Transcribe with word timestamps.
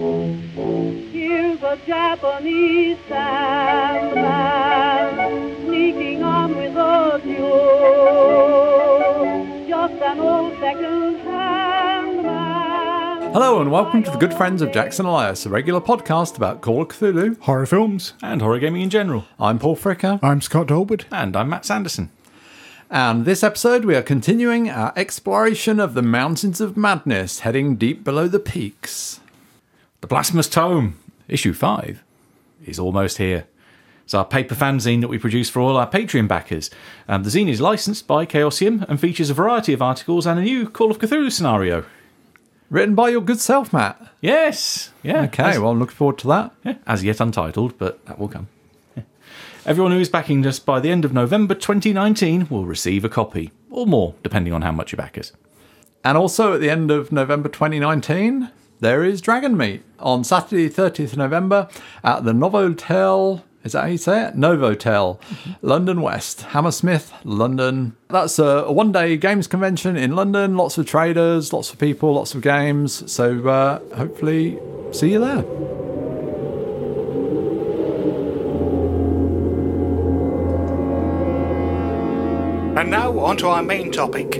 Here's 0.00 1.62
a 1.62 1.78
Japanese 1.86 2.96
sandman 3.06 4.26
sneaking 5.66 6.22
on 6.22 6.56
without 6.56 7.22
you. 7.26 7.36
Just 9.68 9.92
an 10.02 10.20
old 10.20 10.58
second-hand 10.58 12.22
man. 12.22 13.32
Hello 13.34 13.60
and 13.60 13.70
welcome 13.70 14.02
to 14.02 14.10
the 14.10 14.16
Good 14.16 14.32
Friends 14.32 14.62
of 14.62 14.72
Jackson 14.72 15.04
Elias, 15.04 15.44
a 15.44 15.50
regular 15.50 15.82
podcast 15.82 16.38
about 16.38 16.62
Call 16.62 16.80
of 16.80 16.88
Cthulhu. 16.88 17.38
Horror 17.40 17.66
films. 17.66 18.14
and 18.22 18.40
horror 18.40 18.58
gaming 18.58 18.80
in 18.80 18.88
general. 18.88 19.26
I'm 19.38 19.58
Paul 19.58 19.76
Fricker, 19.76 20.18
I'm 20.22 20.40
Scott 20.40 20.68
Dorward. 20.68 21.04
And 21.12 21.36
I'm 21.36 21.50
Matt 21.50 21.66
Sanderson. 21.66 22.08
and 22.90 23.26
this 23.26 23.42
episode 23.44 23.84
we 23.84 23.94
are 23.96 24.02
continuing 24.02 24.70
our 24.70 24.94
exploration 24.96 25.78
of 25.78 25.92
the 25.92 26.00
Mountains 26.00 26.58
of 26.62 26.74
Madness, 26.78 27.40
heading 27.40 27.76
deep 27.76 28.02
below 28.02 28.28
the 28.28 28.40
peaks. 28.40 29.20
The 30.00 30.06
Blasphemous 30.06 30.48
Tome, 30.48 30.98
issue 31.28 31.52
5, 31.52 32.02
is 32.64 32.78
almost 32.78 33.18
here. 33.18 33.46
It's 34.04 34.14
our 34.14 34.24
paper 34.24 34.54
fanzine 34.54 35.02
that 35.02 35.08
we 35.08 35.18
produce 35.18 35.50
for 35.50 35.60
all 35.60 35.76
our 35.76 35.88
Patreon 35.88 36.26
backers. 36.26 36.70
Um, 37.06 37.22
the 37.22 37.28
zine 37.28 37.50
is 37.50 37.60
licensed 37.60 38.06
by 38.06 38.24
Chaosium 38.24 38.88
and 38.88 38.98
features 38.98 39.28
a 39.28 39.34
variety 39.34 39.74
of 39.74 39.82
articles 39.82 40.26
and 40.26 40.40
a 40.40 40.42
new 40.42 40.70
Call 40.70 40.90
of 40.90 40.98
Cthulhu 40.98 41.30
scenario. 41.30 41.84
Written 42.70 42.94
by 42.94 43.10
your 43.10 43.20
good 43.20 43.40
self, 43.40 43.74
Matt. 43.74 44.00
Yes, 44.22 44.90
yeah. 45.02 45.24
Okay, 45.24 45.42
as, 45.42 45.58
well, 45.58 45.72
I'm 45.72 45.78
looking 45.78 45.96
forward 45.96 46.18
to 46.20 46.28
that. 46.28 46.52
yeah, 46.64 46.76
as 46.86 47.04
yet 47.04 47.20
untitled, 47.20 47.76
but 47.76 48.04
that 48.06 48.18
will 48.18 48.28
come. 48.28 48.48
Yeah. 48.96 49.02
Everyone 49.66 49.92
who 49.92 50.00
is 50.00 50.08
backing 50.08 50.46
us 50.46 50.58
by 50.58 50.80
the 50.80 50.90
end 50.90 51.04
of 51.04 51.12
November 51.12 51.54
2019 51.54 52.48
will 52.48 52.64
receive 52.64 53.04
a 53.04 53.10
copy, 53.10 53.52
or 53.68 53.86
more, 53.86 54.14
depending 54.22 54.54
on 54.54 54.62
how 54.62 54.72
much 54.72 54.92
you 54.92 54.96
back 54.96 55.18
us. 55.18 55.32
And 56.02 56.16
also 56.16 56.54
at 56.54 56.60
the 56.62 56.70
end 56.70 56.90
of 56.90 57.12
November 57.12 57.50
2019, 57.50 58.50
there 58.80 59.04
is 59.04 59.20
Dragonmeet 59.20 59.82
on 59.98 60.24
Saturday, 60.24 60.68
30th 60.68 61.16
November 61.16 61.68
at 62.02 62.24
the 62.24 62.32
Novotel. 62.32 63.42
Is 63.62 63.72
that 63.72 63.82
how 63.82 63.86
you 63.88 63.98
say 63.98 64.26
it? 64.26 64.36
Novotel, 64.36 65.20
London 65.60 66.00
West, 66.00 66.40
Hammersmith, 66.40 67.12
London. 67.24 67.94
That's 68.08 68.38
a, 68.38 68.64
a 68.64 68.72
one 68.72 68.90
day 68.90 69.18
games 69.18 69.46
convention 69.46 69.96
in 69.96 70.16
London. 70.16 70.56
Lots 70.56 70.78
of 70.78 70.86
traders, 70.86 71.52
lots 71.52 71.70
of 71.70 71.78
people, 71.78 72.14
lots 72.14 72.34
of 72.34 72.40
games. 72.40 73.10
So 73.12 73.46
uh, 73.46 73.96
hopefully, 73.96 74.58
see 74.92 75.12
you 75.12 75.20
there. 75.20 75.89
And 82.80 82.90
now 82.90 83.18
on 83.18 83.36
to 83.36 83.48
our 83.48 83.62
main 83.62 83.92
topic. 83.92 84.38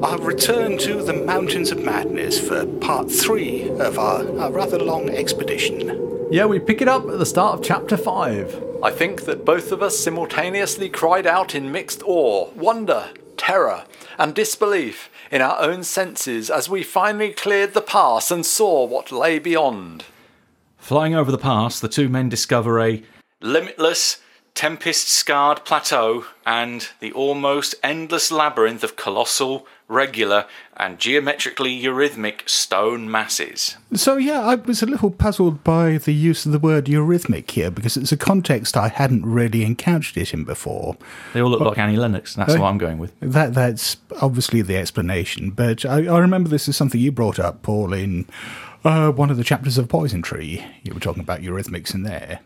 Our 0.00 0.16
return 0.20 0.78
to 0.78 1.02
the 1.02 1.12
Mountains 1.12 1.72
of 1.72 1.82
Madness 1.82 2.38
for 2.38 2.64
part 2.64 3.10
three 3.10 3.68
of 3.68 3.98
our, 3.98 4.38
our 4.38 4.52
rather 4.52 4.78
long 4.78 5.10
expedition. 5.10 6.28
Yeah, 6.30 6.46
we 6.46 6.60
pick 6.60 6.80
it 6.80 6.86
up 6.86 7.08
at 7.08 7.18
the 7.18 7.26
start 7.26 7.58
of 7.58 7.64
chapter 7.64 7.96
5. 7.96 8.78
I 8.84 8.92
think 8.92 9.24
that 9.24 9.44
both 9.44 9.72
of 9.72 9.82
us 9.82 9.98
simultaneously 9.98 10.88
cried 10.88 11.26
out 11.26 11.56
in 11.56 11.72
mixed 11.72 12.04
awe, 12.04 12.52
wonder, 12.52 13.10
terror, 13.36 13.86
and 14.20 14.36
disbelief 14.36 15.10
in 15.32 15.42
our 15.42 15.60
own 15.60 15.82
senses 15.82 16.48
as 16.48 16.68
we 16.68 16.84
finally 16.84 17.32
cleared 17.32 17.74
the 17.74 17.82
pass 17.82 18.30
and 18.30 18.46
saw 18.46 18.86
what 18.86 19.10
lay 19.10 19.40
beyond. 19.40 20.04
Flying 20.78 21.16
over 21.16 21.32
the 21.32 21.38
pass, 21.38 21.80
the 21.80 21.88
two 21.88 22.08
men 22.08 22.28
discover 22.28 22.80
a 22.80 23.02
limitless, 23.40 24.22
tempest 24.54 25.08
scarred 25.08 25.64
plateau 25.64 26.24
and 26.44 26.88
the 27.00 27.12
almost 27.12 27.74
endless 27.82 28.30
labyrinth 28.30 28.82
of 28.84 28.96
colossal, 28.96 29.66
regular, 29.88 30.46
and 30.76 30.98
geometrically 30.98 31.80
eurythmic 31.80 32.48
stone 32.48 33.10
masses. 33.10 33.76
So, 33.94 34.16
yeah, 34.16 34.40
I 34.40 34.56
was 34.56 34.82
a 34.82 34.86
little 34.86 35.10
puzzled 35.10 35.62
by 35.64 35.98
the 35.98 36.12
use 36.12 36.46
of 36.46 36.52
the 36.52 36.58
word 36.58 36.86
eurythmic 36.86 37.50
here 37.50 37.70
because 37.70 37.96
it's 37.96 38.12
a 38.12 38.16
context 38.16 38.76
I 38.76 38.88
hadn't 38.88 39.24
really 39.24 39.64
encountered 39.64 40.16
it 40.16 40.34
in 40.34 40.44
before. 40.44 40.96
They 41.32 41.40
all 41.40 41.50
look 41.50 41.60
like 41.60 41.78
Annie 41.78 41.96
Lennox, 41.96 42.34
that's 42.34 42.56
what 42.56 42.68
I'm 42.68 42.78
going 42.78 42.98
with. 42.98 43.12
That 43.20 43.54
That's 43.54 43.96
obviously 44.20 44.62
the 44.62 44.76
explanation, 44.76 45.50
but 45.50 45.84
I, 45.84 46.06
I 46.06 46.18
remember 46.18 46.48
this 46.48 46.68
is 46.68 46.76
something 46.76 47.00
you 47.00 47.12
brought 47.12 47.38
up, 47.38 47.62
Paul, 47.62 47.92
in 47.92 48.26
uh, 48.84 49.10
one 49.12 49.30
of 49.30 49.36
the 49.36 49.44
chapters 49.44 49.78
of 49.78 49.88
Poison 49.88 50.22
Tree. 50.22 50.64
You 50.82 50.94
were 50.94 51.00
talking 51.00 51.22
about 51.22 51.40
eurythmics 51.40 51.94
in 51.94 52.02
there. 52.02 52.40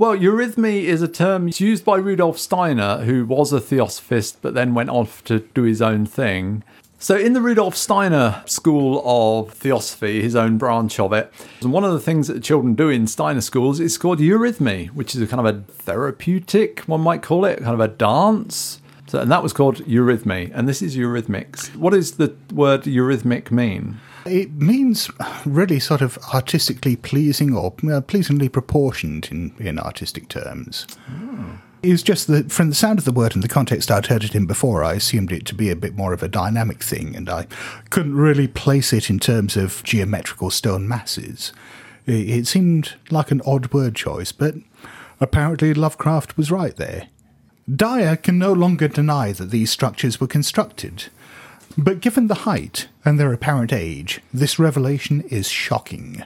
Well, 0.00 0.16
eurythmy 0.16 0.84
is 0.84 1.02
a 1.02 1.08
term 1.08 1.50
used 1.52 1.84
by 1.84 1.96
Rudolf 1.96 2.38
Steiner, 2.38 2.98
who 2.98 3.26
was 3.26 3.52
a 3.52 3.60
theosophist 3.60 4.40
but 4.40 4.54
then 4.54 4.72
went 4.72 4.90
off 4.90 5.24
to 5.24 5.40
do 5.40 5.64
his 5.64 5.82
own 5.82 6.06
thing. 6.06 6.62
So, 7.00 7.16
in 7.16 7.32
the 7.32 7.40
Rudolf 7.40 7.74
Steiner 7.74 8.44
school 8.46 9.02
of 9.04 9.52
theosophy, 9.52 10.22
his 10.22 10.36
own 10.36 10.56
branch 10.56 11.00
of 11.00 11.12
it, 11.12 11.32
one 11.62 11.82
of 11.82 11.92
the 11.92 11.98
things 11.98 12.28
that 12.28 12.44
children 12.44 12.76
do 12.76 12.88
in 12.88 13.08
Steiner 13.08 13.40
schools 13.40 13.80
is 13.80 13.98
called 13.98 14.20
eurythmy, 14.20 14.86
which 14.90 15.16
is 15.16 15.20
a 15.20 15.26
kind 15.26 15.44
of 15.44 15.52
a 15.52 15.62
therapeutic, 15.72 16.82
one 16.82 17.00
might 17.00 17.22
call 17.22 17.44
it, 17.44 17.58
kind 17.58 17.74
of 17.74 17.80
a 17.80 17.88
dance. 17.88 18.80
So, 19.08 19.18
and 19.18 19.32
that 19.32 19.42
was 19.42 19.52
called 19.52 19.78
eurythmy, 19.78 20.52
and 20.54 20.68
this 20.68 20.80
is 20.80 20.96
eurythmics. 20.96 21.74
What 21.74 21.92
does 21.92 22.18
the 22.18 22.36
word 22.52 22.82
eurythmic 22.82 23.50
mean? 23.50 23.98
It 24.26 24.52
means 24.52 25.10
really 25.44 25.80
sort 25.80 26.02
of 26.02 26.18
artistically 26.34 26.96
pleasing 26.96 27.54
or 27.54 27.74
uh, 27.90 28.00
pleasingly 28.00 28.48
proportioned 28.48 29.28
in, 29.30 29.54
in 29.58 29.78
artistic 29.78 30.28
terms. 30.28 30.86
It 31.82 31.90
was 31.90 32.02
just 32.02 32.26
that 32.26 32.50
from 32.50 32.70
the 32.70 32.74
sound 32.74 32.98
of 32.98 33.04
the 33.04 33.12
word 33.12 33.34
and 33.34 33.42
the 33.42 33.48
context 33.48 33.90
I'd 33.90 34.06
heard 34.06 34.24
it 34.24 34.34
in 34.34 34.46
before, 34.46 34.82
I 34.82 34.94
assumed 34.94 35.30
it 35.30 35.46
to 35.46 35.54
be 35.54 35.70
a 35.70 35.76
bit 35.76 35.94
more 35.94 36.12
of 36.12 36.22
a 36.22 36.28
dynamic 36.28 36.82
thing, 36.82 37.14
and 37.14 37.30
I 37.30 37.46
couldn't 37.90 38.16
really 38.16 38.48
place 38.48 38.92
it 38.92 39.08
in 39.08 39.20
terms 39.20 39.56
of 39.56 39.82
geometrical 39.84 40.50
stone 40.50 40.88
masses. 40.88 41.52
It, 42.04 42.28
it 42.30 42.46
seemed 42.48 42.94
like 43.10 43.30
an 43.30 43.42
odd 43.46 43.72
word 43.72 43.94
choice, 43.94 44.32
but 44.32 44.56
apparently 45.20 45.72
Lovecraft 45.72 46.36
was 46.36 46.50
right 46.50 46.74
there. 46.74 47.08
Dyer 47.72 48.16
can 48.16 48.38
no 48.38 48.52
longer 48.52 48.88
deny 48.88 49.32
that 49.32 49.50
these 49.50 49.70
structures 49.70 50.20
were 50.20 50.26
constructed. 50.26 51.04
But 51.80 52.00
given 52.00 52.26
the 52.26 52.42
height 52.42 52.88
and 53.04 53.20
their 53.20 53.32
apparent 53.32 53.72
age, 53.72 54.20
this 54.34 54.58
revelation 54.58 55.20
is 55.30 55.48
shocking. 55.48 56.24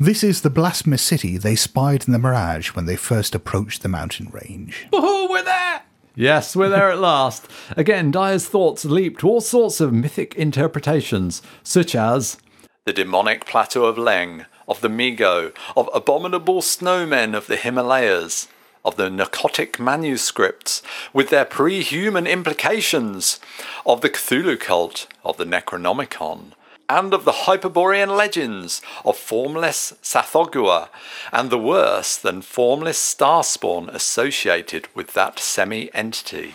This 0.00 0.24
is 0.24 0.40
the 0.40 0.50
blasphemous 0.50 1.00
city 1.00 1.38
they 1.38 1.54
spied 1.54 2.06
in 2.08 2.12
the 2.12 2.18
mirage 2.18 2.70
when 2.70 2.86
they 2.86 2.96
first 2.96 3.36
approached 3.36 3.82
the 3.82 3.88
mountain 3.88 4.30
range. 4.32 4.88
Woohoo, 4.92 5.30
we're 5.30 5.44
there! 5.44 5.82
Yes, 6.16 6.56
we're 6.56 6.70
there 6.70 6.90
at 6.90 6.98
last. 6.98 7.46
Again, 7.76 8.10
Dyer's 8.10 8.48
thoughts 8.48 8.84
leap 8.84 9.18
to 9.18 9.28
all 9.28 9.40
sorts 9.40 9.80
of 9.80 9.92
mythic 9.92 10.34
interpretations, 10.34 11.40
such 11.62 11.94
as 11.94 12.36
the 12.84 12.92
demonic 12.92 13.46
plateau 13.46 13.84
of 13.84 13.94
Leng, 13.94 14.44
of 14.66 14.80
the 14.80 14.88
Mi-Go, 14.88 15.52
of 15.76 15.88
abominable 15.94 16.62
snowmen 16.62 17.36
of 17.36 17.46
the 17.46 17.56
Himalayas, 17.56 18.48
of 18.84 18.96
the 18.96 19.08
Pnakotic 19.08 19.78
manuscripts 19.78 20.82
with 21.12 21.30
their 21.30 21.44
pre 21.44 21.82
human 21.82 22.26
implications, 22.26 23.40
of 23.86 24.00
the 24.00 24.10
Cthulhu 24.10 24.58
cult, 24.58 25.06
of 25.24 25.36
the 25.36 25.44
Necronomicon, 25.44 26.52
and 26.88 27.14
of 27.14 27.24
the 27.24 27.32
Hyperborean 27.32 28.16
legends 28.16 28.82
of 29.04 29.16
formless 29.16 29.94
Tsathoggua, 30.02 30.88
and 31.32 31.50
the 31.50 31.58
worse 31.58 32.16
than 32.16 32.42
formless 32.42 32.98
star 32.98 33.42
spawn 33.42 33.88
associated 33.90 34.88
with 34.94 35.14
that 35.14 35.38
semi 35.38 35.92
entity. 35.94 36.54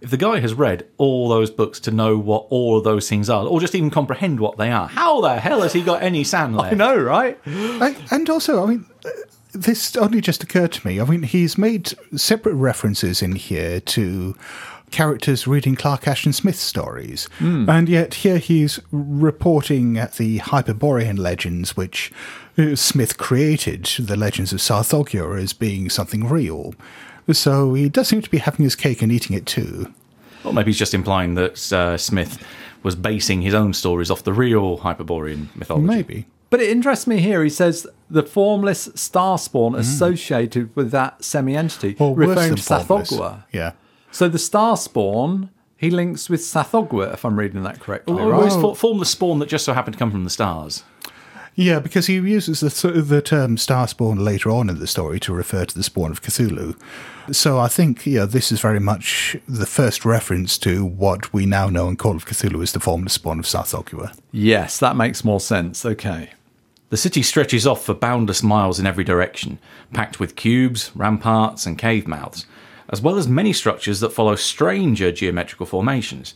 If 0.00 0.10
the 0.10 0.16
guy 0.18 0.40
has 0.40 0.52
read 0.52 0.86
all 0.98 1.30
those 1.30 1.50
books 1.50 1.80
to 1.80 1.90
know 1.90 2.18
what 2.18 2.46
all 2.50 2.76
of 2.76 2.84
those 2.84 3.08
things 3.08 3.30
are, 3.30 3.46
or 3.46 3.58
just 3.58 3.74
even 3.74 3.90
comprehend 3.90 4.38
what 4.38 4.58
they 4.58 4.70
are, 4.70 4.86
how 4.88 5.22
the 5.22 5.40
hell 5.40 5.62
has 5.62 5.72
he 5.72 5.82
got 5.82 6.02
any 6.02 6.24
sand 6.24 6.56
left? 6.56 6.74
I 6.74 6.76
know, 6.76 6.96
right? 6.96 7.38
I, 7.46 7.96
and 8.10 8.28
also, 8.28 8.62
I 8.62 8.66
mean, 8.66 8.86
uh, 9.04 9.08
this 9.54 9.96
only 9.96 10.20
just 10.20 10.42
occurred 10.42 10.72
to 10.72 10.86
me. 10.86 11.00
I 11.00 11.04
mean, 11.04 11.22
he's 11.22 11.56
made 11.56 11.94
separate 12.16 12.54
references 12.54 13.22
in 13.22 13.36
here 13.36 13.80
to 13.80 14.36
characters 14.90 15.46
reading 15.46 15.74
Clark 15.74 16.06
Ashton 16.06 16.32
Smith 16.32 16.56
stories, 16.56 17.28
and 17.68 17.88
yet 17.88 18.14
here 18.14 18.38
he's 18.38 18.78
reporting 18.92 19.96
at 19.98 20.14
the 20.14 20.38
Hyperborean 20.38 21.16
legends, 21.16 21.76
which 21.76 22.12
uh, 22.58 22.76
Smith 22.76 23.16
created, 23.18 23.86
the 23.98 24.16
legends 24.16 24.52
of 24.52 24.60
Tsathoggua, 24.60 25.42
as 25.42 25.52
being 25.52 25.90
something 25.90 26.28
real. 26.28 26.74
So 27.32 27.74
he 27.74 27.88
does 27.88 28.08
seem 28.08 28.22
to 28.22 28.30
be 28.30 28.38
having 28.38 28.64
his 28.64 28.76
cake 28.76 29.02
and 29.02 29.10
eating 29.10 29.36
it 29.36 29.46
too. 29.46 29.92
Or 30.44 30.52
maybe 30.52 30.70
he's 30.70 30.78
just 30.78 30.94
implying 30.94 31.34
that 31.34 31.72
uh, 31.72 31.96
Smith 31.96 32.38
was 32.82 32.94
basing 32.94 33.40
his 33.42 33.54
own 33.54 33.72
stories 33.72 34.10
off 34.10 34.24
the 34.24 34.32
real 34.32 34.76
Hyperborean 34.78 35.48
mythology. 35.54 35.86
Maybe. 35.86 36.26
But 36.50 36.60
it 36.60 36.70
interests 36.70 37.06
me 37.06 37.18
here. 37.18 37.42
He 37.42 37.50
says 37.50 37.86
the 38.08 38.22
formless 38.22 38.90
star 38.94 39.38
spawn 39.38 39.72
mm. 39.72 39.78
associated 39.78 40.74
with 40.76 40.90
that 40.92 41.24
semi 41.24 41.56
entity, 41.56 41.96
Or 41.98 42.14
worse 42.14 42.28
referring 42.28 42.48
than 42.50 42.56
to 42.56 42.62
formless. 42.62 43.10
Tsathoggua. 43.10 43.44
Yeah. 43.52 43.72
So 44.10 44.28
the 44.28 44.38
star 44.38 44.76
spawn 44.76 45.50
he 45.76 45.90
links 45.90 46.30
with 46.30 46.40
Tsathoggua, 46.40 47.12
if 47.12 47.24
I'm 47.24 47.38
reading 47.38 47.62
that 47.64 47.80
correctly. 47.80 48.14
Or 48.14 48.30
right? 48.30 48.36
always 48.36 48.54
for, 48.54 48.74
form 48.74 48.98
the 48.98 49.04
spawn 49.04 49.38
that 49.40 49.48
just 49.48 49.64
so 49.64 49.74
happened 49.74 49.94
to 49.94 49.98
come 49.98 50.10
from 50.10 50.24
the 50.24 50.30
stars. 50.30 50.82
Yeah, 51.56 51.78
because 51.78 52.06
he 52.06 52.14
uses 52.14 52.60
the, 52.60 52.90
the 53.02 53.22
term 53.22 53.56
star 53.56 53.86
spawn 53.86 54.18
later 54.18 54.50
on 54.50 54.68
in 54.68 54.80
the 54.80 54.86
story 54.86 55.20
to 55.20 55.32
refer 55.32 55.64
to 55.64 55.74
the 55.74 55.84
spawn 55.84 56.10
of 56.10 56.20
Cthulhu. 56.20 56.76
So 57.32 57.58
I 57.58 57.68
think, 57.68 58.06
yeah, 58.06 58.24
this 58.24 58.50
is 58.50 58.60
very 58.60 58.80
much 58.80 59.36
the 59.48 59.66
first 59.66 60.04
reference 60.04 60.58
to 60.58 60.84
what 60.84 61.32
we 61.32 61.46
now 61.46 61.68
know 61.68 61.88
in 61.88 61.96
Call 61.96 62.16
of 62.16 62.26
Cthulhu 62.26 62.62
as 62.62 62.72
the 62.72 62.80
formless 62.80 63.14
spawn 63.14 63.38
of 63.38 63.44
Tsathoggua. 63.44 64.18
Yes, 64.32 64.78
that 64.78 64.96
makes 64.96 65.24
more 65.24 65.40
sense. 65.40 65.86
Okay. 65.86 66.30
The 66.90 66.96
city 66.96 67.22
stretches 67.22 67.66
off 67.66 67.84
for 67.84 67.94
boundless 67.94 68.42
miles 68.42 68.78
in 68.78 68.86
every 68.86 69.04
direction, 69.04 69.58
packed 69.92 70.20
with 70.20 70.36
cubes, 70.36 70.90
ramparts, 70.94 71.66
and 71.66 71.78
cave 71.78 72.06
mouths, 72.06 72.46
as 72.88 73.00
well 73.00 73.16
as 73.16 73.26
many 73.26 73.52
structures 73.52 74.00
that 74.00 74.12
follow 74.12 74.36
stranger 74.36 75.10
geometrical 75.10 75.66
formations. 75.66 76.34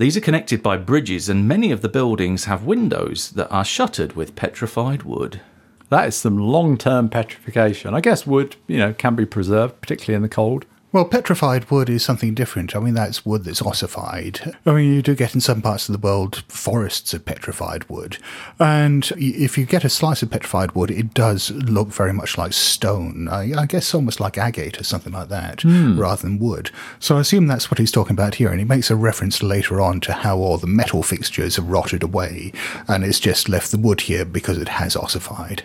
These 0.00 0.16
are 0.16 0.22
connected 0.22 0.62
by 0.62 0.78
bridges, 0.78 1.28
and 1.28 1.46
many 1.46 1.70
of 1.70 1.82
the 1.82 1.88
buildings 1.90 2.46
have 2.46 2.64
windows 2.64 3.32
that 3.32 3.50
are 3.50 3.66
shuttered 3.66 4.14
with 4.14 4.34
petrified 4.34 5.02
wood. 5.02 5.42
That 5.90 6.08
is 6.08 6.16
some 6.16 6.38
long 6.38 6.78
term 6.78 7.10
petrification. 7.10 7.92
I 7.92 8.00
guess 8.00 8.26
wood, 8.26 8.56
you 8.66 8.78
know, 8.78 8.94
can 8.94 9.14
be 9.14 9.26
preserved, 9.26 9.78
particularly 9.82 10.16
in 10.16 10.22
the 10.22 10.30
cold. 10.30 10.64
Well, 10.92 11.04
petrified 11.04 11.70
wood 11.70 11.88
is 11.88 12.04
something 12.04 12.34
different. 12.34 12.74
I 12.74 12.80
mean, 12.80 12.94
that's 12.94 13.24
wood 13.24 13.44
that's 13.44 13.62
ossified. 13.62 14.56
I 14.66 14.72
mean, 14.72 14.92
you 14.92 15.02
do 15.02 15.14
get 15.14 15.36
in 15.36 15.40
some 15.40 15.62
parts 15.62 15.88
of 15.88 15.92
the 15.92 16.04
world 16.04 16.42
forests 16.48 17.14
of 17.14 17.24
petrified 17.24 17.88
wood. 17.88 18.18
And 18.58 19.08
if 19.16 19.56
you 19.56 19.66
get 19.66 19.84
a 19.84 19.88
slice 19.88 20.20
of 20.22 20.32
petrified 20.32 20.72
wood, 20.72 20.90
it 20.90 21.14
does 21.14 21.52
look 21.52 21.88
very 21.88 22.12
much 22.12 22.36
like 22.36 22.52
stone. 22.52 23.28
I, 23.28 23.52
I 23.56 23.66
guess 23.66 23.94
almost 23.94 24.18
like 24.18 24.36
agate 24.36 24.80
or 24.80 24.84
something 24.84 25.12
like 25.12 25.28
that, 25.28 25.62
hmm. 25.62 25.96
rather 25.96 26.22
than 26.22 26.40
wood. 26.40 26.72
So 26.98 27.18
I 27.18 27.20
assume 27.20 27.46
that's 27.46 27.70
what 27.70 27.78
he's 27.78 27.92
talking 27.92 28.14
about 28.14 28.34
here. 28.34 28.48
And 28.48 28.58
he 28.58 28.64
makes 28.64 28.90
a 28.90 28.96
reference 28.96 29.44
later 29.44 29.80
on 29.80 30.00
to 30.00 30.12
how 30.12 30.38
all 30.38 30.58
the 30.58 30.66
metal 30.66 31.04
fixtures 31.04 31.54
have 31.54 31.68
rotted 31.68 32.02
away. 32.02 32.52
And 32.88 33.04
it's 33.04 33.20
just 33.20 33.48
left 33.48 33.70
the 33.70 33.78
wood 33.78 34.00
here 34.00 34.24
because 34.24 34.58
it 34.58 34.68
has 34.68 34.96
ossified. 34.96 35.62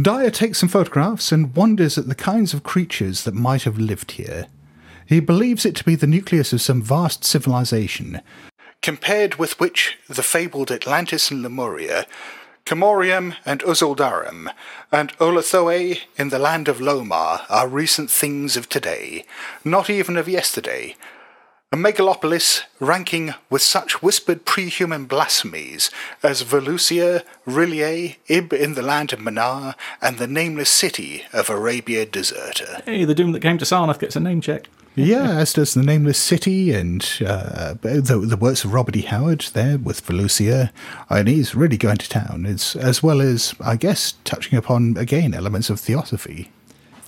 Dyer 0.00 0.30
takes 0.30 0.58
some 0.58 0.70
photographs 0.70 1.32
and 1.32 1.54
wonders 1.54 1.98
at 1.98 2.08
the 2.08 2.14
kinds 2.14 2.54
of 2.54 2.62
creatures 2.62 3.24
that 3.24 3.34
might 3.34 3.64
have 3.64 3.78
lived 3.78 4.12
here. 4.12 4.46
He 5.04 5.20
believes 5.20 5.66
it 5.66 5.76
to 5.76 5.84
be 5.84 5.96
the 5.96 6.06
nucleus 6.06 6.54
of 6.54 6.62
some 6.62 6.80
vast 6.80 7.24
civilization, 7.24 8.22
compared 8.80 9.34
with 9.34 9.60
which 9.60 9.98
the 10.08 10.22
fabled 10.22 10.72
Atlantis 10.72 11.30
and 11.30 11.42
Lemuria, 11.42 12.06
Commoriom 12.64 13.36
and 13.44 13.60
Uzuldaroum, 13.60 14.50
and 14.90 15.12
Olathoe 15.18 15.98
in 16.16 16.30
the 16.30 16.38
land 16.38 16.68
of 16.68 16.78
Lomar 16.78 17.44
are 17.50 17.68
recent 17.68 18.10
things 18.10 18.56
of 18.56 18.70
today, 18.70 19.26
not 19.62 19.90
even 19.90 20.16
of 20.16 20.26
yesterday, 20.26 20.96
a 21.72 21.76
megalopolis 21.76 22.64
ranking 22.80 23.32
with 23.48 23.62
such 23.62 24.02
whispered 24.02 24.44
pre-human 24.44 25.06
blasphemies 25.06 25.90
as 26.22 26.44
Valusia, 26.44 27.24
R'lyeh, 27.46 28.16
Ib 28.28 28.52
in 28.52 28.74
the 28.74 28.82
land 28.82 29.14
of 29.14 29.20
Mnar, 29.20 29.74
and 30.02 30.18
the 30.18 30.26
nameless 30.26 30.68
city 30.68 31.22
of 31.32 31.48
Arabia 31.48 32.04
Deserta. 32.04 32.84
Hey, 32.84 33.06
the 33.06 33.14
Doom 33.14 33.32
that 33.32 33.40
came 33.40 33.56
to 33.56 33.64
Sarnath 33.64 33.98
gets 33.98 34.16
a 34.16 34.20
name 34.20 34.42
check. 34.42 34.68
Yeah, 34.94 35.38
as 35.38 35.54
does 35.54 35.72
the 35.72 35.82
Nameless 35.82 36.18
City 36.18 36.70
and 36.70 37.02
uh, 37.26 37.72
the, 37.80 38.22
the 38.28 38.36
works 38.36 38.62
of 38.62 38.74
Robert 38.74 38.94
E. 38.94 39.00
Howard 39.00 39.40
there 39.54 39.78
with 39.78 40.06
Valusia. 40.06 40.70
And 41.08 41.28
he's 41.28 41.54
really 41.54 41.78
going 41.78 41.96
to 41.96 42.08
town, 42.10 42.44
it's, 42.44 42.76
as 42.76 43.02
well 43.02 43.22
as, 43.22 43.54
I 43.58 43.76
guess, 43.76 44.12
touching 44.24 44.58
upon, 44.58 44.98
again, 44.98 45.32
elements 45.32 45.70
of 45.70 45.80
theosophy. 45.80 46.50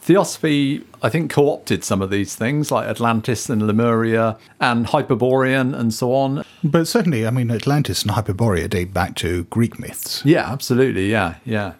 Theosophy, 0.04 0.84
I 1.02 1.08
think, 1.08 1.30
co 1.30 1.50
opted 1.50 1.82
some 1.82 2.02
of 2.02 2.10
these 2.10 2.36
things 2.36 2.70
like 2.70 2.86
Atlantis 2.86 3.48
and 3.48 3.66
Lemuria 3.66 4.36
and 4.60 4.86
Hyperborean 4.86 5.74
and 5.74 5.94
so 5.94 6.12
on. 6.14 6.44
But 6.62 6.86
certainly, 6.86 7.26
I 7.26 7.30
mean, 7.30 7.50
Atlantis 7.50 8.02
and 8.02 8.12
Hyperborea 8.12 8.68
date 8.68 8.92
back 8.92 9.14
to 9.16 9.44
Greek 9.44 9.80
myths. 9.80 10.22
Yeah, 10.22 10.52
absolutely. 10.52 11.10
Yeah, 11.10 11.36
yeah. 11.46 11.72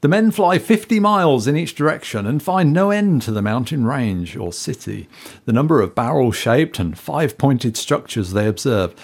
The 0.00 0.08
men 0.08 0.30
fly 0.30 0.58
50 0.58 0.98
miles 0.98 1.46
in 1.46 1.54
each 1.54 1.74
direction 1.74 2.26
and 2.26 2.42
find 2.42 2.72
no 2.72 2.90
end 2.90 3.20
to 3.22 3.30
the 3.30 3.42
mountain 3.42 3.84
range 3.86 4.34
or 4.34 4.50
city. 4.54 5.06
The 5.44 5.52
number 5.52 5.82
of 5.82 5.94
barrel 5.94 6.32
shaped 6.32 6.78
and 6.78 6.98
five 6.98 7.36
pointed 7.36 7.76
structures 7.76 8.32
they 8.32 8.46
observe 8.46 8.94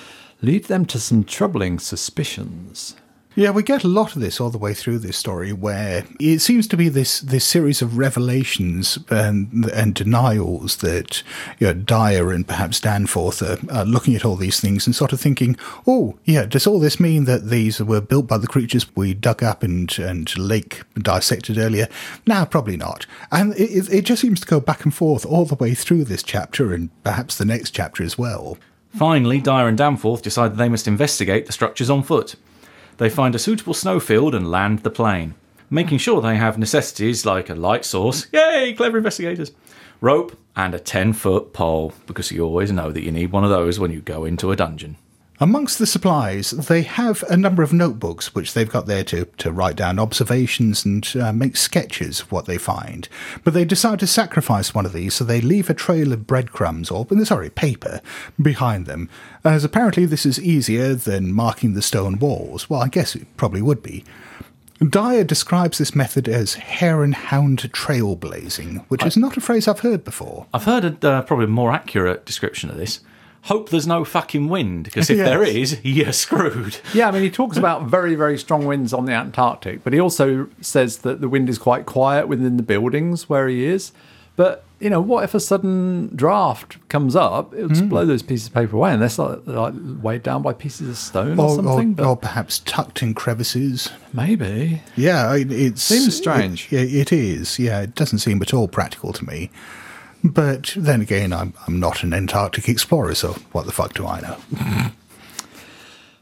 lead 0.40 0.64
them 0.64 0.86
to 0.86 0.98
some 0.98 1.22
troubling 1.22 1.78
suspicions. 1.78 2.96
Yeah, 3.38 3.50
we 3.50 3.62
get 3.62 3.84
a 3.84 3.88
lot 3.88 4.16
of 4.16 4.20
this 4.20 4.40
all 4.40 4.50
the 4.50 4.58
way 4.58 4.74
through 4.74 4.98
this 4.98 5.16
story, 5.16 5.52
where 5.52 6.04
it 6.18 6.40
seems 6.40 6.66
to 6.66 6.76
be 6.76 6.88
this 6.88 7.20
this 7.20 7.44
series 7.44 7.80
of 7.80 7.96
revelations 7.96 8.98
and 9.10 9.64
and 9.66 9.94
denials 9.94 10.78
that 10.78 11.22
you 11.60 11.68
know, 11.68 11.72
Dyer 11.72 12.32
and 12.32 12.48
perhaps 12.48 12.80
Danforth 12.80 13.40
are, 13.40 13.58
are 13.72 13.84
looking 13.84 14.16
at 14.16 14.24
all 14.24 14.34
these 14.34 14.58
things 14.58 14.88
and 14.88 14.96
sort 14.96 15.12
of 15.12 15.20
thinking, 15.20 15.56
oh, 15.86 16.18
yeah, 16.24 16.46
does 16.46 16.66
all 16.66 16.80
this 16.80 16.98
mean 16.98 17.26
that 17.26 17.48
these 17.48 17.80
were 17.80 18.00
built 18.00 18.26
by 18.26 18.38
the 18.38 18.48
creatures 18.48 18.96
we 18.96 19.14
dug 19.14 19.44
up 19.44 19.62
and 19.62 19.96
and 20.00 20.36
Lake 20.36 20.82
dissected 21.00 21.58
earlier? 21.58 21.86
No, 22.26 22.44
probably 22.44 22.76
not. 22.76 23.06
And 23.30 23.54
it, 23.54 23.88
it 23.88 24.04
just 24.04 24.22
seems 24.22 24.40
to 24.40 24.48
go 24.48 24.58
back 24.58 24.82
and 24.82 24.92
forth 24.92 25.24
all 25.24 25.44
the 25.44 25.54
way 25.54 25.74
through 25.74 26.06
this 26.06 26.24
chapter 26.24 26.74
and 26.74 26.90
perhaps 27.04 27.38
the 27.38 27.44
next 27.44 27.70
chapter 27.70 28.02
as 28.02 28.18
well. 28.18 28.58
Finally, 28.96 29.40
Dyer 29.40 29.68
and 29.68 29.78
Danforth 29.78 30.22
decide 30.22 30.52
that 30.52 30.56
they 30.56 30.68
must 30.68 30.88
investigate 30.88 31.46
the 31.46 31.52
structures 31.52 31.88
on 31.88 32.02
foot. 32.02 32.34
They 32.98 33.08
find 33.08 33.34
a 33.34 33.38
suitable 33.38 33.74
snowfield 33.74 34.34
and 34.34 34.50
land 34.50 34.80
the 34.80 34.90
plane, 34.90 35.34
making 35.70 35.98
sure 35.98 36.20
they 36.20 36.36
have 36.36 36.58
necessities 36.58 37.24
like 37.24 37.48
a 37.48 37.54
light 37.54 37.84
source, 37.84 38.26
yay, 38.32 38.74
clever 38.76 38.98
investigators, 38.98 39.52
rope, 40.00 40.36
and 40.56 40.74
a 40.74 40.80
10 40.80 41.12
foot 41.12 41.52
pole, 41.52 41.92
because 42.06 42.32
you 42.32 42.44
always 42.44 42.72
know 42.72 42.90
that 42.90 43.04
you 43.04 43.12
need 43.12 43.30
one 43.30 43.44
of 43.44 43.50
those 43.50 43.78
when 43.78 43.92
you 43.92 44.00
go 44.00 44.24
into 44.24 44.50
a 44.50 44.56
dungeon. 44.56 44.96
Amongst 45.40 45.78
the 45.78 45.86
supplies, 45.86 46.50
they 46.50 46.82
have 46.82 47.22
a 47.24 47.36
number 47.36 47.62
of 47.62 47.72
notebooks 47.72 48.34
which 48.34 48.54
they've 48.54 48.68
got 48.68 48.86
there 48.86 49.04
to, 49.04 49.26
to 49.36 49.52
write 49.52 49.76
down 49.76 50.00
observations 50.00 50.84
and 50.84 51.08
uh, 51.14 51.32
make 51.32 51.56
sketches 51.56 52.20
of 52.20 52.32
what 52.32 52.46
they 52.46 52.58
find. 52.58 53.08
But 53.44 53.54
they 53.54 53.64
decide 53.64 54.00
to 54.00 54.08
sacrifice 54.08 54.74
one 54.74 54.84
of 54.84 54.92
these, 54.92 55.14
so 55.14 55.22
they 55.22 55.40
leave 55.40 55.70
a 55.70 55.74
trail 55.74 56.12
of 56.12 56.26
breadcrumbs, 56.26 56.90
or 56.90 57.06
sorry, 57.24 57.50
paper, 57.50 58.00
behind 58.42 58.86
them, 58.86 59.08
as 59.44 59.62
apparently 59.62 60.06
this 60.06 60.26
is 60.26 60.40
easier 60.40 60.94
than 60.94 61.32
marking 61.32 61.74
the 61.74 61.82
stone 61.82 62.18
walls. 62.18 62.68
Well, 62.68 62.82
I 62.82 62.88
guess 62.88 63.14
it 63.14 63.36
probably 63.36 63.62
would 63.62 63.80
be. 63.80 64.04
Dyer 64.80 65.22
describes 65.22 65.78
this 65.78 65.94
method 65.94 66.28
as 66.28 66.54
hare 66.54 67.04
and 67.04 67.14
hound 67.14 67.60
trailblazing, 67.72 68.84
which 68.88 69.06
is 69.06 69.16
not 69.16 69.36
a 69.36 69.40
phrase 69.40 69.68
I've 69.68 69.80
heard 69.80 70.02
before. 70.02 70.46
I've 70.52 70.64
heard 70.64 71.04
a 71.04 71.08
uh, 71.08 71.22
probably 71.22 71.46
more 71.46 71.72
accurate 71.72 72.26
description 72.26 72.70
of 72.70 72.76
this. 72.76 73.00
Hope 73.48 73.70
there's 73.70 73.86
no 73.86 74.04
fucking 74.04 74.48
wind, 74.48 74.84
because 74.84 75.08
if 75.10 75.16
Yes. 75.18 75.26
there 75.28 75.42
is, 75.42 75.80
you're 75.82 76.12
screwed. 76.12 76.78
Yeah, 76.92 77.08
I 77.08 77.10
mean, 77.10 77.22
he 77.22 77.30
talks 77.30 77.56
about 77.56 77.84
very, 77.84 78.14
very 78.14 78.36
strong 78.38 78.66
winds 78.66 78.92
on 78.92 79.06
the 79.06 79.12
Antarctic, 79.12 79.82
but 79.82 79.92
he 79.92 80.00
also 80.00 80.48
says 80.60 80.98
that 80.98 81.20
the 81.20 81.28
wind 81.28 81.48
is 81.48 81.58
quite 81.58 81.86
quiet 81.86 82.28
within 82.28 82.56
the 82.58 82.62
buildings 82.62 83.28
where 83.28 83.48
he 83.48 83.64
is. 83.64 83.92
But, 84.36 84.64
you 84.78 84.88
know, 84.88 85.00
what 85.00 85.24
if 85.24 85.34
a 85.34 85.40
sudden 85.40 86.14
draft 86.14 86.76
comes 86.88 87.16
up? 87.16 87.52
It'll 87.54 87.70
just 87.70 87.80
hmm. 87.82 87.88
blow 87.88 88.06
those 88.06 88.22
pieces 88.22 88.46
of 88.46 88.54
paper 88.54 88.76
away 88.76 88.92
unless 88.92 89.18
like, 89.18 89.44
they're 89.46 89.56
like 89.58 89.74
weighed 90.00 90.22
down 90.22 90.42
by 90.42 90.52
pieces 90.52 90.88
of 90.90 90.96
stone 90.96 91.40
or, 91.40 91.46
Or, 91.46 91.50
or, 91.50 91.54
something. 91.54 91.94
but 91.94 92.06
or 92.06 92.16
perhaps 92.16 92.60
tucked 92.60 93.02
in 93.02 93.14
crevices. 93.14 93.90
maybe. 94.12 94.80
Yeah, 94.94 95.28
I- 95.30 95.38
it 95.48 95.78
Seems 95.78 96.14
strange. 96.16 96.72
It, 96.72 96.94
it 96.94 97.12
is. 97.12 97.58
Yeah, 97.58 97.80
it 97.80 97.96
doesn't 97.96 98.18
seem 98.18 98.40
at 98.42 98.54
all 98.54 98.68
practical 98.68 99.12
to 99.14 99.24
me. 99.24 99.50
But 100.24 100.74
then 100.76 101.00
again, 101.00 101.32
I'm 101.32 101.54
I'm 101.66 101.78
not 101.78 102.02
an 102.02 102.12
Antarctic 102.12 102.68
explorer, 102.68 103.14
so 103.14 103.34
what 103.52 103.66
the 103.66 103.72
fuck 103.72 103.94
do 103.94 104.06
I 104.06 104.20
know? 104.20 104.36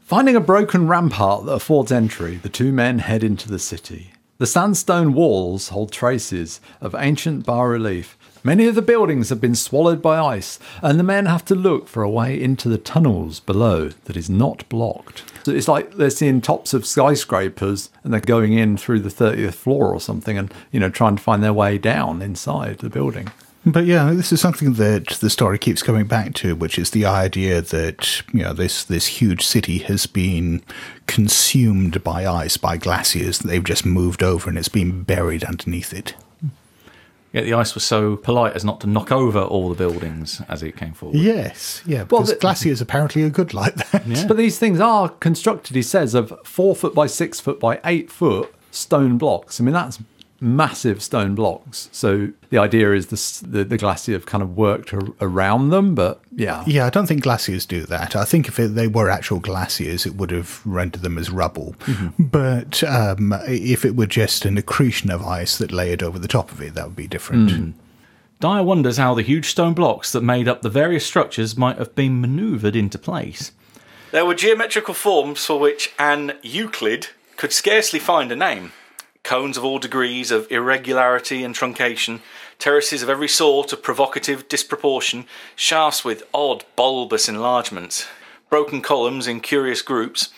Finding 0.03 0.35
a 0.35 0.39
broken 0.39 0.87
rampart 0.87 1.45
that 1.45 1.51
affords 1.51 1.91
entry, 1.91 2.37
the 2.37 2.47
two 2.47 2.71
men 2.71 2.99
head 2.99 3.23
into 3.23 3.49
the 3.49 3.59
city. 3.59 4.13
The 4.37 4.45
sandstone 4.45 5.13
walls 5.13 5.69
hold 5.69 5.91
traces 5.91 6.61
of 6.79 6.95
ancient 6.95 7.45
bas 7.45 7.67
relief. 7.67 8.17
Many 8.43 8.67
of 8.67 8.75
the 8.75 8.83
buildings 8.83 9.29
have 9.29 9.41
been 9.41 9.55
swallowed 9.55 10.01
by 10.01 10.19
ice, 10.19 10.59
and 10.81 10.99
the 10.99 11.03
men 11.03 11.25
have 11.25 11.43
to 11.45 11.55
look 11.55 11.87
for 11.87 12.03
a 12.03 12.09
way 12.09 12.39
into 12.39 12.69
the 12.69 12.77
tunnels 12.77 13.39
below 13.39 13.89
that 14.05 14.15
is 14.15 14.29
not 14.29 14.69
blocked. 14.69 15.23
So 15.43 15.51
it's 15.51 15.67
like 15.67 15.95
they're 15.95 16.11
seeing 16.11 16.39
tops 16.39 16.73
of 16.73 16.85
skyscrapers 16.85 17.89
and 18.03 18.13
they're 18.13 18.21
going 18.21 18.53
in 18.53 18.77
through 18.77 18.99
the 18.99 19.09
30th 19.09 19.55
floor 19.55 19.91
or 19.91 19.99
something 19.99 20.37
and, 20.37 20.53
you 20.71 20.79
know, 20.79 20.89
trying 20.89 21.15
to 21.17 21.23
find 21.23 21.43
their 21.43 21.51
way 21.51 21.77
down 21.77 22.21
inside 22.21 22.77
the 22.77 22.89
building. 22.89 23.31
But 23.69 23.85
yeah, 23.85 24.13
this 24.13 24.31
is 24.31 24.39
something 24.39 24.73
that 24.75 25.07
the 25.19 25.29
story 25.29 25.57
keeps 25.57 25.83
coming 25.83 26.07
back 26.07 26.33
to, 26.35 26.55
which 26.55 26.79
is 26.79 26.91
the 26.91 27.05
idea 27.05 27.61
that 27.61 28.21
you 28.33 28.41
know 28.43 28.53
this 28.53 28.83
this 28.85 29.07
huge 29.07 29.45
city 29.45 29.79
has 29.79 30.07
been 30.07 30.63
consumed 31.05 32.01
by 32.03 32.25
ice, 32.25 32.55
by 32.55 32.77
glaciers. 32.77 33.39
They've 33.39 33.63
just 33.63 33.85
moved 33.85 34.23
over, 34.23 34.49
and 34.49 34.57
it's 34.57 34.69
been 34.69 35.03
buried 35.03 35.43
underneath 35.43 35.93
it. 35.93 36.15
Yet 37.33 37.43
the 37.43 37.53
ice 37.53 37.75
was 37.75 37.83
so 37.83 38.15
polite 38.15 38.53
as 38.53 38.63
not 38.63 38.79
to 38.81 38.87
knock 38.87 39.11
over 39.11 39.41
all 39.41 39.67
the 39.67 39.75
buildings 39.75 40.41
as 40.47 40.63
it 40.63 40.77
came 40.77 40.93
forward. 40.93 41.17
Yes, 41.19 41.81
yeah, 41.85 41.97
Well, 42.09 42.21
because 42.21 42.29
the- 42.29 42.35
glaciers 42.39 42.79
apparently 42.79 43.23
are 43.23 43.29
good 43.29 43.53
like 43.53 43.75
that. 43.75 44.25
But 44.29 44.37
these 44.37 44.57
things 44.57 44.79
are 44.79 45.09
constructed, 45.09 45.75
he 45.75 45.81
says, 45.81 46.13
of 46.15 46.33
four 46.45 46.73
foot 46.73 46.95
by 46.95 47.05
six 47.07 47.41
foot 47.41 47.59
by 47.59 47.81
eight 47.83 48.09
foot 48.09 48.53
stone 48.71 49.17
blocks. 49.17 49.59
I 49.59 49.65
mean, 49.65 49.73
that's 49.73 49.99
massive 50.39 51.01
stone 51.01 51.35
blocks. 51.35 51.89
So 51.91 52.29
the 52.49 52.57
idea 52.57 52.93
is 52.93 53.07
this, 53.07 53.39
the, 53.39 53.63
the 53.63 53.77
glacier 53.77 54.13
have 54.13 54.25
kind 54.25 54.43
of 54.43 54.55
worked 54.55 54.93
ar- 54.93 55.13
around 55.19 55.69
them, 55.69 55.95
but 55.95 56.21
yeah. 56.35 56.63
Yeah, 56.67 56.85
I 56.85 56.89
don't 56.89 57.07
think 57.07 57.23
glaciers 57.23 57.65
do 57.65 57.85
that. 57.87 58.15
I 58.15 58.23
think 58.23 58.47
if 58.47 58.59
it, 58.59 58.75
they 58.75 58.87
were 58.87 59.09
actual 59.09 59.39
glaciers, 59.39 60.05
it 60.05 60.15
would 60.15 60.31
have 60.31 60.61
rendered 60.65 61.01
them 61.01 61.17
as 61.17 61.31
rubble. 61.31 61.75
But 62.19 62.83
um, 62.83 63.33
if 63.47 63.83
it 63.83 63.95
were 63.95 64.05
just 64.05 64.45
an 64.45 64.57
accretion 64.57 65.09
of 65.09 65.25
ice 65.25 65.57
that 65.57 65.71
layered 65.71 66.03
over 66.03 66.19
the 66.19 66.27
top 66.27 66.51
of 66.51 66.61
it, 66.61 66.75
that 66.75 66.85
would 66.85 66.95
be 66.95 67.07
different. 67.07 67.75
Dyer 68.39 68.63
wonders 68.63 68.97
how 68.97 69.15
the 69.15 69.23
huge 69.23 69.49
stone 69.49 69.73
blocks 69.73 70.11
that 70.11 70.21
made 70.21 70.47
up 70.47 70.61
the 70.61 70.69
various 70.69 71.05
structures 71.05 71.57
might 71.57 71.79
have 71.79 71.95
been 71.95 72.21
manoeuvred 72.21 72.75
into 72.75 72.99
place. 72.99 73.51
There 74.11 74.25
were 74.25 74.35
geometrical 74.35 74.93
forms 74.93 75.43
for 75.43 75.59
which 75.59 75.91
an 75.97 76.33
Euclid 76.43 77.07
could 77.35 77.51
scarcely 77.51 77.99
find 77.99 78.31
a 78.31 78.35
name. 78.35 78.71
Cones 79.27 79.57
of 79.57 79.65
all 79.65 79.77
degrees 79.77 80.31
of 80.31 80.49
irregularity 80.49 81.43
and 81.43 81.53
truncation, 81.53 82.21
terraces 82.59 83.03
of 83.03 83.09
every 83.09 83.27
sort 83.27 83.73
of 83.73 83.83
provocative 83.83 84.47
disproportion, 84.47 85.25
shafts 85.53 86.05
with 86.05 86.23
odd 86.33 86.63
bulbous 86.77 87.27
enlargements, 87.27 88.07
broken 88.49 88.81
columns 88.81 89.27
in 89.27 89.41
curious 89.41 89.81
groups, 89.81 90.29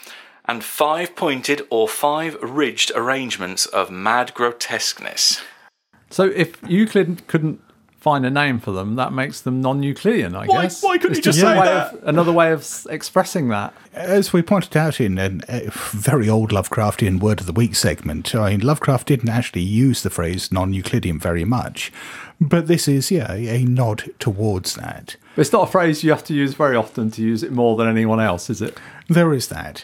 and 0.46 0.64
five 0.64 1.16
pointed 1.16 1.62
or 1.70 1.88
five 1.88 2.36
ridged 2.42 2.92
arrangements 2.96 3.68
of 3.68 3.92
mad 3.92 4.34
grotesqueness. 4.34 5.40
So 6.10 6.24
if 6.24 6.60
Euclid 6.68 7.28
couldn't 7.28 7.62
find 8.00 8.26
a 8.26 8.30
name 8.30 8.60
for 8.60 8.72
them, 8.72 8.96
that 8.96 9.12
makes 9.12 9.42
them 9.42 9.62
non-Euclidean, 9.62 10.34
I 10.36 10.46
Why- 10.46 10.62
guess. 10.64 10.82
why 10.82 10.98
couldn't 10.98 11.18
It's 11.18 11.20
he 11.20 11.24
just 11.24 11.38
a 11.40 11.42
say 11.42 11.60
way 11.60 11.66
that? 11.66 11.94
Of, 11.96 12.08
another 12.08 12.32
way 12.32 12.52
of 12.54 12.66
expressing 12.90 13.50
that. 13.50 13.74
As 13.94 14.32
we 14.32 14.42
pointed 14.42 14.78
out 14.78 15.02
in 15.02 15.18
a, 15.18 15.40
a 15.50 15.70
very 15.92 16.30
old 16.30 16.52
Lovecraftian 16.52 17.20
Word 17.20 17.42
of 17.42 17.46
the 17.46 17.52
Week 17.54 17.76
segment, 17.76 18.34
I 18.34 18.52
mean, 18.52 18.62
Lovecraft 18.62 19.08
didn't 19.08 19.30
actually 19.30 19.64
use 19.64 20.02
the 20.04 20.10
phrase 20.10 20.52
non 20.52 20.74
Euclidean 20.74 21.20
very 21.20 21.44
much. 21.44 21.92
But 22.42 22.68
this 22.68 22.88
is, 22.88 23.12
yeah, 23.12 23.34
a 23.34 23.66
nod 23.66 24.10
towards 24.18 24.76
that. 24.76 25.18
It's 25.36 25.52
not 25.52 25.68
a 25.68 25.72
phrase 25.72 26.02
you 26.04 26.12
have 26.12 26.24
to 26.26 26.34
use 26.34 26.54
very 26.54 26.78
often 26.78 27.12
to 27.12 27.22
use 27.22 27.44
it 27.44 27.52
more 27.52 27.76
than 27.76 27.90
anyone 27.90 28.22
else, 28.22 28.50
is 28.50 28.62
it? 28.62 28.78
There 29.10 29.34
is 29.34 29.50
that. 29.50 29.84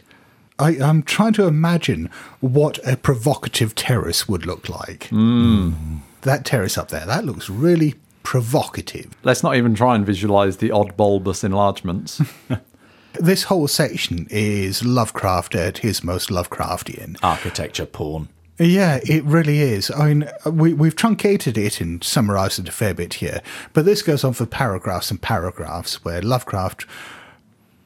I, 0.58 0.78
I'm 0.80 1.04
trying 1.04 1.34
to 1.34 1.48
imagine 1.48 2.10
what 2.40 2.80
a 2.88 2.96
provocative 2.96 3.76
terrace 3.76 4.30
would 4.30 4.46
look 4.46 4.70
like. 4.70 5.08
Hmm. 5.10 5.98
That 6.22 6.46
terrace 6.46 6.78
up 6.78 6.88
there, 6.88 7.06
that 7.06 7.26
looks 7.26 7.50
really 7.50 7.96
provocative. 8.26 9.16
Let's 9.24 9.44
not 9.44 9.56
even 9.56 9.74
try 9.76 9.96
and 9.96 10.06
visualize 10.06 10.58
the 10.58 10.72
odd 10.72 10.98
bulbous 10.98 11.44
enlargements. 11.44 12.22
This 13.20 13.44
whole 13.44 13.70
section 13.70 14.28
is 14.30 14.84
Lovecraft 14.84 15.56
at 15.56 15.78
his 15.78 16.04
most 16.04 16.30
Lovecraftian. 16.30 17.18
Architecture 17.24 17.86
porn. 17.86 18.28
Yeah, 18.58 19.00
it 19.04 19.24
really 19.24 19.60
is. 19.60 19.92
I 19.92 20.14
mean, 20.14 20.30
we, 20.46 20.74
we've 20.74 20.96
truncated 20.96 21.58
it 21.58 21.82
and 21.82 22.04
summarised 22.04 22.60
it 22.60 22.70
a 22.70 22.72
fair 22.72 22.94
bit 22.94 23.16
here, 23.16 23.42
but 23.74 23.86
this 23.86 24.02
goes 24.02 24.24
on 24.24 24.34
for 24.34 24.46
paragraphs 24.46 25.12
and 25.12 25.22
paragraphs 25.22 26.04
where 26.04 26.22
Lovecraft 26.22 26.86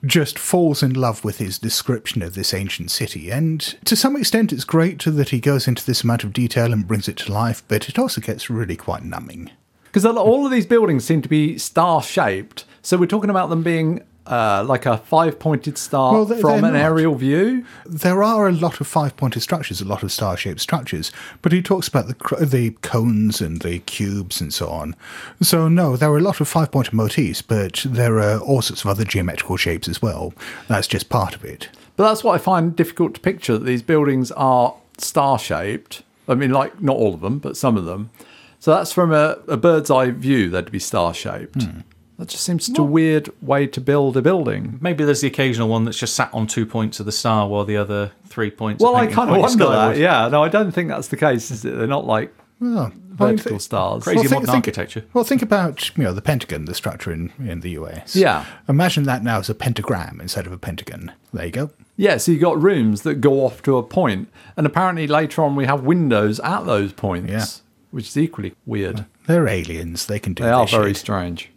just 0.05 0.39
falls 0.39 0.81
in 0.81 0.93
love 0.93 1.23
with 1.23 1.39
his 1.39 1.59
description 1.59 2.21
of 2.21 2.33
this 2.33 2.53
ancient 2.53 2.89
city. 2.89 3.29
And 3.29 3.59
to 3.85 3.95
some 3.95 4.15
extent, 4.15 4.53
it's 4.53 4.63
great 4.63 5.03
that 5.03 5.29
he 5.29 5.39
goes 5.39 5.67
into 5.67 5.85
this 5.85 6.03
amount 6.03 6.23
of 6.23 6.33
detail 6.33 6.71
and 6.71 6.87
brings 6.87 7.07
it 7.07 7.17
to 7.17 7.33
life, 7.33 7.63
but 7.67 7.89
it 7.89 7.99
also 7.99 8.21
gets 8.21 8.49
really 8.49 8.75
quite 8.75 9.03
numbing. 9.03 9.51
Because 9.91 10.05
all 10.05 10.45
of 10.45 10.51
these 10.51 10.65
buildings 10.65 11.03
seem 11.05 11.21
to 11.21 11.29
be 11.29 11.57
star 11.57 12.01
shaped. 12.01 12.65
So 12.81 12.97
we're 12.97 13.07
talking 13.07 13.29
about 13.29 13.49
them 13.49 13.63
being 13.63 14.03
uh, 14.27 14.63
like 14.67 14.85
a 14.85 14.97
five 14.99 15.39
pointed 15.39 15.75
star 15.77 16.13
Well, 16.13 16.25
they- 16.25 16.39
from 16.39 16.63
an 16.63 16.73
not. 16.73 16.75
aerial 16.75 17.15
view. 17.15 17.65
There 17.87 18.21
are 18.21 18.47
a 18.47 18.51
lot 18.51 18.79
of 18.79 18.85
five-pointed 18.85 19.41
structures, 19.41 19.81
a 19.81 19.85
lot 19.85 20.03
of 20.03 20.11
star-shaped 20.11 20.59
structures, 20.61 21.11
but 21.41 21.51
he 21.51 21.63
talks 21.63 21.87
about 21.87 22.07
the 22.07 22.45
the 22.45 22.71
cones 22.83 23.41
and 23.41 23.61
the 23.63 23.79
cubes 23.79 24.39
and 24.39 24.53
so 24.53 24.67
on. 24.69 24.95
So 25.41 25.67
no, 25.67 25.95
there 25.97 26.11
are 26.11 26.17
a 26.17 26.21
lot 26.21 26.39
of 26.41 26.47
five-pointed 26.47 26.93
motifs, 26.93 27.41
but 27.41 27.83
there 27.89 28.19
are 28.19 28.37
all 28.39 28.61
sorts 28.61 28.83
of 28.83 28.89
other 28.91 29.03
geometrical 29.03 29.57
shapes 29.57 29.87
as 29.89 29.99
well. 29.99 30.33
That's 30.67 30.87
just 30.87 31.09
part 31.09 31.33
of 31.35 31.43
it. 31.43 31.69
But 31.95 32.07
that's 32.07 32.23
what 32.23 32.35
I 32.35 32.37
find 32.37 32.75
difficult 32.75 33.15
to 33.15 33.19
picture 33.19 33.53
that 33.57 33.65
these 33.65 33.81
buildings 33.81 34.31
are 34.33 34.75
star 34.99 35.39
shaped. 35.39 36.03
I 36.27 36.35
mean, 36.35 36.51
like, 36.51 36.79
not 36.79 36.95
all 36.95 37.15
of 37.15 37.21
them, 37.21 37.39
but 37.39 37.57
some 37.57 37.75
of 37.77 37.85
them. 37.85 38.11
So 38.59 38.71
that's 38.71 38.91
from 38.91 39.11
a, 39.13 39.37
a 39.47 39.57
bird's 39.57 39.89
eye 39.89 40.11
view, 40.11 40.49
they'd 40.49 40.71
be 40.71 40.79
star 40.79 41.13
shaped. 41.13 41.63
Hmm. 41.63 41.79
That 42.17 42.27
just 42.27 42.43
seems 42.43 42.65
such 42.65 42.77
a 42.77 42.83
weird 42.83 43.29
way 43.41 43.65
to 43.67 43.79
build 43.79 44.17
a 44.17 44.21
building. 44.21 44.77
Maybe 44.81 45.05
there's 45.05 45.21
the 45.21 45.27
occasional 45.27 45.69
one 45.69 45.85
that's 45.85 45.97
just 45.97 46.15
sat 46.15 46.29
on 46.33 46.47
two 46.47 46.65
points 46.65 46.99
of 46.99 47.05
the 47.05 47.13
star 47.13 47.47
while 47.47 47.63
the 47.63 47.77
other 47.77 48.11
three 48.27 48.51
points 48.51 48.83
Well, 48.83 48.95
are 48.95 49.03
I 49.03 49.07
kind 49.07 49.29
of 49.29 49.37
wonder 49.37 49.63
that. 49.65 49.71
skyward. 49.93 49.97
Yeah, 49.97 50.27
no, 50.27 50.43
I 50.43 50.49
don't 50.49 50.71
think 50.73 50.89
that's 50.89 51.07
the 51.07 51.15
case, 51.15 51.49
is 51.49 51.63
it? 51.63 51.77
They're 51.77 51.87
not 51.87 52.05
like 52.05 52.33
Oh, 52.61 52.91
vertical 53.11 53.53
well, 53.53 53.59
stars. 53.59 54.03
Crazy 54.03 54.19
think- 54.23 54.31
modern 54.31 54.45
think- 54.47 54.55
architecture. 54.55 55.05
Well, 55.13 55.23
think 55.23 55.41
about 55.41 55.95
you 55.97 56.03
know 56.03 56.11
the 56.13 56.21
Pentagon, 56.21 56.65
the 56.65 56.73
structure 56.75 57.13
in, 57.13 57.31
in 57.39 57.61
the 57.61 57.69
US. 57.79 58.17
Yeah. 58.17 58.43
Imagine 58.67 59.03
that 59.05 59.23
now 59.23 59.39
as 59.39 59.49
a 59.49 59.55
pentagram 59.55 60.19
instead 60.19 60.45
of 60.45 60.51
a 60.51 60.57
pentagon. 60.57 61.13
There 61.31 61.45
you 61.45 61.51
go. 61.53 61.69
Yeah, 61.95 62.17
so 62.17 62.33
you 62.33 62.39
got 62.39 62.61
rooms 62.61 63.03
that 63.03 63.15
go 63.21 63.45
off 63.45 63.61
to 63.63 63.77
a 63.77 63.83
point, 63.83 64.27
and 64.57 64.67
apparently 64.67 65.07
later 65.07 65.41
on 65.41 65.55
we 65.55 65.67
have 65.67 65.83
windows 65.83 66.41
at 66.41 66.65
those 66.65 66.91
points, 66.91 67.31
Yeah. 67.31 67.45
Which 67.91 68.07
is 68.07 68.17
equally 68.17 68.53
weird. 68.65 69.05
They're 69.27 69.47
aliens. 69.47 70.05
They 70.05 70.19
can 70.19 70.33
do. 70.33 70.43
They 70.43 70.49
are 70.49 70.67
very 70.67 70.91
shit. 70.91 70.97
strange. 70.97 71.49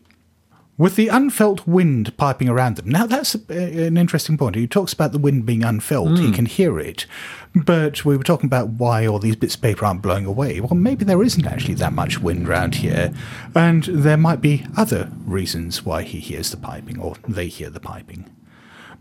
With 0.79 0.97
the 0.97 1.09
unfelt 1.09 1.67
wind 1.67 2.17
piping 2.17 2.49
around 2.49 2.77
them. 2.77 2.89
Now, 2.89 3.07
that's 3.07 3.35
a, 3.35 3.87
an 3.87 3.97
interesting 3.97 4.39
point. 4.39 4.57
He 4.57 4.67
talks 4.67 4.93
about 4.93 5.13
the 5.13 5.19
wind 5.19 5.45
being 5.45 5.63
unfelt. 5.63 6.19
He 6.19 6.29
hmm. 6.29 6.33
can 6.33 6.47
hear 6.47 6.79
it. 6.79 7.07
But 7.55 8.05
we 8.07 8.17
were 8.17 8.25
talking 8.25 8.47
about 8.47 8.71
why 8.71 9.07
all 9.07 9.19
these 9.19 9.37
bits 9.37 9.55
of 9.55 9.61
paper 9.61 9.85
aren't 9.85 10.01
blowing 10.01 10.25
away. 10.25 10.61
Well, 10.61 10.75
maybe 10.75 11.05
there 11.05 11.23
isn't 11.23 11.47
actually 11.47 11.75
that 11.75 11.93
much 11.93 12.21
wind 12.21 12.49
around 12.49 12.77
here. 12.77 13.13
And 13.55 13.85
there 13.85 14.17
might 14.17 14.41
be 14.41 14.65
other 14.77 15.11
reasons 15.27 15.85
why 15.85 16.03
he 16.03 16.19
hears 16.19 16.51
the 16.51 16.57
piping, 16.57 16.99
or 16.99 17.17
they 17.29 17.49
hear 17.49 17.69
the 17.69 17.79
piping. 17.79 18.35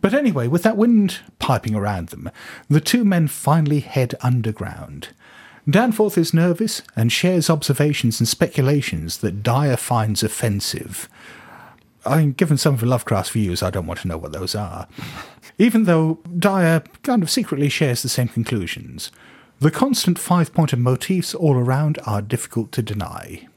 But 0.02 0.14
anyway, 0.14 0.48
with 0.48 0.64
that 0.64 0.78
wind 0.78 1.20
piping 1.40 1.76
around 1.76 2.10
them, 2.10 2.30
the 2.70 2.82
two 2.82 3.06
men 3.06 3.28
finally 3.28 3.80
head 3.80 4.16
underground. 4.22 5.10
Danforth 5.70 6.18
is 6.18 6.34
nervous 6.34 6.82
and 6.96 7.12
shares 7.12 7.50
observations 7.50 8.20
and 8.20 8.28
speculations 8.28 9.20
that 9.20 9.44
Dyer 9.44 9.78
finds 9.78 10.24
offensive. 10.24 11.08
I 12.06 12.18
mean, 12.18 12.32
given 12.32 12.58
some 12.58 12.74
of 12.74 12.84
Lovecraft's 12.84 13.32
views, 13.32 13.62
I 13.62 13.70
don't 13.70 13.86
want 13.86 14.00
to 14.02 14.08
know 14.08 14.18
what 14.18 14.32
those 14.32 14.56
are. 14.56 14.88
Even 15.60 15.84
though 15.84 16.20
Dyer 16.38 16.84
kind 17.04 17.22
of 17.22 17.30
secretly 17.30 17.70
shares 17.70 18.02
the 18.02 18.10
same 18.10 18.28
conclusions. 18.28 19.12
The 19.60 19.70
constant 19.70 20.18
five 20.18 20.52
pointed 20.52 20.80
motifs 20.80 21.36
all 21.36 21.56
around 21.56 22.00
are 22.08 22.24
difficult 22.24 22.72
to 22.72 22.82
deny. 22.82 23.48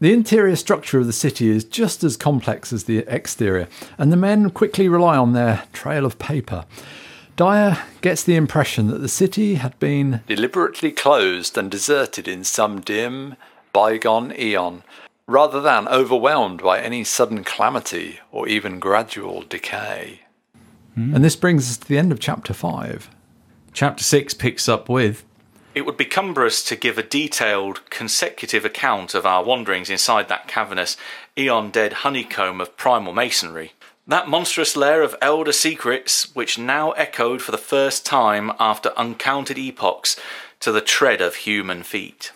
The 0.00 0.14
interior 0.14 0.56
structure 0.56 0.98
of 0.98 1.06
the 1.06 1.12
city 1.12 1.50
is 1.50 1.62
just 1.62 2.02
as 2.02 2.16
complex 2.16 2.72
as 2.72 2.84
the 2.84 3.04
exterior, 3.06 3.68
and 3.98 4.10
the 4.10 4.16
men 4.16 4.48
quickly 4.48 4.88
rely 4.88 5.18
on 5.18 5.34
their 5.34 5.64
trail 5.74 6.06
of 6.06 6.18
paper. 6.18 6.64
Dyer 7.40 7.78
gets 8.02 8.22
the 8.22 8.36
impression 8.36 8.88
that 8.88 8.98
the 8.98 9.08
city 9.08 9.54
had 9.54 9.78
been 9.78 10.20
deliberately 10.26 10.92
closed 10.92 11.56
and 11.56 11.70
deserted 11.70 12.28
in 12.28 12.44
some 12.44 12.82
dim, 12.82 13.34
bygone 13.72 14.30
eon, 14.38 14.82
rather 15.26 15.58
than 15.62 15.88
overwhelmed 15.88 16.62
by 16.62 16.82
any 16.82 17.02
sudden 17.02 17.42
calamity 17.42 18.20
or 18.30 18.46
even 18.46 18.78
gradual 18.78 19.40
decay. 19.40 20.20
Hmm. 20.94 21.14
And 21.14 21.24
this 21.24 21.34
brings 21.34 21.70
us 21.70 21.78
to 21.78 21.88
the 21.88 21.96
end 21.96 22.12
of 22.12 22.20
chapter 22.20 22.52
5. 22.52 23.08
Chapter 23.72 24.04
6 24.04 24.34
picks 24.34 24.68
up 24.68 24.90
with 24.90 25.24
It 25.74 25.86
would 25.86 25.96
be 25.96 26.04
cumbrous 26.04 26.62
to 26.64 26.76
give 26.76 26.98
a 26.98 27.02
detailed, 27.02 27.88
consecutive 27.88 28.66
account 28.66 29.14
of 29.14 29.24
our 29.24 29.42
wanderings 29.42 29.88
inside 29.88 30.28
that 30.28 30.46
cavernous, 30.46 30.98
eon 31.38 31.70
dead 31.70 31.94
honeycomb 32.04 32.60
of 32.60 32.76
primal 32.76 33.14
masonry. 33.14 33.72
That 34.10 34.26
monstrous 34.26 34.76
lair 34.76 35.02
of 35.02 35.14
elder 35.22 35.52
secrets 35.52 36.34
which 36.34 36.58
now 36.58 36.90
echoed 36.90 37.40
for 37.40 37.52
the 37.52 37.56
first 37.56 38.04
time 38.04 38.50
after 38.58 38.92
uncounted 38.96 39.56
epochs 39.56 40.18
to 40.58 40.72
the 40.72 40.80
tread 40.80 41.20
of 41.20 41.36
human 41.36 41.84
feet. 41.84 42.32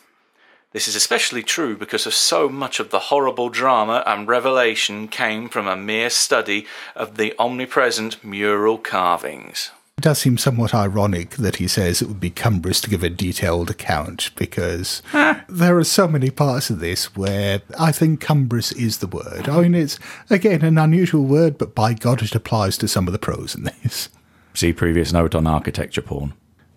This 0.71 0.87
is 0.87 0.95
especially 0.95 1.43
true 1.43 1.76
because 1.76 2.07
of 2.07 2.14
so 2.14 2.49
much 2.49 2.78
of 2.78 2.90
the 2.90 3.11
horrible 3.11 3.49
drama 3.49 4.04
and 4.07 4.28
revelation 4.28 5.09
came 5.09 5.49
from 5.49 5.66
a 5.66 5.75
mere 5.75 6.11
study 6.11 6.64
of 6.95 7.16
the 7.16 7.35
omnipresent 7.40 8.23
mural 8.23 8.78
carvings. 8.78 9.73
It 10.04 10.08
does 10.08 10.18
seem 10.18 10.37
somewhat 10.37 10.75
ironic 10.75 11.30
that 11.37 11.56
he 11.56 11.66
says 11.66 12.02
it 12.02 12.08
would 12.08 12.20
be 12.20 12.28
cumbrous 12.28 12.78
to 12.82 12.90
give 12.90 13.02
a 13.02 13.08
detailed 13.08 13.70
account 13.70 14.32
because 14.37 15.00
there 15.49 15.78
are 15.78 15.82
so 15.82 16.06
many 16.06 16.28
parts 16.28 16.68
of 16.68 16.80
this 16.80 17.16
where 17.16 17.62
I 17.78 17.90
think 17.90 18.20
cumbrous 18.20 18.70
is 18.73 18.99
the 18.99 19.06
word. 19.06 19.49
I 19.49 19.62
mean, 19.62 19.75
it's, 19.75 19.99
again, 20.28 20.61
an 20.61 20.76
unusual 20.76 21.25
word, 21.25 21.56
but 21.56 21.75
by 21.75 21.94
God, 21.94 22.23
it 22.23 22.34
applies 22.34 22.76
to 22.78 22.87
some 22.87 23.06
of 23.08 23.12
the 23.14 23.18
prose 23.18 23.54
in 23.54 23.64
this. 23.64 24.11
See 24.52 24.75
previous 24.75 25.11
note 25.11 25.34
on 25.34 25.46
architecture 25.46 26.02
porn. 26.02 26.34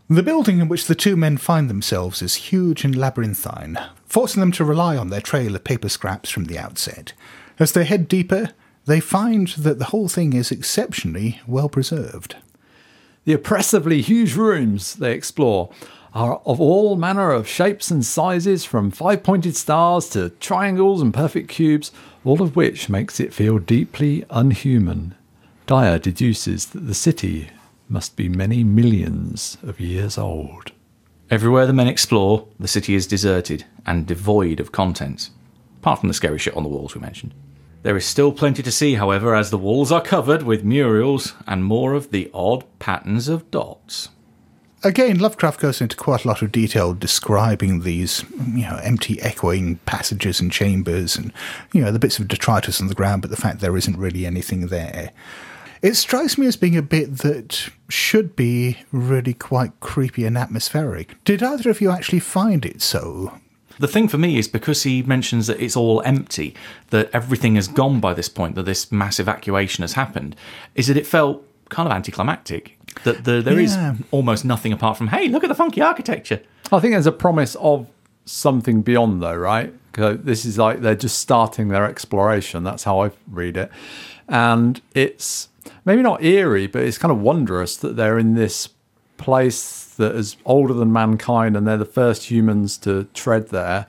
The 0.10 0.24
building 0.24 0.60
in 0.60 0.69
which 0.69 0.88
the 0.88 0.96
two 0.96 1.17
men 1.17 1.36
find 1.36 1.69
themselves 1.69 2.22
is 2.22 2.36
huge 2.36 2.86
and 2.86 2.96
labyrinthine, 2.96 3.77
forcing 4.05 4.39
them 4.39 4.53
to 4.53 4.63
rely 4.63 4.96
on 4.96 5.10
their 5.10 5.19
trail 5.19 5.53
of 5.53 5.65
paper 5.65 5.89
scraps 5.89 6.29
from 6.29 6.46
the 6.46 6.57
outset. 6.57 7.12
As 7.60 7.74
they 7.74 7.84
head 7.84 8.07
deeper, 8.07 8.51
they 8.86 9.01
find 9.01 9.50
that 9.50 9.79
the 9.79 9.86
whole 9.91 10.07
thing 10.07 10.31
is 10.31 10.50
exceptionally 10.50 11.41
well 11.46 11.67
preserved. 11.67 12.38
The 13.27 13.34
oppressively 13.34 14.01
huge 14.01 14.36
rooms 14.36 14.96
they 14.96 15.12
explore 15.12 15.69
are 16.13 16.39
of 16.46 16.62
all 16.62 16.96
manner 16.96 17.31
of 17.31 17.46
shapes 17.46 17.91
and 17.91 18.05
sizes, 18.05 18.63
from 18.63 18.89
five 18.89 19.22
pointed 19.22 19.57
stars 19.57 20.07
to 20.12 20.29
triangles 20.29 21.01
and 21.01 21.13
perfect 21.13 21.50
cubes, 21.50 21.91
all 22.24 22.41
of 22.41 22.55
which 22.55 22.88
makes 22.88 23.19
it 23.19 23.34
feel 23.34 23.60
deeply 23.60 24.24
unhuman. 24.29 25.13
Dyer 25.65 26.00
deduces 26.00 26.67
that 26.67 26.88
the 26.88 26.93
city 26.93 27.50
must 27.89 28.15
be 28.15 28.29
many 28.29 28.63
millions 28.63 29.57
of 29.62 29.81
years 29.81 30.17
old. 30.17 30.72
Everywhere 31.29 31.67
the 31.67 31.74
men 31.74 31.89
explore, 31.89 32.48
the 32.57 32.65
city 32.69 32.96
is 32.96 33.05
deserted 33.05 33.65
and 33.86 34.07
devoid 34.07 34.62
of 34.62 34.72
contents, 34.72 35.31
apart 35.81 36.00
from 36.00 36.07
the 36.07 36.13
scary 36.13 36.39
shit 36.39 36.55
on 36.55 36.63
the 36.63 36.69
walls 36.69 36.96
we 36.96 37.01
mentioned. 37.01 37.34
There 37.88 37.96
is 37.96 38.06
still 38.06 38.34
plenty 38.34 38.62
to 38.63 38.70
see, 38.70 38.96
however, 38.96 39.34
as 39.34 39.50
the 39.50 39.58
walls 39.58 39.94
are 39.94 40.01
covered 40.01 40.44
with 40.44 40.65
murals 40.65 41.36
and 41.48 41.63
more 41.63 41.94
of 41.94 42.12
the 42.12 42.29
odd 42.34 42.65
patterns 42.79 43.29
of 43.29 43.50
dots. 43.50 44.10
Again, 44.84 45.20
Lovecraft 45.20 45.62
goes 45.62 45.79
into 45.79 45.96
quite 45.96 46.25
a 46.25 46.27
lot 46.27 46.41
of 46.41 46.51
detail 46.51 46.94
describing 46.94 47.84
these, 47.84 48.25
you 48.46 48.63
know, 48.63 48.77
empty 48.84 49.22
echoing 49.22 49.77
passages 49.86 50.41
and 50.41 50.51
chambers 50.51 51.15
and, 51.15 51.32
you 51.72 51.79
know, 51.79 51.94
the 51.94 51.98
bits 51.98 52.20
of 52.20 52.27
detritus 52.27 52.82
on 52.82 52.88
the 52.88 52.94
ground, 52.94 53.22
but 53.22 53.32
the 53.32 53.38
fact 53.38 53.62
there 53.62 53.77
isn't 53.77 53.98
really 53.98 54.25
anything 54.25 54.67
there. 54.67 55.12
It 55.82 55.94
strikes 55.94 56.38
me 56.38 56.46
as 56.46 56.58
being 56.58 56.75
a 56.75 56.82
bit 56.82 57.20
that 57.20 57.70
should 57.88 58.36
be 58.36 58.79
really 58.91 59.34
quite 59.34 59.79
creepy 59.79 60.25
and 60.25 60.38
atmospheric. 60.38 61.24
Did 61.24 61.41
either 61.41 61.70
of 61.70 61.79
you 61.79 61.89
actually 61.89 62.20
find 62.20 62.65
it 62.65 62.82
so? 62.82 63.39
The 63.79 63.88
thing 63.88 64.07
for 64.07 64.17
me 64.17 64.38
is 64.38 64.48
because 64.48 64.84
he 64.84 65.03
mentions 65.03 65.48
that 65.48 65.60
it's 65.60 65.75
all 65.75 66.01
empty, 66.05 66.55
that 66.89 67.10
everything 67.13 67.55
has 67.55 67.67
gone 67.67 68.00
by 68.00 68.13
this 68.13 68.29
point, 68.29 68.55
that 68.55 68.63
this 68.63 68.91
mass 68.91 69.19
evacuation 69.19 69.84
has 69.84 69.93
happened, 69.93 70.36
is 70.75 70.88
that 70.88 70.98
it 70.98 71.05
felt 71.05 71.43
kind 71.69 71.88
of 71.88 71.93
anticlimactic. 71.96 72.77
That 73.03 73.24
the, 73.25 73.41
there 73.41 73.60
is 73.60 73.75
Yeah. 73.75 73.96
almost 74.12 74.46
nothing 74.46 74.74
apart 74.74 74.98
from, 74.98 75.07
hey, 75.10 75.27
look 75.27 75.43
at 75.43 75.48
the 75.50 75.55
funky 75.55 75.81
architecture. 75.81 76.41
I 76.72 76.79
think 76.79 76.93
there's 76.93 77.05
a 77.05 77.12
promise 77.12 77.55
of 77.55 77.88
something 78.25 78.81
beyond, 78.81 79.22
though, 79.22 79.36
right? 79.36 79.74
'Cause 79.93 80.19
this 80.24 80.46
is 80.46 80.57
like 80.57 80.81
they're 80.81 80.96
just 80.96 81.17
starting 81.19 81.69
their 81.69 81.86
exploration. 81.86 82.63
That's 82.63 82.84
how 82.84 83.01
I 83.03 83.12
read 83.31 83.57
it. 83.57 83.72
And 84.27 84.79
it's 84.93 85.50
maybe 85.86 86.01
not 86.01 86.24
eerie, 86.24 86.67
but 86.67 86.84
it's 86.84 86.98
kind 86.98 87.12
of 87.12 87.19
wondrous 87.22 87.77
that 87.77 87.96
they're 87.96 88.17
in 88.19 88.36
this 88.36 88.69
place 89.17 89.86
that 89.95 90.15
is 90.15 90.38
older 90.45 90.74
than 90.74 90.91
mankind 90.91 91.57
and 91.57 91.67
they're 91.67 91.77
the 91.77 91.86
first 91.86 92.31
humans 92.31 92.77
to 92.79 93.05
tread 93.13 93.50
there. 93.50 93.88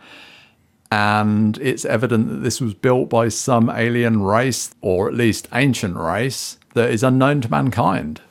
And 0.90 1.58
it's 1.58 1.84
evident 1.84 2.28
that 2.28 2.42
this 2.42 2.60
was 2.60 2.74
built 2.74 3.10
by 3.10 3.28
some 3.28 3.68
alien 3.68 4.22
race, 4.22 4.74
or 4.80 5.06
at 5.06 5.14
least 5.14 5.46
ancient 5.52 5.96
race, 5.96 6.58
that 6.74 6.90
is 6.90 7.02
unknown 7.02 7.42
to 7.42 7.50
mankind. 7.50 8.22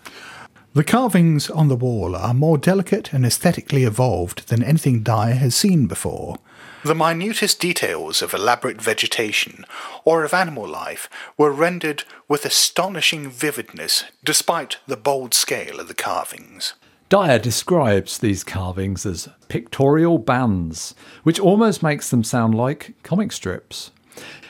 The 0.73 0.83
carvings 0.83 1.49
on 1.49 1.69
the 1.69 1.75
wall 1.75 2.15
are 2.15 2.33
more 2.33 2.57
delicate 2.57 3.13
and 3.13 3.25
aesthetically 3.25 3.83
evolved 3.83 4.49
than 4.49 4.63
anything 4.63 5.01
Dyer 5.01 5.33
has 5.33 5.55
seen 5.55 5.87
before. 5.87 6.37
The 6.83 6.93
minutest 6.93 7.59
details 7.59 8.21
of 8.21 8.33
elaborate 8.33 8.81
vegetation 8.81 9.65
or 10.05 10.23
of 10.23 10.33
animal 10.33 10.67
life 10.67 11.09
were 11.37 11.51
rendered 11.51 12.03
with 12.27 12.45
astonishing 12.45 13.29
vividness 13.29 14.03
despite 14.23 14.77
the 14.85 14.95
bold 14.95 15.33
scale 15.33 15.79
of 15.79 15.87
the 15.87 15.95
carvings. 15.95 16.73
Dyer 17.09 17.39
describes 17.39 18.17
these 18.17 18.43
carvings 18.43 19.05
as 19.05 19.29
pictorial 19.47 20.17
bands, 20.17 20.93
which 21.23 21.39
almost 21.39 21.81
makes 21.81 22.09
them 22.09 22.23
sound 22.23 22.53
like 22.53 22.95
comic 23.03 23.31
strips. 23.31 23.91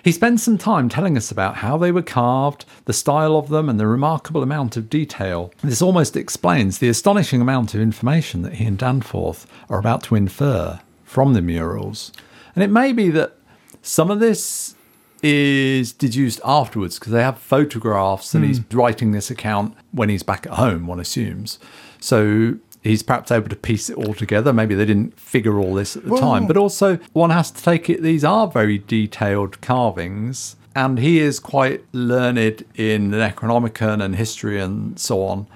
He 0.03 0.11
spends 0.11 0.41
some 0.41 0.57
time 0.57 0.89
telling 0.89 1.17
us 1.17 1.29
about 1.29 1.57
how 1.57 1.77
they 1.77 1.91
were 1.91 2.01
carved, 2.01 2.65
the 2.85 2.93
style 2.93 3.35
of 3.35 3.49
them, 3.49 3.69
and 3.69 3.79
the 3.79 3.85
remarkable 3.85 4.41
amount 4.41 4.75
of 4.75 4.89
detail. 4.89 5.53
This 5.61 5.81
almost 5.81 6.15
explains 6.15 6.79
the 6.79 6.89
astonishing 6.89 7.41
amount 7.41 7.75
of 7.75 7.81
information 7.81 8.41
that 8.41 8.53
he 8.53 8.65
and 8.65 8.77
Danforth 8.77 9.45
are 9.69 9.77
about 9.77 10.03
to 10.03 10.15
infer 10.15 10.79
from 11.03 11.33
the 11.33 11.41
murals. 11.41 12.11
And 12.55 12.63
it 12.63 12.69
may 12.69 12.91
be 12.91 13.09
that 13.09 13.35
some 13.83 14.09
of 14.09 14.19
this 14.19 14.75
is 15.21 15.93
deduced 15.93 16.39
afterwards 16.45 16.97
because 16.97 17.11
they 17.11 17.21
have 17.21 17.37
photographs 17.37 18.33
and 18.33 18.45
he's 18.45 18.59
hmm. 18.59 18.77
writing 18.77 19.11
this 19.11 19.29
account 19.29 19.75
when 19.91 20.09
he's 20.09 20.23
back 20.23 20.45
at 20.45 20.53
home, 20.53 20.87
one 20.87 20.99
assumes. 20.99 21.59
So 21.99 22.57
he's 22.83 23.03
perhaps 23.03 23.31
able 23.31 23.49
to 23.49 23.55
piece 23.55 23.89
it 23.89 23.97
all 23.97 24.13
together. 24.13 24.53
Maybe 24.53 24.75
they 24.75 24.85
didn't 24.85 25.19
figure 25.19 25.59
all 25.59 25.73
this 25.73 25.95
at 25.95 26.05
the 26.05 26.17
time. 26.17 26.47
But 26.47 26.57
also, 26.57 26.97
one 27.13 27.29
has 27.31 27.51
to 27.51 27.61
take 27.61 27.89
it, 27.89 28.01
these 28.01 28.23
are 28.23 28.47
very 28.47 28.77
detailed 28.77 29.61
carvings. 29.61 30.55
And 30.75 30.99
he 30.99 31.19
is 31.19 31.39
quite 31.39 31.83
learned 31.91 32.63
in 32.75 33.11
the 33.11 33.17
Necronomicon 33.17 34.03
and 34.03 34.15
history 34.15 34.59
and 34.59 34.99
so 34.99 35.23
on. 35.23 35.47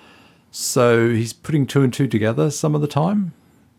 So 0.50 1.10
he's 1.10 1.32
putting 1.32 1.68
two 1.68 1.84
and 1.84 1.94
two 1.94 2.08
together 2.08 2.50
some 2.52 2.74
of 2.76 2.82
the 2.82 2.88
time. 2.88 3.34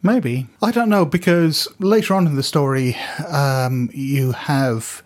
Maybe. 0.04 0.48
I 0.60 0.70
don't 0.70 0.88
know, 0.88 1.04
because 1.04 1.68
later 1.78 2.14
on 2.14 2.26
in 2.26 2.34
the 2.34 2.42
story, 2.42 2.96
um, 3.28 3.90
you 3.92 4.32
have 4.32 5.02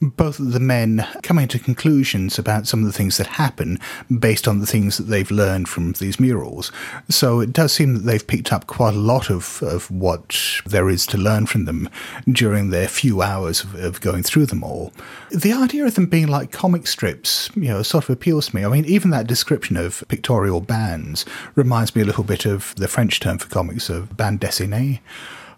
both 0.00 0.38
of 0.38 0.52
the 0.52 0.60
men 0.60 1.06
coming 1.22 1.48
to 1.48 1.58
conclusions 1.58 2.38
about 2.38 2.66
some 2.66 2.80
of 2.80 2.86
the 2.86 2.92
things 2.92 3.16
that 3.16 3.26
happen 3.26 3.78
based 4.18 4.46
on 4.46 4.60
the 4.60 4.66
things 4.66 4.96
that 4.96 5.04
they've 5.04 5.30
learned 5.30 5.68
from 5.68 5.92
these 5.92 6.20
murals. 6.20 6.70
So 7.08 7.40
it 7.40 7.52
does 7.52 7.72
seem 7.72 7.94
that 7.94 8.00
they've 8.00 8.26
picked 8.26 8.52
up 8.52 8.66
quite 8.66 8.94
a 8.94 8.98
lot 8.98 9.30
of, 9.30 9.62
of 9.62 9.90
what 9.90 10.36
there 10.66 10.88
is 10.88 11.06
to 11.08 11.18
learn 11.18 11.46
from 11.46 11.64
them 11.64 11.88
during 12.30 12.70
their 12.70 12.88
few 12.88 13.22
hours 13.22 13.64
of, 13.64 13.74
of 13.74 14.00
going 14.00 14.22
through 14.22 14.46
them 14.46 14.62
all. 14.62 14.92
The 15.30 15.52
idea 15.52 15.84
of 15.84 15.94
them 15.94 16.06
being 16.06 16.28
like 16.28 16.52
comic 16.52 16.86
strips, 16.86 17.50
you 17.54 17.68
know, 17.68 17.82
sort 17.82 18.04
of 18.04 18.10
appeals 18.10 18.48
to 18.48 18.56
me. 18.56 18.64
I 18.64 18.68
mean, 18.68 18.84
even 18.84 19.10
that 19.10 19.26
description 19.26 19.76
of 19.76 20.04
pictorial 20.08 20.60
bands 20.60 21.24
reminds 21.54 21.94
me 21.94 22.02
a 22.02 22.06
little 22.06 22.24
bit 22.24 22.46
of 22.46 22.74
the 22.76 22.88
French 22.88 23.20
term 23.20 23.38
for 23.38 23.48
comics 23.48 23.88
of 23.88 24.16
bande 24.16 24.40
dessinée 24.40 25.00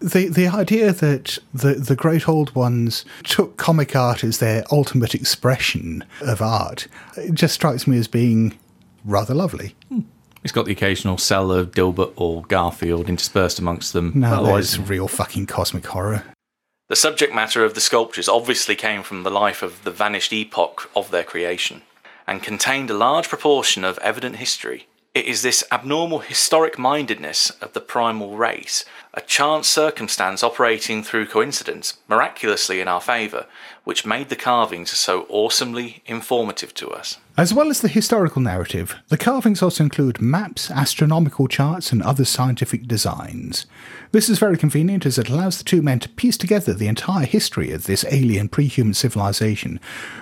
the 0.01 0.27
the 0.27 0.47
idea 0.47 0.91
that 0.91 1.37
the 1.53 1.75
the 1.75 1.95
great 1.95 2.27
old 2.27 2.53
ones 2.55 3.05
took 3.23 3.57
comic 3.57 3.95
art 3.95 4.23
as 4.23 4.39
their 4.39 4.63
ultimate 4.71 5.13
expression 5.15 6.03
of 6.21 6.41
art 6.41 6.87
just 7.33 7.53
strikes 7.53 7.87
me 7.87 7.97
as 7.97 8.07
being 8.07 8.57
rather 9.05 9.33
lovely. 9.33 9.75
Hmm. 9.89 10.01
It's 10.43 10.51
got 10.51 10.65
the 10.65 10.71
occasional 10.71 11.19
cell 11.19 11.51
of 11.51 11.71
Dilbert 11.71 12.13
or 12.15 12.41
Garfield 12.43 13.07
interspersed 13.07 13.59
amongst 13.59 13.93
them. 13.93 14.11
Now 14.15 14.41
Otherwise, 14.41 14.75
there's 14.75 14.89
real 14.89 15.07
fucking 15.07 15.45
cosmic 15.45 15.85
horror. 15.85 16.23
The 16.89 16.95
subject 16.95 17.33
matter 17.33 17.63
of 17.63 17.75
the 17.75 17.79
sculptures 17.79 18.27
obviously 18.27 18.75
came 18.75 19.03
from 19.03 19.23
the 19.23 19.29
life 19.29 19.61
of 19.61 19.83
the 19.83 19.91
vanished 19.91 20.33
epoch 20.33 20.89
of 20.95 21.11
their 21.11 21.23
creation 21.23 21.83
and 22.27 22.41
contained 22.41 22.89
a 22.89 22.95
large 22.95 23.29
proportion 23.29 23.83
of 23.83 23.97
evident 23.99 24.37
history. 24.37 24.87
It 25.13 25.25
is 25.25 25.41
this 25.41 25.65
abnormal 25.73 26.19
historic 26.19 26.79
mindedness 26.79 27.49
of 27.61 27.73
the 27.73 27.81
primal 27.81 28.37
race, 28.37 28.85
a 29.13 29.19
chance 29.19 29.67
circumstance 29.67 30.41
operating 30.41 31.03
through 31.03 31.25
coincidence, 31.25 31.97
miraculously 32.07 32.79
in 32.79 32.87
our 32.87 33.01
favour, 33.01 33.45
which 33.83 34.05
made 34.05 34.29
the 34.29 34.35
carvings 34.35 34.91
so 34.91 35.25
awesomely 35.29 36.03
informative 36.05 36.73
to 36.75 36.89
us. 36.89 37.17
As 37.37 37.53
well 37.53 37.69
as 37.69 37.81
the 37.81 37.87
historical 37.87 38.41
narrative, 38.41 38.95
the 39.07 39.17
carvings 39.17 39.63
also 39.63 39.83
include 39.83 40.21
maps, 40.21 40.69
astronomical 40.69 41.47
charts, 41.47 41.91
and 41.91 42.03
other 42.03 42.25
scientific 42.25 42.87
designs. 42.87 43.65
This 44.11 44.29
is 44.29 44.37
very 44.37 44.57
convenient 44.57 45.05
as 45.05 45.17
it 45.17 45.29
allows 45.29 45.57
the 45.57 45.63
two 45.63 45.81
men 45.81 45.99
to 46.01 46.09
piece 46.09 46.37
together 46.37 46.73
the 46.73 46.87
entire 46.87 47.25
history 47.25 47.71
of 47.71 47.85
this 47.85 48.05
alien 48.11 48.49
pre-human 48.49 48.93
civilization 48.93 49.79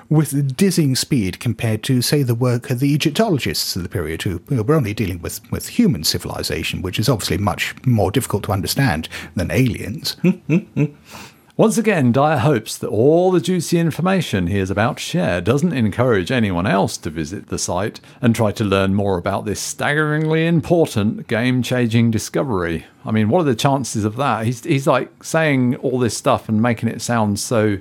with 0.07 0.55
dizzying 0.55 0.95
speed 0.95 1.39
compared 1.39 1.83
to, 1.83 2.01
say, 2.01 2.21
the 2.23 2.35
work 2.35 2.69
of 2.69 2.79
the 2.79 2.93
Egyptologists 2.93 3.75
of 3.75 3.83
the 3.83 3.89
period 3.89 4.21
who 4.21 4.39
were 4.49 4.75
only 4.75 4.93
dealing 4.93 5.21
with, 5.21 5.41
with 5.51 5.67
human 5.69 6.03
civilization, 6.03 6.83
which 6.83 6.99
is 6.99 7.09
obviously 7.09 7.37
much 7.37 7.75
more 7.85 8.11
difficult 8.11 8.43
to 8.43 8.51
understand 8.51 9.09
than 9.35 9.51
aliens. 9.51 10.15
Once 11.59 11.77
again, 11.77 12.13
Dyer 12.13 12.37
hopes 12.37 12.77
that 12.77 12.87
all 12.87 13.31
the 13.31 13.41
juicy 13.41 13.79
information 13.79 14.47
he 14.47 14.57
is 14.57 14.71
about 14.71 14.95
to 14.95 15.03
share 15.03 15.41
doesn't 15.41 15.73
encourage 15.73 16.31
anyone 16.31 16.65
else 16.65 16.95
to 16.95 17.09
visit 17.09 17.47
the 17.47 17.59
site 17.59 17.99
and 18.21 18.33
try 18.33 18.49
to 18.49 18.63
learn 18.63 18.95
more 18.95 19.17
about 19.17 19.43
this 19.43 19.59
staggeringly 19.59 20.47
important, 20.47 21.27
game 21.27 21.61
changing 21.61 22.11
discovery. 22.11 22.85
I 23.03 23.11
mean, 23.11 23.27
what 23.27 23.41
are 23.41 23.43
the 23.43 23.55
chances 23.55 24.05
of 24.05 24.15
that? 24.15 24.45
He's, 24.45 24.63
he's 24.63 24.87
like 24.87 25.21
saying 25.21 25.75
all 25.75 25.99
this 25.99 26.15
stuff 26.15 26.47
and 26.47 26.61
making 26.61 26.87
it 26.87 27.01
sound 27.01 27.41
so 27.41 27.79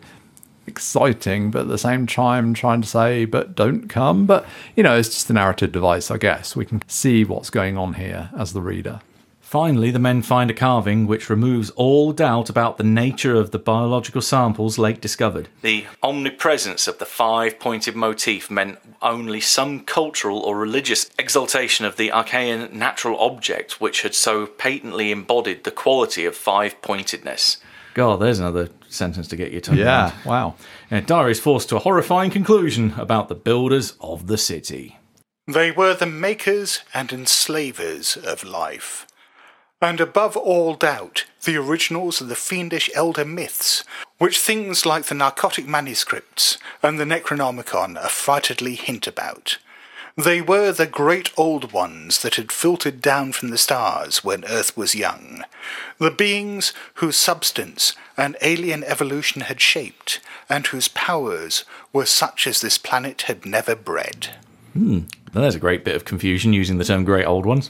exciting, 0.67 1.53
but 1.53 1.61
at 1.61 1.69
the 1.69 1.79
same 1.79 2.09
time 2.09 2.55
trying 2.55 2.83
to 2.83 2.89
say, 2.89 3.27
but 3.27 3.55
don't 3.55 3.87
come. 3.87 4.27
But, 4.27 4.45
you 4.75 4.83
know, 4.83 4.97
it's 4.97 5.11
just 5.11 5.31
a 5.31 5.35
narrative 5.35 5.71
device, 5.71 6.11
I 6.11 6.19
guess. 6.19 6.57
We 6.57 6.65
can 6.65 6.83
see 6.89 7.25
what's 7.25 7.49
going 7.49 7.79
on 7.79 7.95
here 7.95 8.31
as 8.37 8.55
the 8.55 8.61
reader. 8.61 9.03
Finally, 9.49 9.91
the 9.91 9.99
men 9.99 10.21
find 10.21 10.51
a 10.51 10.55
carving 10.55 11.07
which 11.07 11.31
removes 11.31 11.71
all 11.71 12.13
doubt 12.13 12.51
about 12.51 12.77
the 12.77 12.85
nature 12.85 13.35
of 13.35 13.51
the 13.51 13.59
biological 13.59 14.21
samples 14.21 14.77
Lake 14.77 15.01
discovered. 15.01 15.49
The 15.63 15.87
omnipresence 16.03 16.87
of 16.87 16.99
the 16.99 17.07
five 17.07 17.59
pointed 17.59 17.97
motif 17.97 18.51
meant 18.51 18.79
only 19.01 19.41
some 19.41 19.81
cultural 19.85 20.41
or 20.41 20.59
religious 20.59 21.09
exaltation 21.19 21.87
of 21.87 21.97
the 21.97 22.13
archaean 22.13 22.69
natural 22.79 23.19
object 23.21 23.81
which 23.81 24.03
had 24.03 24.15
so 24.15 24.45
patently 24.47 25.11
embodied 25.11 25.65
the 25.65 25.71
quality 25.71 26.27
of 26.27 26.37
five 26.37 26.83
pointedness. 26.83 27.57
God, 27.95 28.17
there's 28.21 28.41
another 28.41 28.69
sentence 28.91 29.29
to 29.29 29.37
get 29.37 29.51
your 29.51 29.63
tongue 29.63 29.79
Yeah, 29.79 30.11
around. 30.11 30.25
wow. 30.27 30.55
And 30.91 31.07
Dyer 31.07 31.31
is 31.31 31.41
forced 31.41 31.71
to 31.71 31.77
a 31.77 31.81
horrifying 31.81 32.31
conclusion 32.31 32.93
about 32.99 33.31
the 33.31 33.35
builders 33.35 33.95
of 33.99 34.27
the 34.27 34.37
city. 34.37 34.99
They 35.47 35.71
were 35.71 35.95
the 35.95 36.05
makers 36.05 36.83
and 36.93 37.11
enslavers 37.11 38.19
of 38.19 38.45
life. 38.45 39.07
And 39.81 40.01
above 40.01 40.37
all 40.37 40.75
doubt, 40.75 41.27
the 41.45 41.57
originals 41.57 42.21
of 42.21 42.29
the 42.29 42.35
fiendish 42.35 42.91
elder 42.95 43.25
myths, 43.25 43.85
which 44.19 44.41
things 44.41 44.85
like 44.85 45.05
the 45.05 45.15
Pnakotic 45.15 45.67
manuscripts 45.67 46.59
and 46.83 46.99
the 46.99 47.05
Necronomicon 47.05 47.97
affrightedly 47.97 48.75
hint 48.75 49.07
about. 49.07 49.59
They 50.17 50.41
were 50.41 50.73
the 50.73 50.87
great 50.87 51.31
old 51.37 51.71
ones 51.71 52.23
that 52.23 52.35
had 52.35 52.51
filtered 52.51 53.01
down 53.01 53.31
from 53.31 53.51
the 53.51 53.59
stars 53.59 54.25
when 54.25 54.45
Earth 54.47 54.77
was 54.77 54.97
young, 54.97 55.45
the 55.99 56.11
beings 56.11 56.73
whose 56.95 57.17
substance 57.17 57.95
an 58.17 58.35
alien 58.43 58.83
evolution 58.83 59.43
had 59.43 59.61
shaped, 59.61 60.19
and 60.49 60.67
whose 60.67 60.89
powers 60.89 61.65
were 61.93 62.05
such 62.05 62.49
as 62.49 62.61
this 62.61 62.79
planet 62.79 63.23
had 63.23 63.47
never 63.47 63.77
bred. 63.77 64.35
Hmm. 64.73 65.03
There's 65.33 65.55
a 65.55 65.61
great 65.61 65.85
bit 65.85 65.95
of 65.95 66.05
confusion 66.05 66.53
using 66.53 66.79
the 66.79 66.85
term 66.85 67.05
great 67.05 67.25
old 67.27 67.47
ones. 67.47 67.69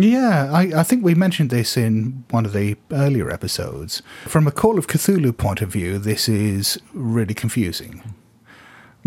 Yeah, 0.00 0.50
I, 0.50 0.80
I 0.80 0.82
think 0.82 1.04
we 1.04 1.14
mentioned 1.14 1.50
this 1.50 1.76
in 1.76 2.24
one 2.30 2.46
of 2.46 2.54
the 2.54 2.78
earlier 2.90 3.30
episodes. 3.30 4.02
From 4.24 4.46
a 4.46 4.50
Call 4.50 4.78
of 4.78 4.86
Cthulhu 4.86 5.36
point 5.36 5.60
of 5.60 5.70
view, 5.70 5.98
this 5.98 6.26
is 6.26 6.80
really 6.94 7.34
confusing. 7.34 8.14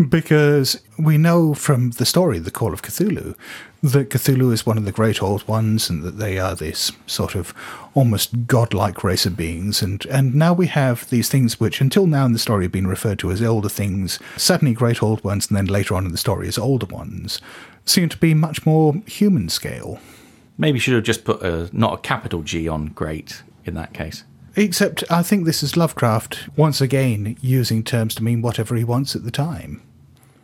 Because 0.08 0.80
we 0.96 1.18
know 1.18 1.52
from 1.52 1.90
the 1.90 2.06
story, 2.06 2.38
The 2.38 2.52
Call 2.52 2.72
of 2.72 2.82
Cthulhu, 2.82 3.34
that 3.82 4.10
Cthulhu 4.10 4.52
is 4.52 4.64
one 4.64 4.78
of 4.78 4.84
the 4.84 4.92
great 4.92 5.20
old 5.20 5.46
ones 5.48 5.90
and 5.90 6.04
that 6.04 6.18
they 6.18 6.38
are 6.38 6.54
this 6.54 6.92
sort 7.06 7.34
of 7.34 7.52
almost 7.94 8.46
godlike 8.46 9.02
race 9.02 9.26
of 9.26 9.36
beings. 9.36 9.82
And, 9.82 10.06
and 10.06 10.32
now 10.32 10.52
we 10.52 10.68
have 10.68 11.10
these 11.10 11.28
things 11.28 11.58
which, 11.58 11.80
until 11.80 12.06
now 12.06 12.24
in 12.24 12.32
the 12.32 12.38
story, 12.38 12.66
have 12.66 12.72
been 12.72 12.86
referred 12.86 13.18
to 13.20 13.32
as 13.32 13.42
elder 13.42 13.68
things, 13.68 14.20
suddenly 14.36 14.74
great 14.74 15.02
old 15.02 15.24
ones, 15.24 15.48
and 15.48 15.56
then 15.56 15.66
later 15.66 15.96
on 15.96 16.04
in 16.04 16.12
the 16.12 16.18
story 16.18 16.46
as 16.46 16.56
older 16.56 16.86
ones, 16.86 17.40
seem 17.84 18.08
to 18.10 18.16
be 18.16 18.32
much 18.32 18.64
more 18.64 18.94
human 19.06 19.48
scale. 19.48 19.98
Maybe 20.56 20.78
should 20.78 20.94
have 20.94 21.04
just 21.04 21.24
put 21.24 21.42
a 21.42 21.68
not 21.72 21.94
a 21.94 22.02
capital 22.02 22.42
G 22.42 22.68
on 22.68 22.86
great 22.86 23.42
in 23.64 23.74
that 23.74 23.92
case. 23.92 24.24
Except 24.56 25.02
I 25.10 25.22
think 25.22 25.44
this 25.44 25.62
is 25.64 25.76
Lovecraft 25.76 26.56
once 26.56 26.80
again 26.80 27.36
using 27.40 27.82
terms 27.82 28.14
to 28.14 28.22
mean 28.22 28.40
whatever 28.40 28.76
he 28.76 28.84
wants 28.84 29.16
at 29.16 29.24
the 29.24 29.32
time. 29.32 29.82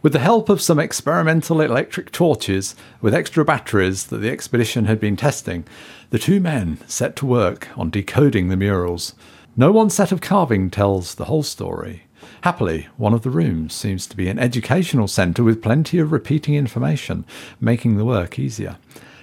With 0.03 0.15
the 0.15 0.19
help 0.19 0.49
of 0.49 0.63
some 0.63 0.81
experimental 0.81 1.61
electric 1.61 2.11
torches 2.11 2.75
with 3.01 3.15
extra 3.15 3.45
batteries 3.45 4.07
that 4.07 4.19
the 4.19 4.31
expedition 4.31 4.87
had 4.87 4.99
been 4.99 5.17
testing, 5.17 5.65
the 6.09 6.19
two 6.19 6.41
men 6.41 6.79
set 6.89 7.15
to 7.17 7.27
work 7.27 7.69
on 7.77 7.91
decoding 7.91 8.49
the 8.49 8.57
murals. 8.57 9.15
No 9.57 9.71
one 9.71 9.91
set 9.91 10.11
of 10.11 10.21
carving 10.23 10.71
tells 10.71 11.15
the 11.15 11.27
whole 11.27 11.43
story. 11.43 12.05
Happily, 12.41 12.89
one 12.97 13.13
of 13.13 13.23
the 13.23 13.31
rooms 13.31 13.75
seems 13.75 14.07
to 14.07 14.17
be 14.17 14.29
an 14.29 14.39
educational 14.39 15.07
centre 15.07 15.45
with 15.45 15.63
plenty 15.63 15.99
of 15.99 16.13
repeating 16.13 16.55
information, 16.55 17.27
making 17.61 17.97
the 17.97 18.05
work 18.05 18.39
easier. 18.39 18.79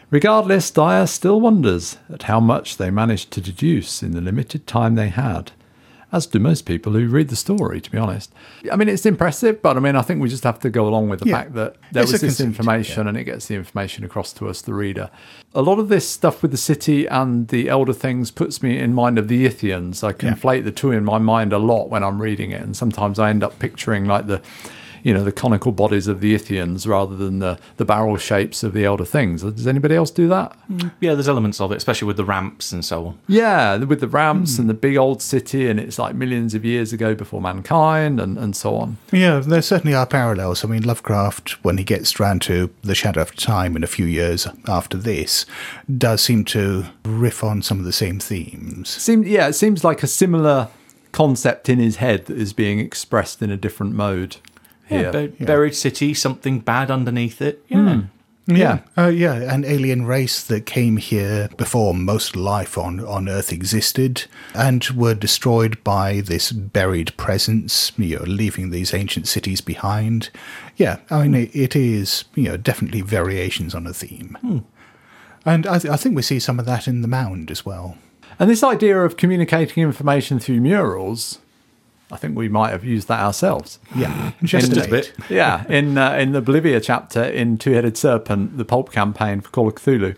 Regardless, 0.10 0.72
Dyer 0.72 1.06
still 1.06 1.41
wonders 1.41 1.98
at 2.12 2.24
how 2.24 2.39
much 2.39 2.78
they 2.78 2.89
managed 2.89 3.32
to 3.32 3.41
deduce 3.41 4.02
in 4.02 4.12
the 4.12 4.22
limited 4.22 4.65
time 4.65 4.96
they 4.96 5.10
had. 5.10 5.52
As 6.10 6.26
do 6.26 6.39
most 6.39 6.62
people 6.65 6.93
who 6.93 7.10
read 7.10 7.28
the 7.28 7.36
story, 7.36 7.82
to 7.82 7.91
be 7.91 7.98
honest. 7.98 8.32
I 8.72 8.78
mean, 8.78 8.88
it's 8.88 9.06
impressive, 9.06 9.62
but 9.62 9.76
I 9.76 9.82
mean, 9.82 9.98
I 9.98 10.02
think 10.02 10.22
we 10.22 10.30
just 10.30 10.46
have 10.46 10.62
to 10.62 10.70
go 10.70 10.88
along 10.88 11.10
with 11.10 11.20
the 11.20 11.26
Yeah. 11.28 11.34
fact 11.39 11.54
that 11.56 11.76
there 11.91 12.04
It's 12.04 12.13
was 12.13 12.22
this 12.22 12.39
information 12.39 13.10
and 13.10 13.17
it 13.17 13.26
gets 13.26 13.48
the 13.48 13.56
information 13.56 14.06
across 14.06 14.32
to 14.34 14.48
us, 14.48 14.62
the 14.62 14.74
reader. 14.74 15.10
A 15.54 15.62
lot 15.62 15.80
of 15.80 15.89
this 15.89 16.08
stuff 16.08 16.41
with 16.41 16.52
the 16.52 16.58
city 16.58 17.06
and 17.08 17.50
the 17.50 17.67
elder 17.67 17.91
things 17.91 18.32
puts 18.32 18.63
me 18.63 18.80
in 18.80 18.93
mind 18.93 19.20
of 19.20 19.28
the 19.28 19.46
Yithians. 19.46 20.02
I 20.02 20.13
conflate 20.13 20.63
the 20.63 20.72
two 20.72 20.91
in 20.93 21.04
my 21.04 21.17
mind 21.17 21.52
a 21.52 21.58
lot 21.60 21.89
when 21.89 22.06
I'm 22.06 22.22
reading 22.22 22.52
it, 22.52 22.62
and 22.62 22.78
sometimes 22.78 23.20
I 23.20 23.30
end 23.30 23.43
up 23.43 23.60
picturing 23.60 24.06
like 24.06 24.28
the 24.28 24.41
you 25.08 25.13
know 25.13 25.24
the 25.24 25.32
conical 25.32 25.72
bodies 25.72 26.10
of 26.10 26.20
the 26.20 26.36
Yithians 26.36 26.86
rather 26.86 27.15
than 27.15 27.39
the, 27.39 27.58
the 27.78 27.86
barrel 27.86 28.17
shapes 28.17 28.62
of 28.62 28.74
the 28.74 28.84
elder 28.84 29.06
things. 29.06 29.41
Does 29.41 29.65
anybody 29.65 29.96
else 29.96 30.12
do 30.12 30.28
that? 30.28 30.54
Mm. 30.70 30.91
Yeah, 31.00 31.13
there's 31.13 31.30
elements 31.30 31.62
of 31.62 31.72
it, 31.72 31.78
especially 31.78 32.08
with 32.08 32.17
the 32.17 32.26
ramps 32.26 32.74
and 32.74 32.84
so 32.84 33.08
on. 33.08 33.20
Yeah, 33.26 33.78
with 33.78 34.02
the 34.02 34.10
ramps 34.10 34.58
hmm. 34.58 34.63
and 34.63 34.70
the 34.70 34.74
big 34.74 34.98
old 34.98 35.22
city, 35.22 35.70
and 35.70 35.80
it's 35.80 35.98
like 35.98 36.13
millions 36.13 36.54
of 36.54 36.65
years 36.65 36.91
ago 36.91 37.15
before 37.15 37.39
mankind, 37.39 38.20
and, 38.20 38.38
and 38.38 38.54
so 38.54 38.76
on. 38.76 38.98
Yeah, 39.13 39.39
there 39.39 39.62
certainly 39.62 39.96
are 39.96 40.06
parallels. 40.06 40.65
I 40.65 40.67
mean, 40.67 40.84
Lovecraft, 40.84 41.63
when 41.63 41.78
he 41.78 41.86
gets 41.86 42.20
round 42.20 42.41
to 42.41 42.70
The 42.82 42.93
Shadow 42.93 43.22
of 43.22 43.34
Time 43.34 43.78
in 43.78 43.86
a 43.86 43.88
few 43.88 44.06
years 44.06 44.46
after 44.67 44.98
this, 44.98 45.46
does 45.98 46.22
seem 46.22 46.43
to 46.46 46.84
riff 47.06 47.46
on 47.46 47.62
some 47.62 47.80
of 47.80 47.86
the 47.86 47.93
same 47.93 48.20
themes. 48.20 48.89
Seemed 48.89 49.26
yeah, 49.26 49.48
it 49.48 49.54
seems 49.54 49.86
like 49.86 50.04
a 50.04 50.08
similar 50.08 50.67
concept 51.13 51.70
in 51.70 51.80
his 51.80 51.96
head 51.96 52.26
that 52.26 52.38
is 52.38 52.52
being 52.52 52.80
expressed 52.80 53.41
in 53.41 53.50
a 53.50 53.58
different 53.58 53.93
mode 53.93 54.36
Yeah, 54.89 55.12
here. 55.12 55.12
bu- 55.12 55.45
buried 55.45 55.76
city, 55.76 56.13
something 56.13 56.60
bad 56.60 56.89
underneath 56.91 57.41
it. 57.41 57.63
Yeah. 57.67 58.04
yeah. 58.47 58.80
Uh, 58.97 59.08
yeah, 59.08 59.34
an 59.54 59.65
alien 59.65 60.06
race 60.06 60.41
that 60.43 60.65
came 60.65 60.97
here 60.97 61.50
before 61.58 61.93
most 61.93 62.36
life 62.36 62.78
on, 62.78 63.00
on 63.02 63.28
Earth 63.28 63.52
existed 63.52 64.26
and 64.54 64.86
were 64.95 65.13
destroyed 65.13 65.84
by 65.84 66.21
this 66.21 66.52
buried 66.54 67.15
presence, 67.17 67.91
you 67.97 68.17
know, 68.17 68.23
leaving 68.26 68.69
these 68.69 68.93
ancient 68.93 69.28
cities 69.28 69.60
behind. 69.60 70.30
Yeah, 70.78 71.00
I 71.10 71.28
mean, 71.28 71.36
it, 71.36 71.56
it 71.56 71.76
is, 71.76 72.23
you 72.36 72.43
know, 72.43 72.58
definitely 72.58 73.02
variations 73.02 73.76
on 73.76 73.86
a 73.86 73.93
theme. 73.93 74.63
And 75.45 75.67
I, 75.67 75.80
th- 75.80 75.91
I 75.91 75.97
think 75.97 76.15
we 76.15 76.21
see 76.21 76.39
some 76.39 76.60
of 76.60 76.65
that 76.65 76.88
in 76.88 77.02
The 77.02 77.08
Mound 77.08 77.52
as 77.52 77.65
well. 77.65 77.97
And 78.39 78.50
this 78.50 78.63
idea 78.63 79.02
of 79.04 79.17
communicating 79.17 79.84
information 79.84 80.39
through 80.39 80.62
murals, 80.62 81.39
I 82.12 82.17
think 82.17 82.38
we 82.38 82.48
might 82.48 82.70
have 82.70 82.84
used 82.86 83.08
that 83.10 83.20
ourselves. 83.20 83.80
Yeah, 83.96 84.32
just 84.43 84.72
In- 84.78 84.84
a 84.84 84.88
bit. 84.88 85.13
yeah, 85.30 85.65
in 85.67 85.98
uh, 85.98 86.13
in 86.13 86.32
the 86.32 86.41
Bolivia 86.41 86.80
chapter 86.80 87.24
in 87.24 87.58
Two 87.58 87.72
Headed 87.74 87.98
Serpent, 87.98 88.58
the 88.58 88.65
pulp 88.65 88.91
campaign 88.91 89.41
for 89.41 89.50
Call 89.50 89.67
of 89.67 89.76
Cthulhu, 89.76 90.15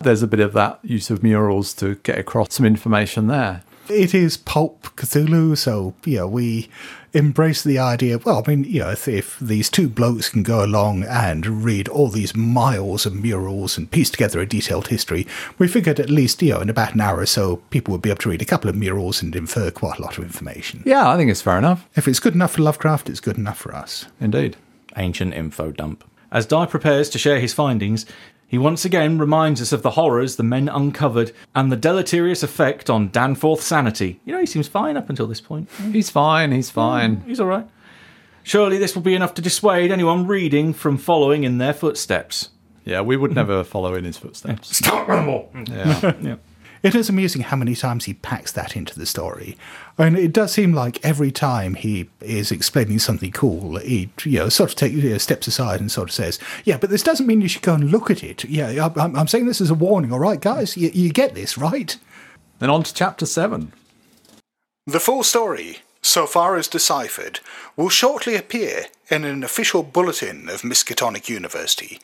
there's 0.00 0.22
a 0.22 0.26
bit 0.28 0.40
of 0.40 0.52
that 0.52 0.78
use 0.82 1.10
of 1.10 1.22
murals 1.22 1.74
to 1.74 1.96
get 1.96 2.18
across 2.18 2.54
some 2.54 2.64
information 2.66 3.26
there. 3.26 3.62
It 3.88 4.14
is 4.14 4.36
pulp 4.36 4.82
Cthulhu, 4.96 5.58
so 5.58 5.94
yeah, 6.04 6.24
we 6.24 6.68
embrace 7.14 7.62
the 7.62 7.78
idea. 7.78 8.18
Well, 8.18 8.42
I 8.44 8.50
mean, 8.50 8.64
you 8.64 8.80
know, 8.80 8.90
if, 8.90 9.08
if 9.08 9.38
these 9.38 9.70
two 9.70 9.88
blokes 9.88 10.28
can 10.28 10.42
go 10.42 10.64
along 10.64 11.04
and 11.04 11.64
read 11.64 11.88
all 11.88 12.08
these 12.08 12.34
miles 12.34 13.06
of 13.06 13.14
murals 13.14 13.78
and 13.78 13.90
piece 13.90 14.10
together 14.10 14.40
a 14.40 14.46
detailed 14.46 14.88
history, 14.88 15.26
we 15.56 15.68
figured 15.68 16.00
at 16.00 16.10
least 16.10 16.42
you 16.42 16.52
know 16.52 16.60
in 16.60 16.68
about 16.68 16.94
an 16.94 17.00
hour 17.00 17.20
or 17.20 17.26
so, 17.26 17.56
people 17.70 17.92
would 17.92 18.02
be 18.02 18.10
able 18.10 18.18
to 18.18 18.30
read 18.30 18.42
a 18.42 18.46
couple 18.46 18.68
of 18.68 18.76
murals 18.76 19.22
and 19.22 19.34
infer 19.34 19.70
quite 19.70 19.98
a 19.98 20.02
lot 20.02 20.18
of 20.18 20.24
information. 20.24 20.82
Yeah, 20.84 21.08
I 21.08 21.16
think 21.16 21.30
it's 21.30 21.42
fair 21.42 21.58
enough. 21.58 21.88
If 21.94 22.08
it's 22.08 22.20
good 22.20 22.34
enough 22.34 22.52
for 22.52 22.62
Lovecraft, 22.62 23.08
it's 23.08 23.20
good 23.20 23.38
enough 23.38 23.58
for 23.58 23.74
us. 23.74 24.06
Indeed. 24.20 24.56
Ancient 24.96 25.32
info 25.34 25.70
dump. 25.70 26.04
As 26.30 26.46
Dyer 26.46 26.66
prepares 26.66 27.08
to 27.10 27.18
share 27.18 27.38
his 27.38 27.54
findings, 27.54 28.06
he 28.46 28.58
once 28.58 28.84
again 28.84 29.18
reminds 29.18 29.60
us 29.60 29.72
of 29.72 29.82
the 29.82 29.92
horrors 29.92 30.36
the 30.36 30.42
men 30.42 30.68
uncovered 30.68 31.32
and 31.54 31.72
the 31.72 31.76
deleterious 31.76 32.42
effect 32.42 32.88
on 32.88 33.10
Danforth's 33.10 33.64
sanity. 33.64 34.20
You 34.24 34.32
know, 34.32 34.40
he 34.40 34.46
seems 34.46 34.68
fine 34.68 34.96
up 34.96 35.08
until 35.08 35.26
this 35.26 35.40
point. 35.40 35.70
Mm. 35.78 35.94
He's 35.94 36.10
fine. 36.10 36.52
He's 36.52 36.70
mm, 36.70 36.74
fine. 36.74 37.20
He's 37.26 37.40
all 37.40 37.46
right. 37.46 37.66
Surely 38.42 38.76
this 38.78 38.94
will 38.94 39.02
be 39.02 39.14
enough 39.14 39.34
to 39.34 39.42
dissuade 39.42 39.90
anyone 39.90 40.26
reading 40.26 40.74
from 40.74 40.98
following 40.98 41.44
in 41.44 41.58
their 41.58 41.72
footsteps. 41.72 42.50
Yeah, 42.84 43.00
we 43.00 43.16
would 43.16 43.34
never 43.34 43.64
follow 43.64 43.94
in 43.94 44.04
his 44.04 44.18
footsteps. 44.18 44.76
Stop, 44.76 45.08
animal! 45.08 45.50
Yeah. 45.68 46.12
yeah. 46.20 46.36
It 46.84 46.94
is 46.94 47.08
amusing 47.08 47.40
how 47.40 47.56
many 47.56 47.74
times 47.74 48.04
he 48.04 48.12
packs 48.12 48.52
that 48.52 48.76
into 48.76 48.98
the 48.98 49.06
story. 49.06 49.56
I 49.98 50.10
mean, 50.10 50.22
it 50.22 50.34
does 50.34 50.52
seem 50.52 50.74
like 50.74 51.02
every 51.02 51.32
time 51.32 51.76
he 51.76 52.10
is 52.20 52.52
explaining 52.52 52.98
something 52.98 53.32
cool, 53.32 53.78
he 53.78 54.10
you 54.24 54.40
know 54.40 54.48
sort 54.50 54.68
of 54.70 54.76
take, 54.76 54.92
you 54.92 55.08
know, 55.08 55.16
steps 55.16 55.46
aside 55.46 55.80
and 55.80 55.90
sort 55.90 56.10
of 56.10 56.14
says, 56.14 56.38
"Yeah, 56.64 56.76
but 56.76 56.90
this 56.90 57.02
doesn't 57.02 57.26
mean 57.26 57.40
you 57.40 57.48
should 57.48 57.62
go 57.62 57.72
and 57.72 57.90
look 57.90 58.10
at 58.10 58.22
it. 58.22 58.44
Yeah, 58.44 58.90
I'm, 58.96 59.16
I'm 59.16 59.26
saying 59.26 59.46
this 59.46 59.62
as 59.62 59.70
a 59.70 59.74
warning. 59.74 60.12
All 60.12 60.18
right, 60.18 60.38
guys, 60.38 60.76
you, 60.76 60.90
you 60.92 61.10
get 61.10 61.34
this, 61.34 61.56
right?" 61.56 61.96
then 62.58 62.68
on 62.68 62.82
to 62.82 62.92
chapter 62.92 63.24
seven. 63.24 63.72
The 64.86 65.00
full 65.00 65.22
story, 65.22 65.78
so 66.02 66.26
far 66.26 66.56
as 66.56 66.68
deciphered, 66.68 67.40
will 67.76 67.88
shortly 67.88 68.36
appear 68.36 68.88
in 69.08 69.24
an 69.24 69.42
official 69.42 69.82
bulletin 69.82 70.50
of 70.50 70.60
Miskatonic 70.60 71.30
University. 71.30 71.98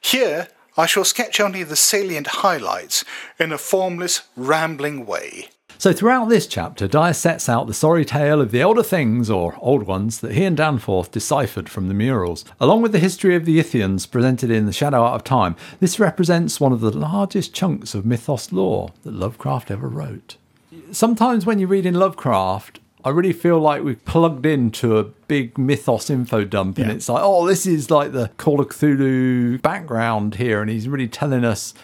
Here, 0.00 0.48
I 0.76 0.86
shall 0.86 1.04
sketch 1.04 1.38
only 1.38 1.64
the 1.64 1.76
salient 1.76 2.26
highlights 2.26 3.04
in 3.38 3.52
a 3.52 3.58
formless, 3.58 4.22
rambling 4.36 5.04
way. 5.04 5.48
So 5.76 5.92
throughout 5.92 6.28
this 6.28 6.46
chapter, 6.46 6.86
Dyer 6.86 7.12
sets 7.12 7.48
out 7.48 7.66
the 7.66 7.74
sorry 7.74 8.04
tale 8.04 8.40
of 8.40 8.52
the 8.52 8.60
elder 8.60 8.84
things, 8.84 9.28
or 9.28 9.56
old 9.60 9.82
ones, 9.82 10.20
that 10.20 10.32
he 10.32 10.44
and 10.44 10.56
Danforth 10.56 11.10
deciphered 11.10 11.68
from 11.68 11.88
the 11.88 11.94
murals. 11.94 12.44
Along 12.60 12.82
with 12.82 12.92
the 12.92 13.00
history 13.00 13.34
of 13.34 13.44
the 13.44 13.58
Yithians 13.58 14.08
presented 14.08 14.50
in 14.50 14.66
The 14.66 14.72
Shadow 14.72 15.02
Out 15.04 15.14
of 15.14 15.24
Time, 15.24 15.56
this 15.80 15.98
represents 15.98 16.60
one 16.60 16.72
of 16.72 16.80
the 16.80 16.96
largest 16.96 17.52
chunks 17.52 17.94
of 17.94 18.06
mythos 18.06 18.52
lore 18.52 18.92
that 19.02 19.12
Lovecraft 19.12 19.72
ever 19.72 19.88
wrote. 19.88 20.36
Sometimes 20.92 21.44
when 21.44 21.58
you 21.58 21.66
read 21.66 21.84
in 21.84 21.94
Lovecraft, 21.94 22.78
I 23.04 23.10
really 23.10 23.32
feel 23.32 23.58
like 23.58 23.82
we've 23.82 24.04
plugged 24.04 24.46
into 24.46 24.96
a 24.98 25.04
big 25.04 25.58
mythos 25.58 26.08
info 26.10 26.44
dump, 26.44 26.78
and 26.78 26.90
it's 26.90 27.08
like, 27.08 27.22
oh, 27.24 27.46
this 27.46 27.66
is 27.66 27.90
like 27.90 28.12
the 28.12 28.30
Call 28.36 28.60
of 28.60 28.68
Cthulhu 28.68 29.60
background 29.62 30.36
here, 30.36 30.60
and 30.60 30.70
he's 30.70 30.88
really 30.88 31.08
telling 31.08 31.44
us 31.44 31.74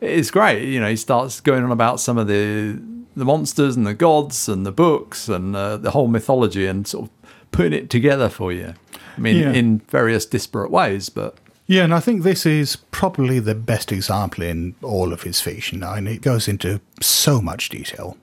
it's 0.00 0.30
great. 0.30 0.64
You 0.68 0.80
know, 0.80 0.88
he 0.88 0.96
starts 0.96 1.40
going 1.40 1.64
on 1.64 1.72
about 1.72 2.00
some 2.00 2.18
of 2.18 2.26
the 2.28 2.78
the 3.16 3.24
monsters 3.24 3.74
and 3.76 3.84
the 3.84 3.94
gods 3.94 4.48
and 4.48 4.64
the 4.64 4.70
books 4.70 5.28
and 5.28 5.56
uh, 5.56 5.76
the 5.76 5.90
whole 5.90 6.06
mythology 6.06 6.66
and 6.66 6.86
sort 6.86 7.06
of 7.06 7.10
putting 7.50 7.72
it 7.72 7.90
together 7.90 8.28
for 8.28 8.52
you. 8.52 8.74
I 9.16 9.20
mean, 9.20 9.36
Yeah. 9.36 9.52
in 9.52 9.80
various 9.88 10.24
disparate 10.24 10.70
ways, 10.70 11.08
but 11.08 11.34
Yeah, 11.66 11.82
and 11.82 11.92
I 11.92 11.98
think 11.98 12.22
this 12.22 12.46
is 12.46 12.76
probably 12.92 13.40
the 13.40 13.56
best 13.56 13.90
example 13.90 14.44
in 14.44 14.76
all 14.82 15.12
of 15.12 15.22
his 15.24 15.40
fiction. 15.40 15.82
I 15.82 16.00
mean, 16.00 16.14
it 16.14 16.22
goes 16.22 16.46
into 16.46 16.80
so 17.00 17.40
much 17.42 17.68
detail. 17.70 18.16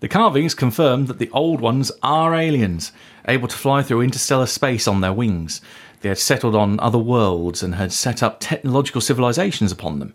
The 0.00 0.08
carvings 0.08 0.54
confirm 0.54 1.06
that 1.06 1.18
the 1.18 1.30
old 1.30 1.60
ones 1.60 1.90
are 2.04 2.34
aliens, 2.34 2.92
able 3.26 3.48
to 3.48 3.56
fly 3.56 3.82
through 3.82 4.02
interstellar 4.02 4.46
space 4.46 4.86
on 4.86 5.00
their 5.00 5.12
wings. 5.12 5.60
They 6.00 6.08
had 6.08 6.18
settled 6.18 6.54
on 6.54 6.78
other 6.78 6.98
worlds 6.98 7.64
and 7.64 7.74
had 7.74 7.92
set 7.92 8.22
up 8.22 8.38
technological 8.38 9.00
civilizations 9.00 9.72
upon 9.72 9.98
them. 9.98 10.14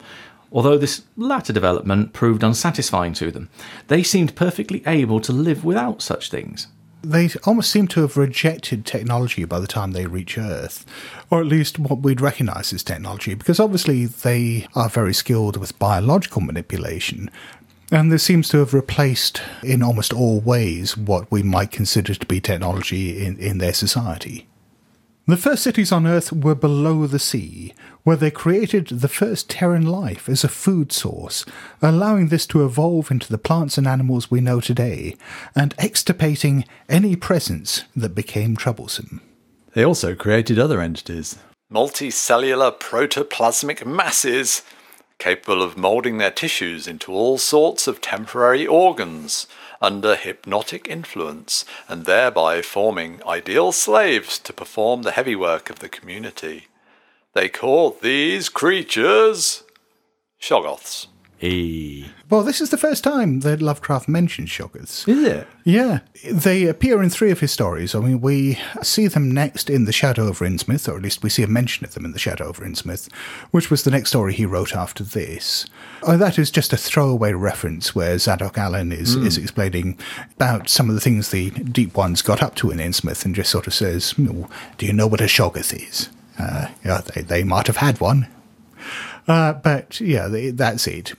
Although 0.53 0.77
this 0.77 1.03
latter 1.17 1.51
development 1.51 2.13
proved 2.13 2.43
unsatisfying 2.43 3.13
to 3.13 3.29
them, 3.29 3.49
they 3.87 4.03
seemed 4.03 4.35
perfectly 4.35 4.83
able 4.85 5.19
to 5.19 5.33
live 5.33 5.65
without 5.65 6.01
such 6.01 6.29
things. 6.29 6.67
They 7.01 7.29
almost 7.45 7.69
seem 7.69 7.89
to 7.89 8.01
have 8.01 8.15
rejected 8.15 8.85
technology 8.85 9.43
by 9.43 9.59
the 9.59 9.67
time 9.67 9.91
they 9.91 10.05
reach 10.05 10.37
Earth, 10.37 10.85
or 11.29 11.41
at 11.41 11.47
least 11.47 11.77
what 11.77 11.99
we'd 11.99 12.21
recognize 12.21 12.71
as 12.71 12.81
technology, 12.81 13.33
because 13.33 13.59
obviously 13.59 14.05
they 14.05 14.67
are 14.73 14.87
very 14.87 15.13
skilled 15.13 15.57
with 15.57 15.77
biological 15.79 16.41
manipulation. 16.41 17.29
And 17.91 18.11
this 18.11 18.23
seems 18.23 18.49
to 18.49 18.57
have 18.57 18.73
replaced, 18.73 19.41
in 19.61 19.83
almost 19.83 20.13
all 20.13 20.39
ways, 20.39 20.97
what 20.97 21.31
we 21.31 21.43
might 21.43 21.71
consider 21.71 22.15
to 22.15 22.25
be 22.25 22.41
technology 22.41 23.23
in, 23.23 23.37
in 23.37 23.59
their 23.59 23.73
society. 23.73 24.47
The 25.25 25.37
first 25.37 25.63
cities 25.63 25.93
on 25.93 26.05
Earth 26.05 26.33
were 26.33 26.55
below 26.55 27.07
the 27.07 27.19
sea, 27.19 27.73
where 28.03 28.17
they 28.17 28.29
created 28.29 28.87
the 28.87 29.07
first 29.07 29.49
Terran 29.49 29.85
life 29.85 30.27
as 30.27 30.43
a 30.43 30.49
food 30.49 30.91
source, 30.91 31.45
allowing 31.81 32.27
this 32.27 32.45
to 32.47 32.65
evolve 32.65 33.09
into 33.09 33.31
the 33.31 33.37
plants 33.37 33.77
and 33.77 33.87
animals 33.87 34.29
we 34.29 34.41
know 34.41 34.59
today, 34.59 35.15
and 35.55 35.73
extirpating 35.79 36.65
any 36.89 37.15
presence 37.15 37.85
that 37.95 38.13
became 38.13 38.57
troublesome. 38.57 39.21
They 39.73 39.85
also 39.85 40.13
created 40.13 40.59
other 40.59 40.81
entities, 40.81 41.37
multicellular 41.71 42.77
protoplasmic 42.77 43.85
masses, 43.85 44.61
capable 45.17 45.61
of 45.61 45.77
moulding 45.77 46.17
their 46.17 46.31
tissues 46.31 46.87
into 46.87 47.11
all 47.11 47.37
sorts 47.37 47.87
of 47.87 48.01
temporary 48.01 48.67
organs 48.67 49.47
under 49.81 50.15
hypnotic 50.15 50.87
influence, 50.87 51.65
and 51.89 52.05
thereby 52.05 52.61
forming 52.61 53.21
ideal 53.25 53.71
slaves 53.71 54.39
to 54.39 54.53
perform 54.53 55.01
the 55.01 55.11
heavy 55.11 55.35
work 55.35 55.69
of 55.69 55.79
the 55.79 55.89
community. 55.89 56.67
They 57.33 57.49
called 57.49 58.01
these 58.01 58.47
creatures 58.47 59.63
Shoggoths. 60.41 61.07
Hey. 61.43 62.05
Well, 62.29 62.43
this 62.43 62.61
is 62.61 62.69
the 62.69 62.77
first 62.77 63.03
time 63.03 63.41
that 63.41 63.61
Lovecraft 63.61 64.07
mentions 64.07 64.47
Shoggoths. 64.47 65.05
Is 65.09 65.23
it? 65.23 65.47
Yeah, 65.65 65.99
they 66.31 66.67
appear 66.67 67.03
in 67.03 67.09
three 67.09 67.31
of 67.31 67.41
his 67.41 67.51
stories. 67.51 67.93
I 67.93 67.99
mean, 67.99 68.21
we 68.21 68.57
see 68.81 69.07
them 69.07 69.29
next 69.29 69.69
in 69.69 69.83
The 69.83 69.91
Shadow 69.91 70.29
of 70.29 70.39
Innsmouth, 70.39 70.87
or 70.87 70.95
at 70.95 71.01
least 71.01 71.21
we 71.21 71.29
see 71.29 71.43
a 71.43 71.47
mention 71.47 71.85
of 71.85 71.95
them 71.95 72.05
in 72.05 72.13
The 72.13 72.17
Shadow 72.17 72.47
of 72.47 72.59
Innsmouth, 72.59 73.11
which 73.51 73.69
was 73.69 73.83
the 73.83 73.91
next 73.91 74.07
story 74.11 74.33
he 74.33 74.45
wrote 74.45 74.73
after 74.73 75.03
this. 75.03 75.65
Oh, 76.03 76.15
that 76.15 76.39
is 76.39 76.49
just 76.49 76.71
a 76.71 76.77
throwaway 76.77 77.33
reference 77.33 77.93
where 77.93 78.17
Zadok 78.17 78.57
Allen 78.57 78.93
is, 78.93 79.17
is 79.17 79.37
explaining 79.37 79.99
about 80.37 80.69
some 80.69 80.87
of 80.87 80.95
the 80.95 81.01
things 81.01 81.31
the 81.31 81.49
Deep 81.49 81.97
Ones 81.97 82.21
got 82.21 82.41
up 82.41 82.55
to 82.55 82.71
in 82.71 82.77
Innsmouth 82.77 83.25
and 83.25 83.35
just 83.35 83.51
sort 83.51 83.67
of 83.67 83.73
says, 83.73 84.15
"Oh, 84.17 84.47
Do 84.77 84.85
you 84.85 84.93
know 84.93 85.07
what 85.07 85.19
a 85.19 85.25
Shoggoth 85.25 85.73
is? 85.75 86.07
Uh, 86.39 86.67
yeah, 86.85 87.01
they, 87.01 87.21
they 87.21 87.43
might 87.43 87.67
have 87.67 87.77
had 87.77 87.99
one. 87.99 88.27
Uh, 89.27 89.53
but 89.53 89.99
yeah, 89.99 90.27
they, 90.27 90.49
that's 90.49 90.87
it. 90.87 91.13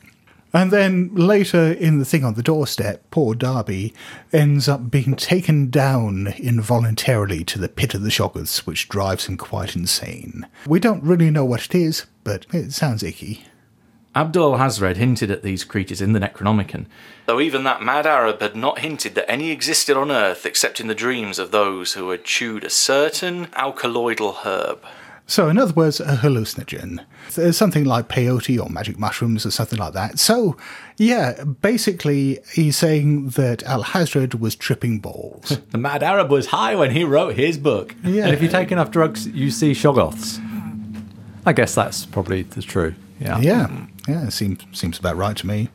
And 0.55 0.71
then 0.71 1.13
later 1.15 1.73
in 1.73 1.99
the 1.99 2.05
thing 2.05 2.25
on 2.25 2.35
the 2.35 2.43
doorstep, 2.43 3.03
poor 3.11 3.35
Derby 3.35 3.93
ends 4.33 4.69
up 4.69 4.89
being 4.89 5.17
taken 5.17 5.69
down 5.69 6.29
involuntarily 6.39 7.43
to 7.45 7.59
the 7.59 7.69
pit 7.69 7.93
of 7.93 8.03
the 8.03 8.09
Shoggoths, 8.09 8.59
which 8.59 8.89
drives 8.89 9.27
him 9.27 9.37
quite 9.37 9.75
insane. 9.75 10.47
We 10.65 10.79
don't 10.79 11.03
really 11.03 11.33
know 11.33 11.45
what 11.45 11.65
it 11.65 11.75
is, 11.75 12.07
but 12.23 12.47
it 12.55 12.73
sounds 12.73 13.03
icky. 13.03 13.45
Abdul 14.17 14.57
Alhazred 14.57 14.97
hinted 14.97 15.33
at 15.33 15.43
these 15.43 15.65
creatures 15.65 16.01
in 16.01 16.13
the 16.13 16.21
Necronomicon, 16.21 16.87
though 17.27 17.41
even 17.41 17.65
that 17.65 17.83
mad 17.83 18.07
Arab 18.07 18.41
had 18.41 18.55
not 18.55 18.79
hinted 18.79 19.17
that 19.17 19.29
any 19.29 19.51
existed 19.51 19.97
on 19.97 20.13
Earth 20.13 20.47
except 20.47 20.79
in 20.79 20.87
the 20.87 20.95
dreams 20.95 21.41
of 21.41 21.51
those 21.51 21.95
who 21.95 22.11
had 22.11 22.23
chewed 22.23 22.63
a 22.63 22.71
certain 22.71 23.47
alkaloidal 23.47 24.45
herb. 24.45 24.85
So, 25.27 25.49
in 25.49 25.59
other 25.59 25.73
words, 25.73 26.01
a 26.01 26.17
hallucinogen. 26.17 27.05
There's 27.35 27.57
something 27.57 27.85
like 27.85 28.09
peyote 28.09 28.63
or 28.63 28.69
magic 28.69 28.99
mushrooms 28.99 29.47
or 29.47 29.51
something 29.51 29.79
like 29.79 29.95
that. 29.95 30.19
So, 30.19 30.57
yeah, 30.99 31.45
basically, 31.45 32.41
he's 32.53 32.77
saying 32.77 33.31
that 33.31 33.61
Alhazred 33.61 34.39
was 34.39 34.55
tripping 34.55 34.99
balls. 34.99 35.59
The 35.71 35.79
mad 35.79 36.03
Arab 36.03 36.31
was 36.31 36.47
high 36.47 36.77
when 36.77 36.91
he 36.93 37.05
wrote 37.05 37.35
his 37.35 37.59
book. 37.59 37.97
Yeah. 38.05 38.27
And 38.27 38.35
if 38.35 38.43
you 38.43 38.49
take 38.49 38.71
enough 38.71 38.91
drugs, 38.91 39.27
you 39.27 39.51
see 39.51 39.73
Shoggoths. 39.73 40.41
I 41.47 41.53
guess 41.53 41.75
that's 41.75 42.07
probably 42.07 42.43
the 42.43 42.63
true. 42.63 42.95
Yeah. 43.19 43.39
Yeah, 43.41 43.87
yeah, 44.07 44.29
seems 44.29 44.65
seems 44.73 44.99
about 44.99 45.17
right 45.17 45.37
to 45.37 45.47
me. 45.47 45.69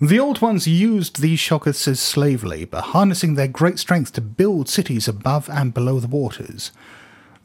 The 0.00 0.20
Old 0.20 0.42
Ones 0.42 0.66
used 0.66 1.22
these 1.22 1.38
Shoggoths 1.38 1.88
as 1.88 2.00
slave 2.00 2.44
labour, 2.44 2.80
harnessing 2.80 3.34
their 3.34 3.48
great 3.48 3.78
strength 3.78 4.12
to 4.14 4.20
build 4.20 4.68
cities 4.68 5.08
above 5.08 5.48
and 5.48 5.72
below 5.72 6.00
the 6.00 6.06
waters. 6.08 6.70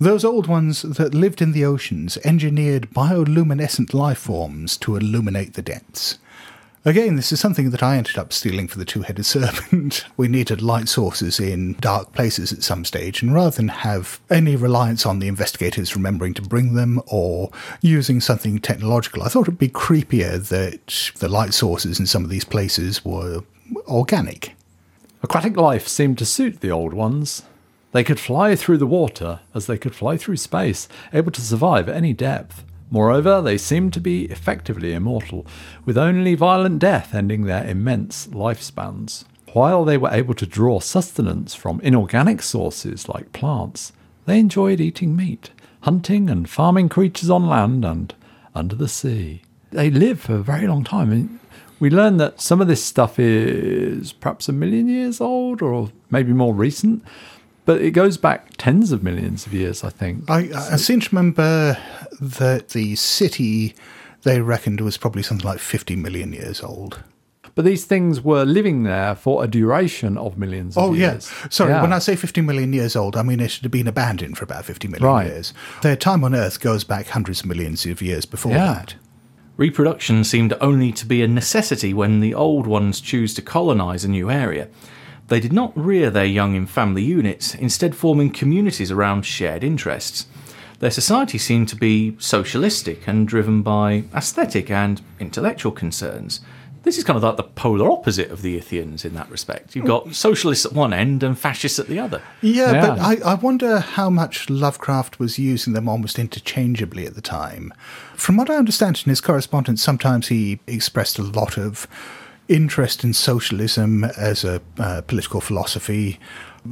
Those 0.01 0.25
Old 0.25 0.47
Ones 0.47 0.81
that 0.81 1.13
lived 1.13 1.43
in 1.43 1.51
the 1.51 1.63
oceans 1.63 2.17
engineered 2.23 2.89
bioluminescent 2.89 3.93
life 3.93 4.17
forms 4.17 4.75
to 4.77 4.95
illuminate 4.95 5.53
the 5.53 5.61
depths. 5.61 6.17
Again, 6.83 7.17
this 7.17 7.31
is 7.31 7.39
something 7.39 7.69
that 7.69 7.83
I 7.83 7.97
ended 7.97 8.17
up 8.17 8.33
stealing 8.33 8.67
for 8.67 8.79
the 8.79 8.83
two 8.83 9.03
headed 9.03 9.25
serpent. 9.27 10.05
we 10.17 10.27
needed 10.27 10.59
light 10.63 10.89
sources 10.89 11.39
in 11.39 11.73
dark 11.73 12.13
places 12.13 12.51
at 12.51 12.63
some 12.63 12.83
stage, 12.83 13.21
and 13.21 13.31
rather 13.31 13.51
than 13.51 13.67
have 13.67 14.19
any 14.31 14.55
reliance 14.55 15.05
on 15.05 15.19
the 15.19 15.27
investigators 15.27 15.95
remembering 15.95 16.33
to 16.33 16.41
bring 16.41 16.73
them 16.73 16.99
or 17.05 17.51
using 17.81 18.19
something 18.19 18.57
technological, 18.57 19.21
I 19.21 19.27
thought 19.27 19.43
it'd 19.43 19.59
be 19.59 19.69
creepier 19.69 20.39
that 20.49 21.11
the 21.19 21.29
light 21.29 21.53
sources 21.53 21.99
in 21.99 22.07
some 22.07 22.23
of 22.23 22.31
these 22.31 22.43
places 22.43 23.05
were 23.05 23.43
organic. 23.87 24.55
Aquatic 25.21 25.55
life 25.57 25.87
seemed 25.87 26.17
to 26.17 26.25
suit 26.25 26.61
the 26.61 26.71
old 26.71 26.95
ones. 26.95 27.43
They 27.91 28.03
could 28.03 28.19
fly 28.19 28.55
through 28.55 28.77
the 28.77 28.87
water 28.87 29.41
as 29.53 29.67
they 29.67 29.77
could 29.77 29.95
fly 29.95 30.17
through 30.17 30.37
space, 30.37 30.87
able 31.13 31.31
to 31.31 31.41
survive 31.41 31.89
at 31.89 31.95
any 31.95 32.13
depth. 32.13 32.63
Moreover, 32.89 33.41
they 33.41 33.57
seemed 33.57 33.93
to 33.93 34.01
be 34.01 34.25
effectively 34.25 34.93
immortal, 34.93 35.45
with 35.85 35.97
only 35.97 36.35
violent 36.35 36.79
death 36.79 37.15
ending 37.15 37.43
their 37.43 37.65
immense 37.65 38.27
lifespans. 38.27 39.25
While 39.53 39.83
they 39.83 39.97
were 39.97 40.11
able 40.11 40.33
to 40.35 40.45
draw 40.45 40.79
sustenance 40.79 41.53
from 41.53 41.81
inorganic 41.81 42.41
sources 42.41 43.09
like 43.09 43.33
plants, 43.33 43.91
they 44.25 44.39
enjoyed 44.39 44.79
eating 44.79 45.15
meat, 45.15 45.51
hunting 45.81 46.29
and 46.29 46.49
farming 46.49 46.89
creatures 46.89 47.29
on 47.29 47.47
land 47.47 47.83
and 47.83 48.13
under 48.55 48.75
the 48.75 48.87
sea. 48.87 49.41
They 49.71 49.89
live 49.89 50.21
for 50.21 50.35
a 50.35 50.43
very 50.43 50.67
long 50.67 50.83
time. 50.83 51.11
And 51.11 51.39
we 51.79 51.89
learn 51.89 52.17
that 52.17 52.41
some 52.41 52.61
of 52.61 52.67
this 52.67 52.83
stuff 52.83 53.17
is 53.19 54.13
perhaps 54.13 54.47
a 54.47 54.53
million 54.53 54.87
years 54.87 55.19
old 55.19 55.61
or 55.61 55.91
maybe 56.09 56.33
more 56.33 56.53
recent, 56.53 57.03
but 57.71 57.81
it 57.81 57.91
goes 57.91 58.17
back 58.17 58.49
tens 58.57 58.91
of 58.91 59.01
millions 59.01 59.45
of 59.45 59.53
years, 59.53 59.81
I 59.81 59.89
think. 59.91 60.29
I, 60.29 60.49
I 60.53 60.75
seem 60.75 60.99
to 60.99 61.09
remember 61.15 61.77
that 62.19 62.69
the 62.69 62.97
city 62.97 63.75
they 64.23 64.41
reckoned 64.41 64.81
was 64.81 64.97
probably 64.97 65.23
something 65.23 65.47
like 65.47 65.59
50 65.59 65.95
million 65.95 66.33
years 66.33 66.61
old. 66.61 67.01
But 67.55 67.63
these 67.63 67.85
things 67.85 68.19
were 68.19 68.43
living 68.43 68.83
there 68.83 69.15
for 69.15 69.41
a 69.41 69.47
duration 69.47 70.17
of 70.17 70.37
millions 70.37 70.75
of 70.75 70.83
oh, 70.83 70.93
years. 70.93 71.01
Oh, 71.01 71.11
years. 71.13 71.31
yeah. 71.43 71.47
Sorry, 71.49 71.71
Yeah. 71.71 71.81
when 71.81 71.93
I 71.93 71.99
say 71.99 72.17
50 72.17 72.41
million 72.41 72.73
years 72.73 72.97
old, 72.97 73.15
I 73.15 73.23
mean 73.23 73.39
it 73.39 73.53
had 73.53 73.71
been 73.71 73.87
abandoned 73.87 74.37
for 74.37 74.43
about 74.43 74.65
50 74.65 74.89
million 74.89 75.07
Right. 75.07 75.27
years. 75.27 75.53
Their 75.81 75.95
time 75.95 76.25
on 76.25 76.35
Earth 76.35 76.59
goes 76.59 76.83
back 76.83 77.07
hundreds 77.07 77.39
of 77.39 77.45
millions 77.45 77.85
of 77.85 78.01
years 78.01 78.25
before 78.25 78.51
Yeah. 78.51 78.73
that. 78.73 78.95
Reproduction 79.55 80.25
seemed 80.25 80.53
only 80.59 80.91
to 80.91 81.05
be 81.05 81.21
a 81.23 81.27
necessity 81.27 81.93
when 81.93 82.19
the 82.19 82.33
old 82.33 82.67
ones 82.67 82.99
choose 82.99 83.33
to 83.35 83.41
colonize 83.41 84.03
a 84.03 84.09
new 84.09 84.29
area. 84.29 84.67
They 85.31 85.39
did 85.39 85.53
not 85.53 85.71
rear 85.77 86.09
their 86.09 86.25
young 86.25 86.55
in 86.55 86.65
family 86.65 87.03
units, 87.03 87.55
instead 87.55 87.95
forming 87.95 88.31
communities 88.31 88.91
around 88.91 89.21
shared 89.25 89.63
interests. 89.63 90.25
Their 90.79 90.91
society 90.91 91.37
seemed 91.37 91.69
to 91.69 91.77
be 91.77 92.17
socialistic 92.19 93.07
and 93.07 93.25
driven 93.25 93.61
by 93.61 94.03
aesthetic 94.13 94.69
and 94.69 95.01
intellectual 95.21 95.71
concerns. 95.71 96.41
This 96.83 96.97
is 96.97 97.05
kind 97.05 97.15
of 97.15 97.23
like 97.23 97.37
the 97.37 97.43
polar 97.43 97.89
opposite 97.89 98.29
of 98.29 98.41
the 98.41 98.59
Yithians 98.59 99.05
in 99.05 99.13
that 99.13 99.29
respect. 99.29 99.73
You've 99.73 99.85
got 99.85 100.13
socialists 100.13 100.65
at 100.65 100.73
one 100.73 100.91
end 100.91 101.23
and 101.23 101.39
fascists 101.39 101.79
at 101.79 101.87
the 101.87 101.97
other. 101.99 102.21
Yeah, 102.41 102.73
Yeah. 102.73 102.87
but 102.87 102.99
I, 102.99 103.31
I 103.31 103.35
wonder 103.35 103.79
how 103.79 104.09
much 104.09 104.49
Lovecraft 104.49 105.17
was 105.17 105.39
using 105.39 105.71
them 105.71 105.87
almost 105.87 106.19
interchangeably 106.19 107.05
at 107.05 107.15
the 107.15 107.21
time. 107.21 107.73
From 108.15 108.35
what 108.35 108.49
I 108.49 108.55
understand 108.55 109.01
in 109.05 109.09
his 109.11 109.21
correspondence, 109.21 109.81
sometimes 109.81 110.27
he 110.27 110.59
expressed 110.67 111.17
a 111.17 111.23
lot 111.23 111.57
of 111.57 111.87
interest 112.51 113.03
in 113.03 113.13
socialism 113.13 114.03
as 114.03 114.43
a 114.43 114.61
uh, 114.77 115.01
political 115.01 115.41
philosophy, 115.41 116.19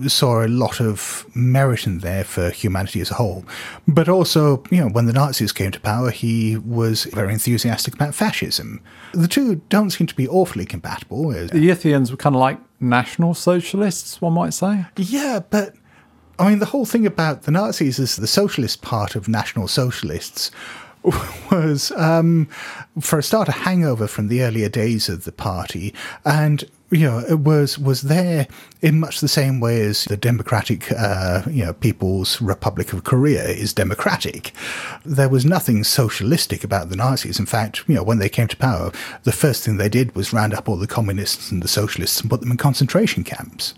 saw 0.08 0.46
a 0.46 0.48
lot 0.48 0.80
of 0.80 1.26
merit 1.34 1.88
in 1.88 2.00
there 2.00 2.24
for 2.24 2.50
humanity 2.52 3.02
as 3.02 3.10
a 3.10 3.16
whole. 3.16 3.44
But 3.88 4.08
also, 4.08 4.64
you 4.70 4.78
know, 4.78 4.90
when 4.90 5.06
the 5.06 5.14
Nazis 5.14 5.52
came 5.52 5.72
to 5.72 5.80
power, 5.80 6.12
he 6.12 6.58
was 6.58 7.06
very 7.06 7.34
enthusiastic 7.34 7.96
about 7.96 8.14
fascism. 8.14 8.82
The 9.14 9.28
two 9.28 9.62
don't 9.70 9.90
seem 9.90 10.08
to 10.08 10.16
be 10.16 10.28
awfully 10.28 10.66
compatible. 10.66 11.30
The 11.30 11.48
Yithians 11.48 12.12
were 12.12 12.18
kind 12.18 12.36
of 12.36 12.40
like 12.40 12.60
national 12.80 13.34
socialists, 13.34 14.22
one 14.22 14.34
might 14.34 14.54
say. 14.54 14.86
Yeah, 14.96 15.40
but 15.50 15.76
I 16.38 16.50
mean, 16.50 16.60
the 16.60 16.68
whole 16.68 16.86
thing 16.86 17.06
about 17.06 17.44
the 17.44 17.52
Nazis 17.52 18.00
is 18.00 18.16
the 18.16 18.28
socialist 18.28 18.82
part 18.82 19.16
of 19.16 19.28
National 19.28 19.68
Socialists 19.68 20.52
was, 21.52 21.92
um, 21.92 22.48
for 23.00 23.20
a 23.20 23.24
start, 23.24 23.48
a 23.48 23.54
hangover 23.54 24.08
from 24.08 24.28
the 24.28 24.42
earlier 24.42 24.70
days 24.70 25.10
of 25.10 25.24
the 25.24 25.32
party, 25.32 25.94
and 26.26 26.70
you 26.92 27.02
know, 27.02 27.20
it 27.20 27.40
was 27.40 27.78
was 27.78 28.04
there 28.04 28.48
in 28.82 29.00
much 29.00 29.20
the 29.22 29.28
same 29.28 29.60
way 29.60 29.82
as 29.82 30.06
the 30.06 30.18
Democratic, 30.18 30.92
uh, 30.92 31.44
you 31.48 31.64
know, 31.64 31.74
People's 31.74 32.42
Republic 32.42 32.94
of 32.94 33.04
Korea 33.04 33.44
is 33.48 33.74
democratic. 33.74 34.54
There 35.06 35.30
was 35.30 35.46
nothing 35.46 35.84
socialistic 35.84 36.64
about 36.64 36.90
the 36.90 36.96
Nazis. 36.96 37.40
In 37.40 37.46
fact, 37.46 37.84
you 37.88 37.96
know, 37.96 38.04
when 38.04 38.18
they 38.18 38.30
came 38.30 38.48
to 38.48 38.58
power, 38.58 38.92
the 39.24 39.32
first 39.32 39.64
thing 39.64 39.78
they 39.78 39.90
did 39.90 40.16
was 40.16 40.34
round 40.34 40.54
up 40.54 40.68
all 40.68 40.78
the 40.78 40.88
communists 40.88 41.52
and 41.52 41.62
the 41.62 41.68
socialists 41.68 42.22
and 42.22 42.30
put 42.30 42.42
them 42.42 42.52
in 42.52 42.58
concentration 42.58 43.24
camps. 43.24 43.76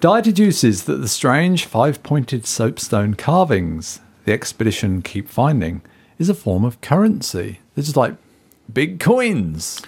Dyer 0.00 0.22
deduces 0.22 0.84
that 0.84 0.96
the 0.96 1.08
strange 1.08 1.64
five 1.64 2.02
pointed 2.02 2.46
soapstone 2.46 3.14
carvings 3.14 4.00
the 4.24 4.32
expedition 4.32 5.02
keep 5.02 5.28
finding 5.28 5.82
is 6.20 6.28
a 6.28 6.34
form 6.34 6.64
of 6.64 6.80
currency. 6.82 7.58
They're 7.74 7.82
just 7.82 7.96
like 7.96 8.14
big 8.72 9.00
coins. 9.00 9.82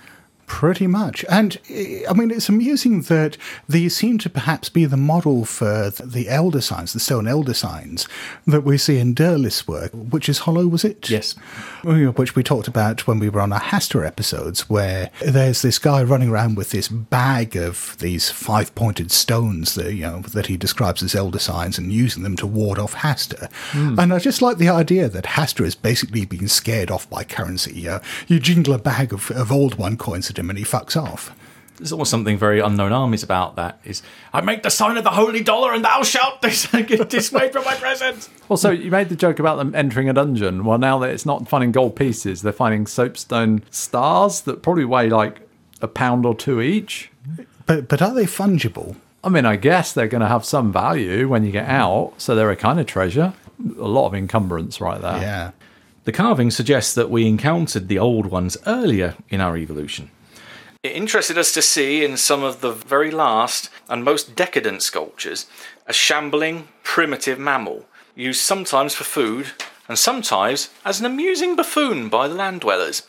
Pretty 0.53 0.87
much. 0.87 1.25
And 1.31 1.59
eh, 1.71 2.03
I 2.09 2.13
mean, 2.13 2.31
it's 2.31 2.51
amusing 2.51 3.01
that 3.03 3.39
these 3.71 3.97
seem 3.97 4.19
to 4.19 4.29
perhaps 4.29 4.69
be 4.69 4.85
the 4.85 4.99
model 4.99 5.47
for 5.47 5.89
the 5.91 6.29
elder 6.29 6.61
signs, 6.61 6.93
the 6.93 7.01
stone 7.01 7.27
elder 7.27 7.55
signs 7.55 8.07
that 8.47 8.61
we 8.61 8.77
see 8.77 8.99
in 8.99 9.15
Derleth's 9.15 9.67
work, 9.67 9.91
which 9.95 10.29
is 10.29 10.41
hollow, 10.41 10.67
was 10.67 10.85
it? 10.85 11.09
Yes. 11.09 11.33
Which 11.83 12.37
we 12.37 12.43
talked 12.43 12.69
about 12.69 13.07
when 13.07 13.19
we 13.19 13.31
were 13.31 13.41
on 13.41 13.51
our 13.53 13.61
Hastur 13.61 14.07
episodes, 14.07 14.69
where 14.69 15.11
there's 15.23 15.63
this 15.63 15.79
guy 15.79 16.03
running 16.03 16.29
around 16.29 16.57
with 16.57 16.71
this 16.71 16.87
bag 16.87 17.57
of 17.57 17.97
these 17.99 18.31
five 18.31 18.75
pointed 18.75 19.11
stones 19.11 19.75
that, 19.75 19.95
you 19.95 20.03
know, 20.03 20.21
that 20.21 20.47
he 20.47 20.59
describes 20.59 21.03
as 21.03 21.15
elder 21.15 21.39
signs 21.39 21.79
and 21.79 21.95
using 21.95 22.23
them 22.25 22.37
to 22.37 22.47
ward 22.47 22.79
off 22.79 22.97
Hastur. 22.97 23.51
And 23.99 24.13
I 24.13 24.19
just 24.19 24.43
like 24.43 24.59
the 24.59 24.69
idea 24.69 25.09
that 25.09 25.25
Hastur 25.25 25.65
is 25.65 25.75
basically 25.75 26.27
being 26.27 26.47
scared 26.47 26.91
off 26.91 27.09
by 27.09 27.25
currency. 27.25 27.73
You, 27.73 28.01
you 28.29 28.39
jingle 28.39 28.75
a 28.75 28.79
bag 28.79 29.15
of, 29.15 29.31
of 29.31 29.51
old 29.51 29.77
one 29.77 29.97
coins 29.97 30.29
at 30.29 30.42
him 30.43 30.51
and 30.51 30.59
he 30.59 30.65
fucks 30.65 31.01
off. 31.01 31.35
There's 31.79 31.93
almost 31.93 32.11
something 32.11 32.37
very 32.37 32.61
unknown 32.61 32.93
armies 32.93 33.23
about 33.23 33.57
that. 33.57 33.81
Is 33.85 34.03
I 34.33 34.41
make 34.41 34.63
the 34.63 34.71
sign 34.71 34.97
of 34.99 35.05
the 35.05 35.11
holy 35.11 35.43
dollar, 35.43 35.73
and 35.73 35.85
thou 35.85 36.03
shalt 36.03 36.43
dis- 36.43 36.67
get 36.67 37.09
dissuade 37.09 37.53
from 37.53 37.65
my 37.65 37.75
presence. 37.75 38.29
Also, 38.49 38.71
you 38.71 38.91
made 38.91 39.09
the 39.09 39.17
joke 39.17 39.39
about 39.39 39.57
them 39.57 39.75
entering 39.75 40.09
a 40.09 40.13
dungeon. 40.13 40.65
Well, 40.65 40.79
now 40.79 40.99
that 40.99 41.11
it's 41.11 41.27
not 41.27 41.49
finding 41.49 41.73
gold 41.73 41.97
pieces, 41.97 42.43
they're 42.43 42.53
finding 42.53 42.87
soapstone 42.87 43.65
stars 43.71 44.43
that 44.43 44.63
probably 44.63 44.85
weigh 44.85 45.09
like 45.09 45.41
a 45.81 45.89
pound 45.89 46.27
or 46.27 46.35
two 46.35 46.61
each. 46.61 47.11
But, 47.67 47.89
but 47.89 48.03
are 48.03 48.15
they 48.15 48.25
fungible? 48.27 48.97
I 49.25 49.29
mean, 49.29 49.47
I 49.47 49.57
guess 49.57 49.93
they're 49.93 50.09
going 50.09 50.21
to 50.21 50.29
have 50.29 50.45
some 50.45 50.73
value 50.73 51.29
when 51.29 51.45
you 51.45 51.53
get 51.53 51.69
out, 51.69 52.15
so 52.19 52.35
they're 52.35 52.51
a 52.51 52.57
kind 52.57 52.81
of 52.81 52.87
treasure. 52.87 53.33
A 53.79 53.89
lot 53.89 54.07
of 54.07 54.15
encumbrance 54.15 54.81
right 54.81 55.01
there. 55.01 55.19
Yeah. 55.19 55.51
The 56.05 56.13
carving 56.13 56.51
suggests 56.51 56.95
that 56.95 57.11
we 57.11 57.27
encountered 57.29 57.87
the 57.89 57.99
old 57.99 58.27
ones 58.27 58.57
earlier 58.67 59.17
in 59.31 59.41
our 59.41 59.57
evolution. 59.57 60.11
It 60.83 60.97
interested 60.97 61.39
us 61.39 61.53
to 61.53 61.63
see 61.63 62.05
in 62.05 62.17
some 62.17 62.43
of 62.43 62.61
the 62.61 62.73
very 62.73 63.13
last 63.13 63.71
and 63.89 64.03
most 64.03 64.35
decadent 64.35 64.83
sculptures 64.83 65.47
a 65.87 65.93
shambling, 65.93 66.67
primitive 66.83 67.39
mammal, 67.39 67.87
used 68.17 68.41
sometimes 68.41 68.93
for 68.93 69.05
food 69.05 69.53
and 69.87 69.97
sometimes 69.97 70.71
as 70.85 70.99
an 70.99 71.07
amusing 71.07 71.55
buffoon 71.55 72.09
by 72.09 72.27
the 72.27 72.35
land 72.35 72.63
dwellers, 72.63 73.07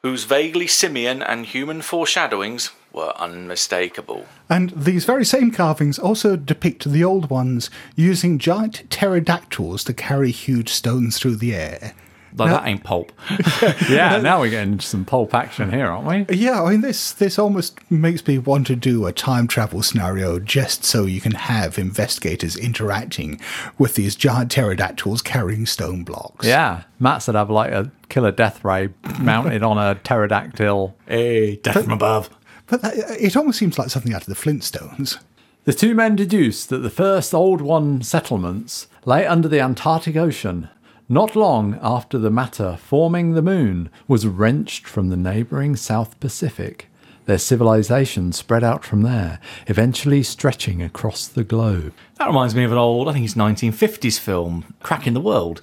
whose 0.00 0.24
vaguely 0.24 0.66
simian 0.66 1.22
and 1.22 1.44
human 1.44 1.82
foreshadowings 1.82 2.70
were 2.90 3.12
unmistakable. 3.18 4.24
And 4.48 4.70
these 4.70 5.04
very 5.04 5.26
same 5.26 5.50
carvings 5.50 5.98
also 5.98 6.36
depict 6.36 6.90
the 6.90 7.04
old 7.04 7.28
ones 7.28 7.68
using 7.96 8.38
giant 8.38 8.88
pterodactyls 8.88 9.84
to 9.84 9.92
carry 9.92 10.30
huge 10.30 10.70
stones 10.70 11.18
through 11.18 11.36
the 11.36 11.54
air. 11.54 11.92
Like 12.38 12.50
that 12.50 12.66
ain't 12.68 12.84
pulp. 12.84 13.12
Yeah, 13.88 14.18
now 14.22 14.40
we're 14.40 14.50
getting 14.50 14.80
some 14.80 15.04
pulp 15.04 15.34
action 15.34 15.70
here, 15.72 15.86
aren't 15.86 16.28
we? 16.28 16.36
Yeah, 16.36 16.62
I 16.62 16.70
mean 16.72 16.80
this 16.82 17.12
this 17.12 17.38
almost 17.38 17.78
makes 17.90 18.26
me 18.26 18.38
want 18.38 18.66
to 18.68 18.76
do 18.76 19.06
a 19.06 19.12
time 19.12 19.46
travel 19.48 19.82
scenario 19.82 20.38
just 20.38 20.84
so 20.84 21.04
you 21.04 21.20
can 21.20 21.32
have 21.32 21.78
investigators 21.78 22.56
interacting 22.56 23.40
with 23.78 23.94
these 23.94 24.14
giant 24.16 24.50
pterodactyls 24.50 25.22
carrying 25.22 25.66
stone 25.66 26.04
blocks. 26.04 26.46
Yeah, 26.46 26.84
Matt 26.98 27.22
said 27.22 27.36
I've 27.36 27.50
like 27.50 27.72
a 27.72 27.90
killer 28.08 28.30
death 28.32 28.64
ray 28.64 28.90
mounted 29.18 29.62
on 29.62 29.78
a 29.78 29.94
pterodactyl. 29.96 30.96
hey, 31.06 31.56
death 31.56 31.82
from 31.84 31.92
above. 31.92 32.30
But 32.66 32.82
that, 32.82 32.94
it 32.96 33.36
almost 33.36 33.58
seems 33.58 33.78
like 33.78 33.88
something 33.90 34.12
out 34.12 34.22
of 34.22 34.26
the 34.28 34.34
Flintstones. 34.34 35.18
The 35.64 35.72
two 35.72 35.94
men 35.94 36.16
deduced 36.16 36.68
that 36.70 36.78
the 36.78 36.90
first 36.90 37.34
Old 37.34 37.60
One 37.60 38.02
settlements 38.02 38.88
lay 39.04 39.26
under 39.26 39.48
the 39.48 39.60
Antarctic 39.60 40.16
Ocean, 40.16 40.68
not 41.08 41.34
long 41.34 41.78
after 41.80 42.18
the 42.18 42.30
matter 42.30 42.76
forming 42.76 43.32
the 43.32 43.42
moon 43.42 43.90
was 44.06 44.26
wrenched 44.26 44.86
from 44.86 45.08
the 45.08 45.16
neighbouring 45.16 45.74
South 45.74 46.18
Pacific. 46.20 46.88
Their 47.24 47.38
civilization 47.38 48.32
spread 48.32 48.64
out 48.64 48.84
from 48.84 49.02
there, 49.02 49.38
eventually 49.66 50.22
stretching 50.22 50.82
across 50.82 51.26
the 51.26 51.44
globe. 51.44 51.92
That 52.16 52.26
reminds 52.26 52.54
me 52.54 52.64
of 52.64 52.72
an 52.72 52.78
old, 52.78 53.08
I 53.08 53.12
think 53.12 53.24
it's 53.24 53.34
1950s 53.34 54.18
film, 54.18 54.74
Cracking 54.82 55.14
the 55.14 55.20
World, 55.20 55.60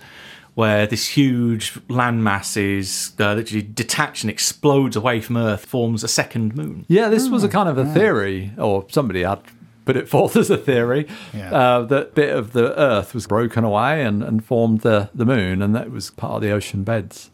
where 0.56 0.88
this 0.88 1.10
huge 1.10 1.74
landmass 1.90 2.56
is 2.56 3.12
uh, 3.20 3.34
literally 3.34 3.62
detached 3.62 4.24
and 4.24 4.32
explodes 4.32 4.96
away 4.96 5.22
from 5.22 5.38
Earth, 5.38 5.66
forms 5.66 6.04
a 6.04 6.08
second 6.08 6.56
moon. 6.56 6.86
Yeah, 6.88 7.10
this 7.10 7.30
was 7.30 7.44
a 7.44 7.50
kind 7.50 7.68
of 7.68 7.78
a 7.78 7.86
theory, 7.86 8.52
or 8.58 8.86
somebody 8.90 9.24
had 9.24 9.42
put 9.86 9.95
it 9.95 10.10
forth 10.10 10.36
as 10.43 10.50
a 10.50 10.58
theory, 10.58 11.08
Yeah. 11.34 11.54
uh, 11.54 11.82
that 11.84 12.15
bit 12.15 12.36
of 12.36 12.54
the 12.54 12.78
Earth 12.80 13.13
was 13.13 13.28
broken 13.28 13.63
away 13.63 14.04
and, 14.04 14.24
and 14.24 14.43
formed 14.43 14.82
the, 14.82 15.10
the 15.13 15.26
moon, 15.26 15.62
and 15.62 15.76
that 15.76 15.91
was 15.91 16.10
part 16.12 16.36
of 16.36 16.41
the 16.41 16.52
ocean 16.52 16.84
beds. 16.84 17.30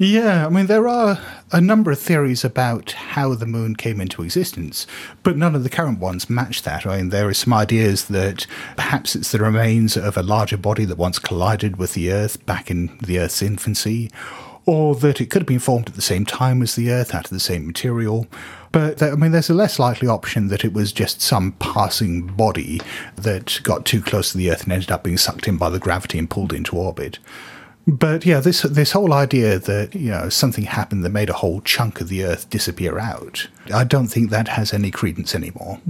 Yeah, 0.00 0.46
I 0.46 0.48
mean, 0.48 0.66
there 0.66 0.86
are 0.86 1.18
a 1.50 1.60
number 1.60 1.90
of 1.90 1.98
theories 1.98 2.44
about 2.44 2.92
how 2.92 3.34
the 3.34 3.46
moon 3.46 3.74
came 3.74 4.00
into 4.00 4.22
existence, 4.22 4.86
but 5.24 5.36
none 5.36 5.56
of 5.56 5.64
the 5.64 5.68
current 5.68 5.98
ones 5.98 6.30
match 6.30 6.62
that. 6.62 6.86
I 6.86 6.98
mean, 6.98 7.08
there 7.08 7.26
are 7.26 7.34
some 7.34 7.52
ideas 7.52 8.04
that 8.04 8.46
perhaps 8.76 9.16
it's 9.16 9.32
the 9.32 9.40
remains 9.40 9.96
of 9.96 10.16
a 10.16 10.22
larger 10.22 10.56
body 10.56 10.84
that 10.84 10.98
once 10.98 11.18
collided 11.18 11.78
with 11.78 11.94
the 11.94 12.12
Earth 12.12 12.46
back 12.46 12.70
in 12.70 12.96
the 13.02 13.18
Earth's 13.18 13.42
infancy, 13.42 14.08
or 14.66 14.94
that 14.94 15.20
it 15.20 15.30
could 15.30 15.42
have 15.42 15.48
been 15.48 15.58
formed 15.58 15.88
at 15.88 15.96
the 15.96 16.00
same 16.02 16.24
time 16.24 16.62
as 16.62 16.76
the 16.76 16.92
Earth 16.92 17.12
out 17.12 17.24
of 17.24 17.30
the 17.32 17.40
same 17.40 17.66
material. 17.66 18.28
But, 18.70 19.02
I 19.02 19.14
mean, 19.14 19.32
there's 19.32 19.50
a 19.50 19.54
less 19.54 19.78
likely 19.78 20.08
option 20.08 20.48
that 20.48 20.64
it 20.64 20.72
was 20.72 20.92
just 20.92 21.22
some 21.22 21.52
passing 21.52 22.26
body 22.26 22.80
that 23.16 23.60
got 23.62 23.86
too 23.86 24.02
close 24.02 24.32
to 24.32 24.38
the 24.38 24.50
Earth 24.50 24.64
and 24.64 24.72
ended 24.72 24.90
up 24.90 25.04
being 25.04 25.16
sucked 25.16 25.48
in 25.48 25.56
by 25.56 25.70
the 25.70 25.78
gravity 25.78 26.18
and 26.18 26.28
pulled 26.28 26.52
into 26.52 26.76
orbit. 26.76 27.18
But 27.86 28.26
yeah, 28.26 28.40
this 28.40 28.60
this 28.62 28.92
whole 28.92 29.14
idea 29.14 29.58
that 29.58 29.94
you 29.94 30.10
know 30.10 30.28
something 30.28 30.64
happened 30.64 31.04
that 31.04 31.08
made 31.08 31.30
a 31.30 31.34
whole 31.34 31.62
chunk 31.62 32.02
of 32.02 32.08
the 32.08 32.22
Earth 32.22 32.50
disappear 32.50 32.98
out, 32.98 33.48
I 33.72 33.84
don't 33.84 34.08
think 34.08 34.28
that 34.28 34.48
has 34.48 34.74
any 34.74 34.90
credence 34.90 35.34
anymore. 35.34 35.80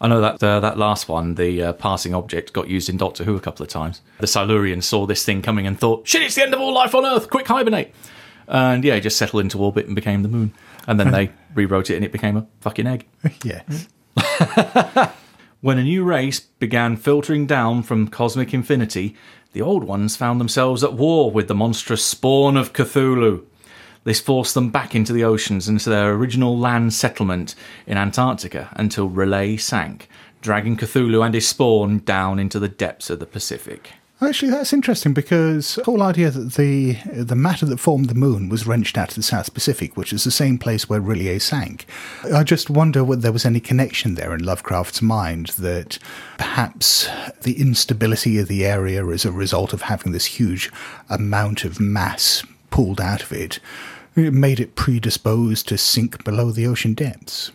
I 0.00 0.06
know 0.06 0.20
that 0.20 0.40
uh, 0.40 0.60
that 0.60 0.78
last 0.78 1.08
one, 1.08 1.34
the 1.34 1.60
uh, 1.60 1.72
passing 1.72 2.14
object, 2.14 2.52
got 2.52 2.68
used 2.68 2.88
in 2.88 2.98
Doctor 2.98 3.24
Who 3.24 3.34
a 3.34 3.40
couple 3.40 3.64
of 3.64 3.68
times. 3.68 4.00
The 4.20 4.28
Silurians 4.28 4.84
saw 4.84 5.06
this 5.06 5.24
thing 5.24 5.42
coming 5.42 5.66
and 5.66 5.76
thought, 5.76 6.06
"Shit, 6.06 6.22
it's 6.22 6.36
the 6.36 6.42
end 6.42 6.54
of 6.54 6.60
all 6.60 6.72
life 6.72 6.94
on 6.94 7.04
Earth! 7.04 7.28
Quick, 7.28 7.48
hibernate!" 7.48 7.92
And 8.46 8.84
yeah, 8.84 8.94
it 8.94 9.00
just 9.00 9.16
settled 9.16 9.40
into 9.42 9.58
orbit 9.58 9.86
and 9.86 9.96
became 9.96 10.22
the 10.22 10.28
moon. 10.28 10.52
And 10.86 10.98
then 11.00 11.10
they 11.12 11.30
rewrote 11.54 11.90
it, 11.90 11.96
and 11.96 12.04
it 12.04 12.12
became 12.12 12.36
a 12.36 12.46
fucking 12.60 12.86
egg. 12.86 13.06
yes. 13.44 13.88
When 15.64 15.78
a 15.78 15.82
new 15.82 16.04
race 16.04 16.40
began 16.40 16.94
filtering 16.94 17.46
down 17.46 17.84
from 17.84 18.08
cosmic 18.08 18.52
infinity, 18.52 19.16
the 19.54 19.62
old 19.62 19.82
ones 19.82 20.14
found 20.14 20.38
themselves 20.38 20.84
at 20.84 20.92
war 20.92 21.30
with 21.30 21.48
the 21.48 21.54
monstrous 21.54 22.04
spawn 22.04 22.58
of 22.58 22.74
Cthulhu. 22.74 23.44
This 24.04 24.20
forced 24.20 24.52
them 24.52 24.68
back 24.68 24.94
into 24.94 25.14
the 25.14 25.24
oceans 25.24 25.66
into 25.66 25.88
their 25.88 26.12
original 26.12 26.58
land 26.58 26.92
settlement 26.92 27.54
in 27.86 27.96
Antarctica 27.96 28.68
until 28.72 29.08
R'lyeh 29.08 29.58
sank, 29.58 30.10
dragging 30.42 30.76
Cthulhu 30.76 31.24
and 31.24 31.34
his 31.34 31.48
spawn 31.48 32.00
down 32.00 32.38
into 32.38 32.58
the 32.58 32.68
depths 32.68 33.08
of 33.08 33.18
the 33.18 33.24
Pacific. 33.24 33.94
Actually, 34.26 34.50
that's 34.50 34.72
interesting 34.72 35.12
because 35.12 35.74
the 35.76 35.84
whole 35.84 36.02
idea 36.02 36.30
that 36.30 36.54
the 36.54 36.94
the 37.12 37.36
matter 37.36 37.66
that 37.66 37.78
formed 37.78 38.08
the 38.08 38.14
moon 38.14 38.48
was 38.48 38.66
wrenched 38.66 38.96
out 38.96 39.10
of 39.10 39.14
the 39.16 39.22
South 39.22 39.52
Pacific, 39.52 39.96
which 39.96 40.12
is 40.12 40.24
the 40.24 40.30
same 40.30 40.58
place 40.58 40.88
where 40.88 41.00
R'lyeh 41.00 41.40
sank. 41.40 41.86
I 42.32 42.42
just 42.42 42.70
wonder 42.70 43.04
whether 43.04 43.22
there 43.22 43.32
was 43.32 43.44
any 43.44 43.60
connection 43.60 44.14
there 44.14 44.34
in 44.34 44.44
Lovecraft's 44.44 45.02
mind 45.02 45.48
that 45.58 45.98
perhaps 46.38 47.08
the 47.42 47.60
instability 47.60 48.38
of 48.38 48.48
the 48.48 48.64
area 48.64 49.06
as 49.06 49.24
a 49.24 49.32
result 49.32 49.72
of 49.72 49.82
having 49.82 50.12
this 50.12 50.26
huge 50.26 50.70
amount 51.08 51.64
of 51.64 51.78
mass 51.78 52.42
pulled 52.70 53.00
out 53.00 53.22
of 53.22 53.32
it, 53.32 53.60
it 54.16 54.32
made 54.32 54.58
it 54.58 54.74
predisposed 54.74 55.68
to 55.68 55.78
sink 55.78 56.24
below 56.24 56.50
the 56.50 56.66
ocean 56.66 56.94
depths. 56.94 57.52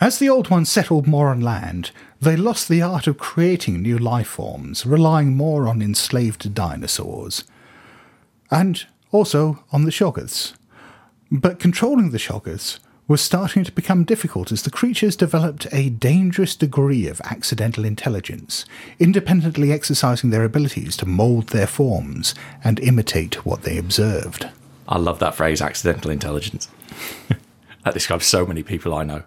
As 0.00 0.18
the 0.18 0.28
Old 0.28 0.50
Ones 0.50 0.70
settled 0.70 1.06
more 1.06 1.28
on 1.28 1.40
land, 1.40 1.90
they 2.20 2.36
lost 2.36 2.68
the 2.68 2.82
art 2.82 3.06
of 3.06 3.16
creating 3.16 3.80
new 3.80 3.96
life 3.96 4.28
forms, 4.28 4.84
relying 4.84 5.36
more 5.36 5.66
on 5.66 5.80
enslaved 5.80 6.54
dinosaurs. 6.54 7.44
And 8.50 8.84
also 9.10 9.64
on 9.72 9.84
the 9.84 9.90
Shoggoths. 9.90 10.52
But 11.30 11.58
controlling 11.58 12.10
the 12.10 12.18
Shoggoths 12.18 12.78
was 13.08 13.22
starting 13.22 13.64
to 13.64 13.72
become 13.72 14.04
difficult 14.04 14.52
as 14.52 14.62
the 14.62 14.70
creatures 14.70 15.16
developed 15.16 15.66
a 15.72 15.90
dangerous 15.90 16.56
degree 16.56 17.06
of 17.06 17.20
accidental 17.22 17.84
intelligence, 17.84 18.66
independently 18.98 19.72
exercising 19.72 20.28
their 20.30 20.44
abilities 20.44 20.96
to 20.98 21.06
mould 21.06 21.48
their 21.48 21.66
forms 21.66 22.34
and 22.62 22.80
imitate 22.80 23.46
what 23.46 23.62
they 23.62 23.78
observed. 23.78 24.48
I 24.88 24.98
love 24.98 25.20
that 25.20 25.36
phrase, 25.36 25.62
accidental 25.62 26.10
intelligence. 26.10 26.68
that 27.84 27.94
describes 27.94 28.26
so 28.26 28.44
many 28.44 28.62
people 28.62 28.92
I 28.92 29.04
know. 29.04 29.22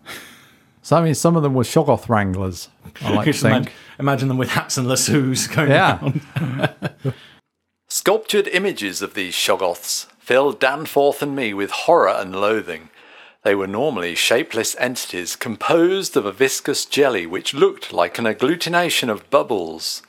So 0.89 0.97
I 0.97 1.01
mean, 1.03 1.13
some 1.13 1.35
of 1.35 1.43
them 1.43 1.53
were 1.53 1.61
Shoggoth 1.61 2.09
wranglers. 2.09 2.67
I 3.03 3.11
like 3.13 3.25
to 3.25 3.31
Just 3.31 3.45
imagine, 3.45 3.71
imagine 3.99 4.27
them 4.27 4.39
with 4.39 4.49
hats 4.49 4.75
and 4.75 4.87
lassos 4.87 5.45
going 5.45 5.69
Yeah. 5.69 5.99
around. 6.01 6.93
Sculptured 7.89 8.47
images 8.47 9.03
of 9.03 9.13
these 9.13 9.35
Shoggoths 9.35 10.07
filled 10.17 10.59
Danforth 10.59 11.21
and 11.21 11.35
me 11.35 11.53
with 11.53 11.69
horror 11.69 12.15
and 12.17 12.35
loathing. 12.35 12.89
They 13.43 13.53
were 13.53 13.67
normally 13.67 14.15
shapeless 14.15 14.75
entities 14.79 15.35
composed 15.35 16.17
of 16.17 16.25
a 16.25 16.31
viscous 16.31 16.85
jelly 16.85 17.27
which 17.27 17.53
looked 17.53 17.93
like 17.93 18.17
an 18.17 18.25
agglutination 18.25 19.09
of 19.09 19.29
bubbles, 19.29 20.01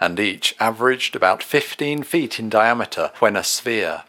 and 0.00 0.20
each 0.20 0.54
averaged 0.60 1.16
about 1.16 1.42
15 1.42 2.04
feet 2.04 2.38
in 2.38 2.48
diameter 2.48 3.10
when 3.18 3.34
a 3.34 3.42
sphere. 3.42 4.04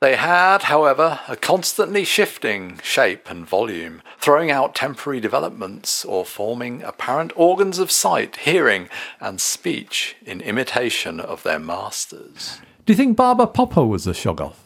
They 0.00 0.16
had, 0.16 0.64
however, 0.64 1.20
a 1.28 1.36
constantly 1.36 2.04
shifting 2.04 2.78
shape 2.82 3.30
and 3.30 3.46
volume, 3.46 4.02
throwing 4.18 4.50
out 4.50 4.74
temporary 4.74 5.20
developments 5.20 6.04
or 6.04 6.26
forming 6.26 6.82
apparent 6.82 7.32
organs 7.36 7.78
of 7.78 7.90
sight, 7.90 8.36
hearing, 8.36 8.88
and 9.20 9.40
speech 9.40 10.16
in 10.26 10.40
imitation 10.42 11.20
of 11.20 11.42
their 11.42 11.58
masters. 11.58 12.58
Do 12.84 12.92
you 12.92 12.96
think 12.96 13.16
Barbara 13.16 13.46
Popper 13.46 13.84
was 13.86 14.06
a 14.06 14.10
Shoggoth? 14.12 14.56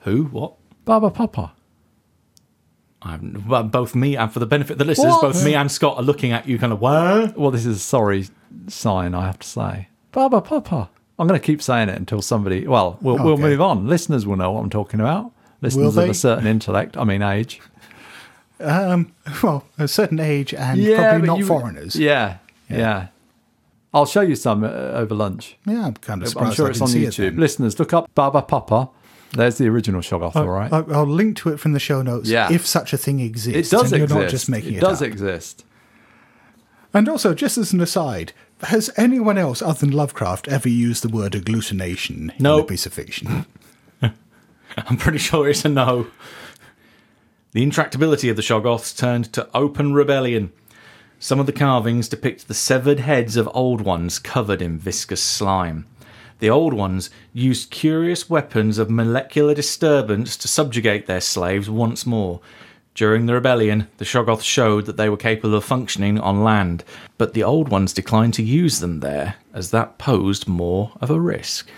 Who? 0.00 0.24
What? 0.24 0.54
Barbara 0.84 1.10
Popper. 1.10 1.52
I'm, 3.02 3.44
well, 3.48 3.62
both 3.62 3.94
me 3.94 4.16
and 4.16 4.30
for 4.32 4.40
the 4.40 4.46
benefit 4.46 4.72
of 4.72 4.78
the 4.78 4.84
listeners, 4.84 5.12
What? 5.12 5.22
both 5.22 5.44
me 5.44 5.54
and 5.54 5.70
Scott 5.70 5.96
are 5.96 6.02
looking 6.02 6.32
at 6.32 6.46
you 6.48 6.58
kind 6.58 6.72
of, 6.72 6.80
what? 6.80 7.36
Well, 7.38 7.50
this 7.50 7.64
is 7.64 7.76
a 7.76 7.80
sorry 7.80 8.26
sign, 8.68 9.14
I 9.14 9.26
have 9.26 9.38
to 9.38 9.46
say. 9.46 9.88
Barbara 10.12 10.42
Popper. 10.42 10.88
I'm 11.18 11.26
going 11.26 11.40
to 11.40 11.44
keep 11.44 11.62
saying 11.62 11.88
it 11.88 11.96
until 11.96 12.20
somebody. 12.22 12.66
Well, 12.66 12.98
we'll, 13.00 13.16
we'll 13.22 13.36
move 13.38 13.60
on. 13.60 13.86
Listeners 13.86 14.26
will 14.26 14.36
know 14.36 14.52
what 14.52 14.60
I'm 14.62 14.70
talking 14.70 15.00
about. 15.00 15.32
Listeners 15.62 15.96
of 15.96 16.08
a 16.10 16.14
certain 16.14 16.46
intellect, 16.46 16.96
I 16.96 17.04
mean 17.04 17.22
age. 17.22 17.60
Um. 18.60 19.12
Well, 19.42 19.64
a 19.78 19.88
certain 19.88 20.20
age 20.20 20.54
and 20.54 20.80
Yeah, 20.80 21.10
probably 21.10 21.26
not 21.26 21.38
you- 21.38 21.46
foreigners. 21.46 21.96
Yeah, 21.96 22.38
yeah. 22.70 23.08
I'll 23.94 24.06
show 24.06 24.20
you 24.20 24.36
some 24.36 24.62
uh, 24.62 24.68
over 24.68 25.14
lunch. 25.14 25.56
Yeah, 25.66 25.86
I'm 25.86 25.94
kind 25.94 26.22
of 26.22 26.28
surprised 26.28 26.48
I'm 26.50 26.54
sure 26.54 26.70
it's 26.70 26.80
on 26.82 26.88
see 26.88 27.04
it 27.04 27.10
YouTube. 27.14 27.38
Listeners, 27.38 27.78
look 27.78 27.92
up 27.94 28.10
Barbapapa. 28.14 28.90
There's 29.32 29.56
the 29.58 29.66
original 29.68 30.00
Shoggoth, 30.02 30.36
all 30.36 30.46
right? 30.48 30.70
I'll 30.72 31.06
link 31.06 31.36
to 31.38 31.48
it 31.48 31.58
from 31.58 31.72
the 31.72 31.80
show 31.80 32.00
notes 32.02 32.28
Yeah. 32.28 32.50
if 32.52 32.66
such 32.66 32.92
a 32.92 32.96
thing 32.98 33.20
exists. 33.20 33.72
it 33.72 33.76
does 33.76 33.92
and 33.92 34.02
exist. 34.02 34.14
You're 34.14 34.22
not 34.24 34.30
just 34.30 34.48
making 34.48 34.74
it, 34.74 34.76
it 34.78 34.80
does 34.80 35.02
up. 35.02 35.08
exist. 35.08 35.64
And 36.94 37.08
also, 37.08 37.34
just 37.34 37.58
as 37.58 37.72
an 37.72 37.80
aside, 37.80 38.32
has 38.62 38.90
anyone 38.96 39.38
else 39.38 39.60
other 39.60 39.80
than 39.80 39.90
Lovecraft 39.90 40.48
ever 40.48 40.68
used 40.68 41.02
the 41.02 41.08
word 41.08 41.32
agglutination 41.32 42.38
in 42.38 42.46
a 42.46 42.64
piece 42.64 42.86
of 42.86 42.94
fiction? 42.94 43.46
I'm 44.02 44.96
pretty 44.96 45.18
sure 45.18 45.48
it's 45.48 45.64
a 45.64 45.68
no. 45.68 46.08
The 47.52 47.64
intractability 47.64 48.30
of 48.30 48.36
the 48.36 48.42
Shoggoths 48.42 48.96
turned 48.96 49.32
to 49.32 49.48
open 49.54 49.94
rebellion. 49.94 50.52
Some 51.18 51.40
of 51.40 51.46
the 51.46 51.52
carvings 51.52 52.08
depict 52.08 52.48
the 52.48 52.54
severed 52.54 53.00
heads 53.00 53.36
of 53.36 53.48
old 53.54 53.80
ones 53.80 54.18
covered 54.18 54.60
in 54.60 54.78
viscous 54.78 55.22
slime. 55.22 55.86
The 56.38 56.50
old 56.50 56.74
ones 56.74 57.08
used 57.32 57.70
curious 57.70 58.28
weapons 58.28 58.76
of 58.76 58.90
molecular 58.90 59.54
disturbance 59.54 60.36
to 60.36 60.48
subjugate 60.48 61.06
their 61.06 61.22
slaves 61.22 61.70
once 61.70 62.04
more. 62.04 62.40
During 62.96 63.26
the 63.26 63.34
rebellion, 63.34 63.88
the 63.98 64.06
Shoggoths 64.06 64.44
showed 64.44 64.86
that 64.86 64.96
they 64.96 65.10
were 65.10 65.18
capable 65.18 65.54
of 65.54 65.64
functioning 65.64 66.18
on 66.18 66.42
land, 66.42 66.82
but 67.18 67.34
the 67.34 67.44
old 67.44 67.68
ones 67.68 67.92
declined 67.92 68.32
to 68.34 68.42
use 68.42 68.80
them 68.80 69.00
there, 69.00 69.34
as 69.52 69.70
that 69.70 69.98
posed 69.98 70.48
more 70.48 70.92
of 71.02 71.10
a 71.10 71.20
risk. 71.20 71.68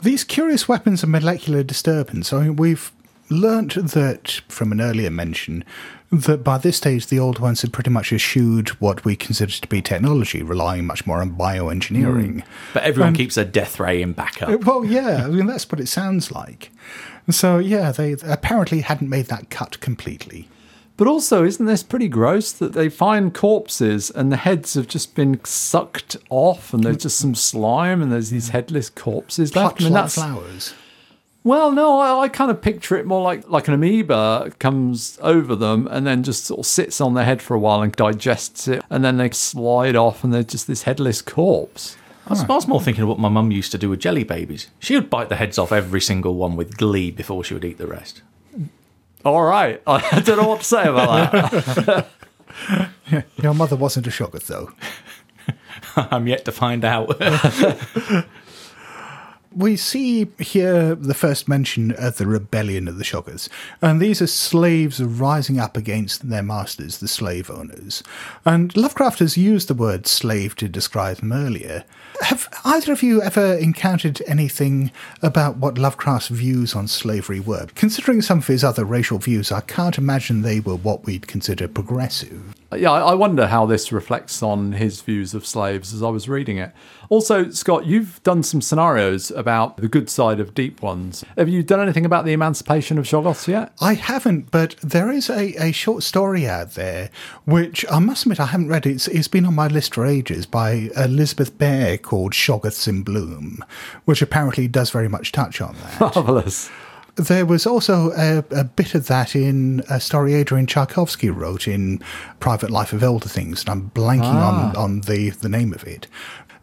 These 0.00 0.22
curious 0.22 0.68
weapons 0.68 1.02
of 1.02 1.08
molecular 1.08 1.64
disturbance, 1.64 2.32
I 2.32 2.44
mean, 2.44 2.54
we've 2.54 2.92
learnt 3.28 3.74
that 3.74 4.40
from 4.46 4.70
an 4.70 4.80
earlier 4.80 5.10
mention 5.10 5.64
that 6.10 6.42
by 6.42 6.58
this 6.58 6.76
stage 6.76 7.06
the 7.06 7.18
old 7.18 7.38
ones 7.38 7.62
had 7.62 7.72
pretty 7.72 7.90
much 7.90 8.12
eschewed 8.12 8.70
what 8.80 9.04
we 9.04 9.14
consider 9.14 9.52
to 9.52 9.68
be 9.68 9.80
technology, 9.80 10.42
relying 10.42 10.84
much 10.86 11.06
more 11.06 11.20
on 11.20 11.36
bioengineering. 11.36 12.42
Hmm. 12.42 12.50
But 12.74 12.82
everyone 12.82 13.08
And- 13.08 13.16
keeps 13.16 13.36
a 13.36 13.44
death 13.44 13.78
ray 13.78 14.02
in 14.02 14.12
backup. 14.12 14.48
Uh, 14.48 14.58
Well, 14.58 14.84
yeah, 14.84 15.24
I 15.24 15.28
mean, 15.28 15.46
that's 15.46 15.70
what 15.70 15.80
it 15.80 15.88
sounds 15.88 16.32
like. 16.32 16.70
So, 17.28 17.58
yeah, 17.58 17.92
they 17.92 18.16
apparently 18.24 18.80
hadn't 18.80 19.08
made 19.08 19.26
that 19.26 19.50
cut 19.50 19.78
completely. 19.80 20.48
But 20.96 21.06
also, 21.06 21.44
isn't 21.44 21.64
this 21.64 21.82
pretty 21.82 22.08
gross 22.08 22.52
that 22.52 22.72
they 22.74 22.90
find 22.90 23.32
corpses 23.32 24.10
and 24.10 24.30
the 24.30 24.36
heads 24.36 24.74
have 24.74 24.86
just 24.86 25.14
been 25.14 25.42
sucked 25.44 26.16
off 26.28 26.74
and 26.74 26.84
there's 26.84 26.96
hmm. 26.96 27.02
just 27.02 27.18
some 27.18 27.34
slime 27.34 28.02
and 28.02 28.10
there's 28.12 28.30
these 28.30 28.50
headless 28.50 28.90
corpses 28.90 29.54
left? 29.54 29.78
Plucked 29.78 29.80
I 29.80 29.84
mean, 29.84 29.92
like 29.94 30.02
that's 30.02 30.14
flowers. 30.16 30.74
Well, 31.42 31.72
no, 31.72 31.98
I, 31.98 32.24
I 32.24 32.28
kind 32.28 32.50
of 32.50 32.60
picture 32.60 32.96
it 32.96 33.06
more 33.06 33.22
like 33.22 33.48
like 33.48 33.68
an 33.68 33.74
amoeba 33.74 34.52
comes 34.58 35.18
over 35.22 35.56
them 35.56 35.88
and 35.90 36.06
then 36.06 36.22
just 36.22 36.44
sort 36.44 36.60
of 36.60 36.66
sits 36.66 37.00
on 37.00 37.14
their 37.14 37.24
head 37.24 37.40
for 37.40 37.54
a 37.54 37.58
while 37.58 37.82
and 37.82 37.92
digests 37.92 38.68
it, 38.68 38.82
and 38.90 39.04
then 39.04 39.16
they 39.16 39.30
slide 39.30 39.96
off 39.96 40.22
and 40.22 40.32
they're 40.32 40.42
just 40.42 40.66
this 40.66 40.82
headless 40.82 41.22
corpse. 41.22 41.96
I 42.26 42.30
was, 42.30 42.44
I 42.44 42.46
was 42.52 42.68
more 42.68 42.80
thinking 42.80 43.02
of 43.02 43.08
what 43.08 43.18
my 43.18 43.28
mum 43.28 43.50
used 43.50 43.72
to 43.72 43.78
do 43.78 43.90
with 43.90 44.00
jelly 44.00 44.22
babies. 44.22 44.68
She 44.78 44.94
would 44.94 45.10
bite 45.10 45.30
the 45.30 45.36
heads 45.36 45.58
off 45.58 45.72
every 45.72 46.00
single 46.00 46.36
one 46.36 46.54
with 46.54 46.76
glee 46.76 47.10
before 47.10 47.42
she 47.42 47.54
would 47.54 47.64
eat 47.64 47.78
the 47.78 47.88
rest. 47.88 48.22
All 49.24 49.42
right, 49.42 49.82
I 49.86 50.20
don't 50.20 50.40
know 50.40 50.48
what 50.48 50.60
to 50.60 50.64
say 50.64 50.86
about 50.86 51.32
that. 51.32 52.06
Your 53.42 53.54
mother 53.54 53.76
wasn't 53.76 54.06
a 54.06 54.10
Shoggoth, 54.10 54.46
though. 54.46 54.72
I'm 55.96 56.26
yet 56.26 56.44
to 56.44 56.52
find 56.52 56.84
out. 56.84 57.20
We 59.54 59.76
see 59.76 60.28
here 60.38 60.94
the 60.94 61.14
first 61.14 61.48
mention 61.48 61.90
of 61.92 62.18
the 62.18 62.26
rebellion 62.26 62.86
of 62.86 62.98
the 62.98 63.04
Shoggoths, 63.04 63.48
and 63.82 64.00
these 64.00 64.22
are 64.22 64.28
slaves 64.28 65.02
rising 65.02 65.58
up 65.58 65.76
against 65.76 66.28
their 66.28 66.42
masters, 66.42 66.98
the 66.98 67.08
slave 67.08 67.50
owners. 67.50 68.04
And 68.44 68.76
Lovecraft 68.76 69.18
has 69.18 69.36
used 69.36 69.66
the 69.66 69.74
word 69.74 70.06
slave 70.06 70.54
to 70.56 70.68
describe 70.68 71.16
them 71.16 71.32
earlier. 71.32 71.84
Have 72.20 72.48
either 72.64 72.92
of 72.92 73.02
you 73.02 73.22
ever 73.22 73.54
encountered 73.54 74.22
anything 74.28 74.92
about 75.20 75.56
what 75.56 75.78
Lovecraft's 75.78 76.28
views 76.28 76.76
on 76.76 76.86
slavery 76.86 77.40
were? 77.40 77.66
Considering 77.74 78.22
some 78.22 78.38
of 78.38 78.46
his 78.46 78.62
other 78.62 78.84
racial 78.84 79.18
views, 79.18 79.50
I 79.50 79.62
can't 79.62 79.98
imagine 79.98 80.42
they 80.42 80.60
were 80.60 80.76
what 80.76 81.06
we'd 81.06 81.26
consider 81.26 81.66
progressive. 81.66 82.54
Yeah, 82.76 82.92
I 82.92 83.14
wonder 83.14 83.48
how 83.48 83.66
this 83.66 83.90
reflects 83.90 84.42
on 84.42 84.72
his 84.72 85.02
views 85.02 85.34
of 85.34 85.44
slaves 85.44 85.92
as 85.92 86.02
I 86.02 86.08
was 86.08 86.28
reading 86.28 86.58
it. 86.58 86.72
Also, 87.08 87.50
Scott, 87.50 87.86
you've 87.86 88.22
done 88.22 88.44
some 88.44 88.60
scenarios 88.60 89.32
about 89.32 89.78
the 89.78 89.88
good 89.88 90.08
side 90.08 90.38
of 90.38 90.54
deep 90.54 90.80
ones. 90.80 91.24
Have 91.36 91.48
you 91.48 91.64
done 91.64 91.80
anything 91.80 92.06
about 92.06 92.24
the 92.24 92.32
emancipation 92.32 92.98
of 92.98 93.04
Shoggoths 93.04 93.48
yet? 93.48 93.72
I 93.80 93.94
haven't, 93.94 94.52
but 94.52 94.76
there 94.82 95.10
is 95.10 95.28
a, 95.28 95.54
a 95.60 95.72
short 95.72 96.04
story 96.04 96.46
out 96.46 96.74
there, 96.74 97.10
which 97.44 97.84
I 97.90 97.98
must 97.98 98.22
admit 98.24 98.38
I 98.38 98.46
haven't 98.46 98.68
read. 98.68 98.86
It's, 98.86 99.08
it's 99.08 99.26
been 99.26 99.46
on 99.46 99.54
my 99.56 99.66
list 99.66 99.94
for 99.94 100.06
ages 100.06 100.46
by 100.46 100.90
Elizabeth 100.96 101.58
Bear 101.58 101.98
called 101.98 102.32
Shoggoths 102.32 102.86
in 102.86 103.02
Bloom, 103.02 103.64
which 104.04 104.22
apparently 104.22 104.68
does 104.68 104.90
very 104.90 105.08
much 105.08 105.32
touch 105.32 105.60
on 105.60 105.74
that. 105.74 106.00
Marvelous. 106.14 106.70
There 107.20 107.46
was 107.46 107.66
also 107.66 108.12
a, 108.12 108.44
a 108.50 108.64
bit 108.64 108.94
of 108.94 109.06
that 109.06 109.36
in 109.36 109.82
a 109.88 110.00
story 110.00 110.34
Adrian 110.34 110.66
Tchaikovsky 110.66 111.30
wrote 111.30 111.68
in 111.68 112.02
Private 112.40 112.70
Life 112.70 112.92
of 112.92 113.02
Elder 113.02 113.28
Things, 113.28 113.62
and 113.62 113.70
I'm 113.70 113.90
blanking 113.90 114.34
on, 114.34 114.76
on 114.76 115.00
the, 115.02 115.30
the 115.30 115.48
name 115.48 115.72
of 115.72 115.84
it. 115.84 116.06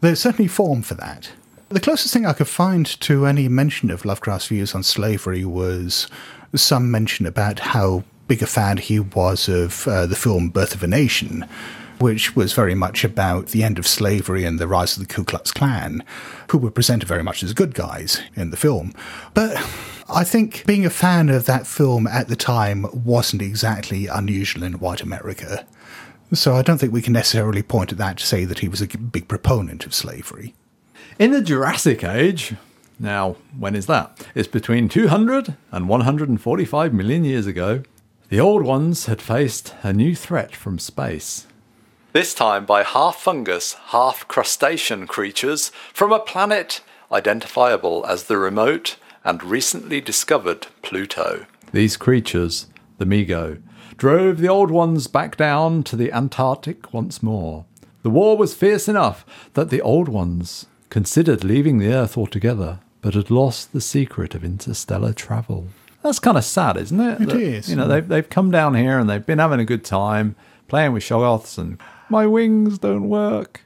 There's 0.00 0.20
certainly 0.20 0.48
form 0.48 0.82
for 0.82 0.94
that. 0.94 1.30
The 1.70 1.80
closest 1.80 2.14
thing 2.14 2.24
I 2.24 2.32
could 2.32 2.48
find 2.48 2.86
to 3.00 3.26
any 3.26 3.48
mention 3.48 3.90
of 3.90 4.04
Lovecraft's 4.04 4.48
views 4.48 4.74
on 4.74 4.82
slavery 4.82 5.44
was 5.44 6.08
some 6.54 6.90
mention 6.90 7.26
about 7.26 7.58
how 7.58 8.04
big 8.26 8.42
a 8.42 8.46
fan 8.46 8.76
he 8.76 9.00
was 9.00 9.48
of 9.48 9.86
uh, 9.88 10.06
the 10.06 10.16
film 10.16 10.48
Birth 10.50 10.74
of 10.74 10.82
a 10.82 10.86
Nation, 10.86 11.46
which 12.00 12.36
was 12.36 12.52
very 12.52 12.74
much 12.74 13.04
about 13.04 13.48
the 13.48 13.62
end 13.62 13.78
of 13.78 13.86
slavery 13.86 14.44
and 14.44 14.58
the 14.58 14.68
rise 14.68 14.96
of 14.96 15.06
the 15.06 15.12
Ku 15.12 15.24
Klux 15.24 15.52
Klan, 15.52 16.04
who 16.50 16.58
were 16.58 16.70
presented 16.70 17.08
very 17.08 17.22
much 17.22 17.42
as 17.42 17.52
good 17.52 17.74
guys 17.74 18.20
in 18.34 18.50
the 18.50 18.56
film. 18.56 18.92
But 19.34 19.56
I 20.08 20.24
think 20.24 20.64
being 20.66 20.86
a 20.86 20.90
fan 20.90 21.28
of 21.28 21.46
that 21.46 21.66
film 21.66 22.06
at 22.06 22.28
the 22.28 22.36
time 22.36 22.86
wasn't 22.92 23.42
exactly 23.42 24.06
unusual 24.06 24.62
in 24.62 24.74
white 24.74 25.02
America. 25.02 25.66
So 26.32 26.54
I 26.54 26.62
don't 26.62 26.78
think 26.78 26.92
we 26.92 27.02
can 27.02 27.14
necessarily 27.14 27.62
point 27.62 27.92
at 27.92 27.98
that 27.98 28.18
to 28.18 28.26
say 28.26 28.44
that 28.44 28.60
he 28.60 28.68
was 28.68 28.82
a 28.82 28.86
big 28.86 29.28
proponent 29.28 29.86
of 29.86 29.94
slavery. 29.94 30.54
In 31.18 31.32
the 31.32 31.42
Jurassic 31.42 32.04
Age, 32.04 32.54
now, 33.00 33.36
when 33.58 33.74
is 33.74 33.86
that? 33.86 34.26
It's 34.34 34.48
between 34.48 34.88
200 34.88 35.56
and 35.70 35.88
145 35.88 36.94
million 36.94 37.24
years 37.24 37.46
ago. 37.46 37.82
The 38.28 38.40
old 38.40 38.62
ones 38.62 39.06
had 39.06 39.22
faced 39.22 39.74
a 39.82 39.92
new 39.92 40.14
threat 40.14 40.54
from 40.54 40.78
space. 40.78 41.46
This 42.12 42.32
time 42.32 42.64
by 42.64 42.84
half 42.84 43.16
fungus, 43.16 43.74
half 43.88 44.26
crustacean 44.28 45.06
creatures 45.06 45.70
from 45.92 46.10
a 46.10 46.18
planet 46.18 46.80
identifiable 47.12 48.04
as 48.06 48.24
the 48.24 48.38
remote 48.38 48.96
and 49.24 49.42
recently 49.44 50.00
discovered 50.00 50.68
Pluto. 50.80 51.44
These 51.72 51.98
creatures, 51.98 52.66
the 52.96 53.04
Mi-Go, 53.04 53.58
drove 53.98 54.38
the 54.38 54.48
old 54.48 54.70
ones 54.70 55.06
back 55.06 55.36
down 55.36 55.82
to 55.82 55.96
the 55.96 56.10
Antarctic 56.10 56.94
once 56.94 57.22
more. 57.22 57.66
The 58.02 58.10
war 58.10 58.38
was 58.38 58.54
fierce 58.54 58.88
enough 58.88 59.26
that 59.52 59.68
the 59.68 59.82
old 59.82 60.08
ones 60.08 60.64
considered 60.88 61.44
leaving 61.44 61.76
the 61.76 61.92
Earth 61.92 62.16
altogether, 62.16 62.80
but 63.02 63.12
had 63.12 63.30
lost 63.30 63.74
the 63.74 63.82
secret 63.82 64.34
of 64.34 64.42
interstellar 64.42 65.12
travel. 65.12 65.68
That's 66.02 66.20
kind 66.20 66.38
of 66.38 66.44
sad, 66.44 66.78
isn't 66.78 67.00
it? 67.00 67.20
It 67.20 67.28
It 67.34 67.40
is. 67.40 67.64
is. 67.64 67.70
You 67.70 67.76
know, 67.76 67.86
they've, 67.86 68.08
they've 68.08 68.30
come 68.30 68.50
down 68.50 68.76
here 68.76 68.98
and 68.98 69.10
they've 69.10 69.26
been 69.26 69.40
having 69.40 69.60
a 69.60 69.66
good 69.66 69.84
time 69.84 70.36
playing 70.68 70.92
with 70.92 71.02
Shoggoths, 71.02 71.58
and 71.58 71.78
my 72.08 72.26
wings 72.26 72.78
don't 72.78 73.08
work. 73.08 73.62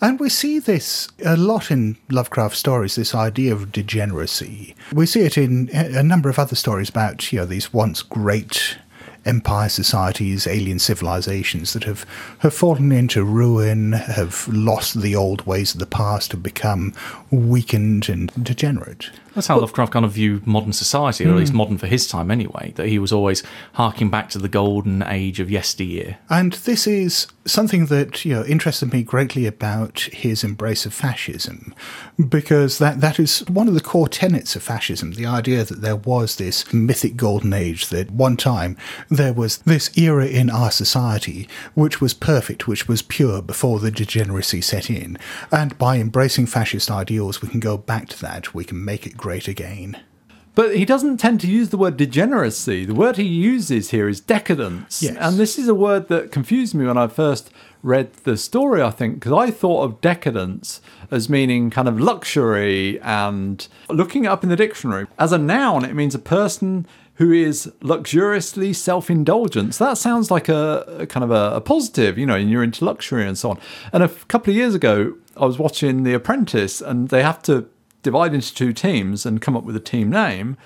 And 0.00 0.18
we 0.18 0.30
see 0.30 0.58
this 0.58 1.08
a 1.24 1.36
lot 1.36 1.70
in 1.70 1.96
Lovecraft 2.10 2.56
stories, 2.56 2.96
this 2.96 3.14
idea 3.14 3.52
of 3.52 3.70
degeneracy. 3.70 4.74
We 4.92 5.06
see 5.06 5.20
it 5.20 5.38
in 5.38 5.70
a 5.72 6.02
number 6.02 6.28
of 6.28 6.40
other 6.40 6.56
stories 6.56 6.88
about, 6.88 7.32
you 7.32 7.38
know, 7.38 7.46
these 7.46 7.72
once 7.72 8.02
great 8.02 8.78
empire 9.24 9.68
societies, 9.68 10.48
alien 10.48 10.80
civilizations 10.80 11.72
that 11.72 11.84
have, 11.84 12.04
have 12.40 12.52
fallen 12.52 12.90
into 12.90 13.22
ruin, 13.22 13.92
have 13.92 14.48
lost 14.48 15.00
the 15.00 15.14
old 15.14 15.46
ways 15.46 15.72
of 15.72 15.78
the 15.78 15.86
past, 15.86 16.32
have 16.32 16.42
become 16.42 16.92
weakened 17.30 18.08
and 18.08 18.32
degenerate. 18.42 19.10
That's 19.34 19.46
how 19.46 19.58
Lovecraft 19.58 19.92
kind 19.92 20.04
of 20.04 20.12
viewed 20.12 20.46
modern 20.46 20.72
society, 20.72 21.24
or 21.24 21.28
at 21.28 21.32
hmm. 21.32 21.38
least 21.38 21.52
modern 21.52 21.78
for 21.78 21.86
his 21.86 22.06
time 22.06 22.30
anyway, 22.30 22.72
that 22.76 22.88
he 22.88 22.98
was 22.98 23.12
always 23.12 23.42
harking 23.74 24.10
back 24.10 24.28
to 24.30 24.38
the 24.38 24.48
golden 24.48 25.02
age 25.02 25.40
of 25.40 25.50
yesteryear. 25.50 26.18
And 26.28 26.52
this 26.52 26.86
is 26.86 27.26
something 27.44 27.86
that 27.86 28.24
you 28.24 28.32
know 28.34 28.44
interested 28.44 28.92
me 28.92 29.02
greatly 29.02 29.46
about 29.46 30.00
his 30.12 30.44
embrace 30.44 30.86
of 30.86 30.94
fascism, 30.94 31.74
because 32.28 32.78
that 32.78 33.00
that 33.00 33.18
is 33.18 33.40
one 33.48 33.68
of 33.68 33.74
the 33.74 33.80
core 33.80 34.08
tenets 34.08 34.54
of 34.54 34.62
fascism: 34.62 35.12
the 35.12 35.26
idea 35.26 35.64
that 35.64 35.80
there 35.80 35.96
was 35.96 36.36
this 36.36 36.70
mythic 36.72 37.16
golden 37.16 37.52
age, 37.52 37.88
that 37.88 38.10
one 38.10 38.36
time 38.36 38.76
there 39.08 39.32
was 39.32 39.58
this 39.58 39.96
era 39.96 40.26
in 40.26 40.50
our 40.50 40.70
society 40.70 41.48
which 41.74 42.00
was 42.00 42.14
perfect, 42.14 42.68
which 42.68 42.86
was 42.86 43.02
pure 43.02 43.40
before 43.40 43.80
the 43.80 43.90
degeneracy 43.90 44.60
set 44.60 44.90
in, 44.90 45.18
and 45.50 45.76
by 45.78 45.96
embracing 45.96 46.46
fascist 46.46 46.90
ideals, 46.90 47.40
we 47.40 47.48
can 47.48 47.60
go 47.60 47.76
back 47.76 48.08
to 48.08 48.20
that. 48.20 48.54
We 48.54 48.64
can 48.64 48.84
make 48.84 49.06
it 49.06 49.16
great 49.22 49.46
again. 49.46 50.02
But 50.54 50.76
he 50.76 50.84
doesn't 50.84 51.16
tend 51.18 51.40
to 51.40 51.46
use 51.46 51.70
the 51.70 51.78
word 51.78 51.96
degeneracy. 51.96 52.84
The 52.84 52.94
word 52.94 53.16
he 53.16 53.22
uses 53.22 53.90
here 53.90 54.08
is 54.08 54.20
decadence. 54.20 55.00
Yes. 55.00 55.16
And 55.18 55.38
this 55.38 55.58
is 55.58 55.68
a 55.68 55.74
word 55.74 56.08
that 56.08 56.32
confused 56.32 56.74
me 56.74 56.84
when 56.84 56.98
I 56.98 57.06
first 57.06 57.50
read 57.82 58.12
the 58.24 58.36
story, 58.36 58.82
I 58.82 58.90
think, 58.90 59.14
because 59.14 59.32
I 59.32 59.50
thought 59.50 59.84
of 59.84 60.00
decadence 60.00 60.82
as 61.10 61.30
meaning 61.30 61.70
kind 61.70 61.88
of 61.88 62.00
luxury 62.00 63.00
and 63.00 63.66
looking 63.88 64.24
it 64.24 64.28
up 64.28 64.42
in 64.42 64.50
the 64.50 64.56
dictionary. 64.56 65.06
As 65.18 65.32
a 65.32 65.38
noun, 65.38 65.84
it 65.84 65.94
means 65.94 66.14
a 66.14 66.18
person 66.18 66.86
who 67.14 67.32
is 67.32 67.72
luxuriously 67.80 68.72
self 68.72 69.08
indulgent. 69.08 69.76
So 69.76 69.84
that 69.84 69.98
sounds 69.98 70.30
like 70.30 70.48
a, 70.48 70.84
a 70.98 71.06
kind 71.06 71.22
of 71.24 71.30
a, 71.30 71.56
a 71.56 71.60
positive, 71.60 72.18
you 72.18 72.26
know, 72.26 72.34
and 72.34 72.50
you're 72.50 72.64
into 72.64 72.84
luxury 72.84 73.26
and 73.26 73.38
so 73.38 73.52
on. 73.52 73.60
And 73.92 74.02
a 74.02 74.08
couple 74.08 74.50
of 74.50 74.56
years 74.56 74.74
ago, 74.74 75.14
I 75.36 75.46
was 75.46 75.58
watching 75.58 76.02
The 76.02 76.12
Apprentice, 76.12 76.80
and 76.80 77.08
they 77.08 77.22
have 77.22 77.40
to 77.44 77.68
divide 78.02 78.34
into 78.34 78.54
two 78.54 78.72
teams 78.72 79.24
and 79.24 79.40
come 79.40 79.56
up 79.56 79.64
with 79.64 79.76
a 79.76 79.80
team 79.80 80.10
name. 80.10 80.56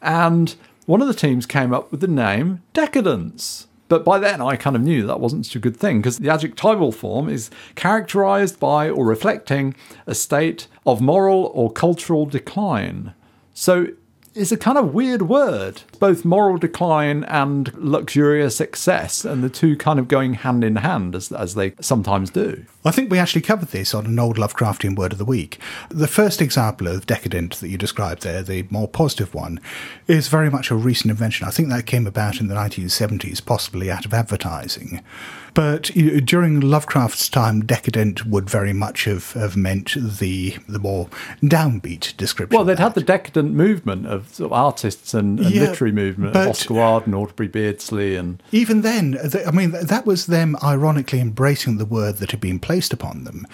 And 0.00 0.54
one 0.86 1.02
of 1.02 1.08
the 1.08 1.14
teams 1.14 1.46
came 1.46 1.72
up 1.72 1.90
with 1.90 2.00
the 2.00 2.08
name 2.08 2.62
Decadence. 2.72 3.66
But 3.88 4.04
by 4.04 4.18
then, 4.18 4.40
I 4.40 4.56
kind 4.56 4.74
of 4.74 4.82
knew 4.82 5.06
that 5.06 5.20
wasn't 5.20 5.46
such 5.46 5.56
a 5.56 5.60
good 5.60 5.76
thing 5.76 6.00
because 6.00 6.18
the 6.18 6.28
adjectival 6.28 6.90
form 6.90 7.28
is 7.28 7.50
characterized 7.76 8.58
by 8.58 8.90
or 8.90 9.06
reflecting 9.06 9.76
a 10.06 10.14
state 10.14 10.66
of 10.84 11.00
moral 11.00 11.52
or 11.54 11.70
cultural 11.70 12.26
decline. 12.26 13.14
So 13.54 13.88
it's 14.36 14.52
a 14.52 14.56
kind 14.56 14.76
of 14.76 14.92
weird 14.92 15.22
word, 15.22 15.82
both 15.98 16.24
moral 16.24 16.58
decline 16.58 17.24
and 17.24 17.72
luxurious 17.74 18.60
excess, 18.60 19.24
and 19.24 19.42
the 19.42 19.48
two 19.48 19.76
kind 19.76 19.98
of 19.98 20.08
going 20.08 20.34
hand 20.34 20.62
in 20.62 20.76
hand 20.76 21.14
as, 21.14 21.32
as 21.32 21.54
they 21.54 21.72
sometimes 21.80 22.30
do. 22.30 22.64
I 22.84 22.90
think 22.90 23.10
we 23.10 23.18
actually 23.18 23.40
covered 23.40 23.70
this 23.70 23.94
on 23.94 24.06
an 24.06 24.18
old 24.18 24.36
Lovecraftian 24.36 24.96
word 24.96 25.12
of 25.12 25.18
the 25.18 25.24
week. 25.24 25.58
The 25.88 26.06
first 26.06 26.42
example 26.42 26.86
of 26.86 27.06
decadent 27.06 27.56
that 27.56 27.68
you 27.68 27.78
described 27.78 28.22
there, 28.22 28.42
the 28.42 28.66
more 28.70 28.86
positive 28.86 29.34
one, 29.34 29.58
is 30.06 30.28
very 30.28 30.50
much 30.50 30.70
a 30.70 30.76
recent 30.76 31.10
invention. 31.10 31.48
I 31.48 31.50
think 31.50 31.68
that 31.70 31.86
came 31.86 32.06
about 32.06 32.40
in 32.40 32.48
the 32.48 32.54
1970s, 32.54 33.44
possibly 33.44 33.90
out 33.90 34.04
of 34.04 34.14
advertising. 34.14 35.02
But 35.56 35.96
you 35.96 36.12
know, 36.12 36.20
during 36.20 36.60
Lovecraft's 36.60 37.30
time, 37.30 37.64
decadent 37.64 38.26
would 38.26 38.50
very 38.50 38.74
much 38.74 39.06
have, 39.06 39.32
have 39.32 39.56
meant 39.56 39.94
the 39.96 40.58
the 40.68 40.78
more 40.78 41.08
downbeat 41.42 42.14
description. 42.18 42.54
Well, 42.54 42.66
they'd 42.66 42.78
had 42.78 42.94
the 42.94 43.00
decadent 43.00 43.54
movement 43.54 44.06
of, 44.06 44.34
sort 44.34 44.52
of 44.52 44.52
artists 44.52 45.14
and, 45.14 45.40
and 45.40 45.50
Yeah, 45.50 45.62
literary 45.62 45.92
movement 45.92 46.36
of 46.36 46.46
Oscar 46.48 46.74
Wilde 46.74 47.06
and 47.06 47.14
Aubrey 47.14 47.48
Beardsley 47.48 48.16
and 48.16 48.42
Even 48.52 48.82
then, 48.82 49.12
th- 49.30 49.46
I 49.46 49.50
mean, 49.50 49.70
that 49.70 50.04
was 50.04 50.26
them 50.26 50.56
ironically 50.62 51.20
embracing 51.20 51.78
the 51.78 51.86
word 51.86 52.16
that 52.16 52.32
had 52.32 52.40
been 52.40 52.58
placed 52.58 52.92
upon 52.92 53.24
them. 53.24 53.46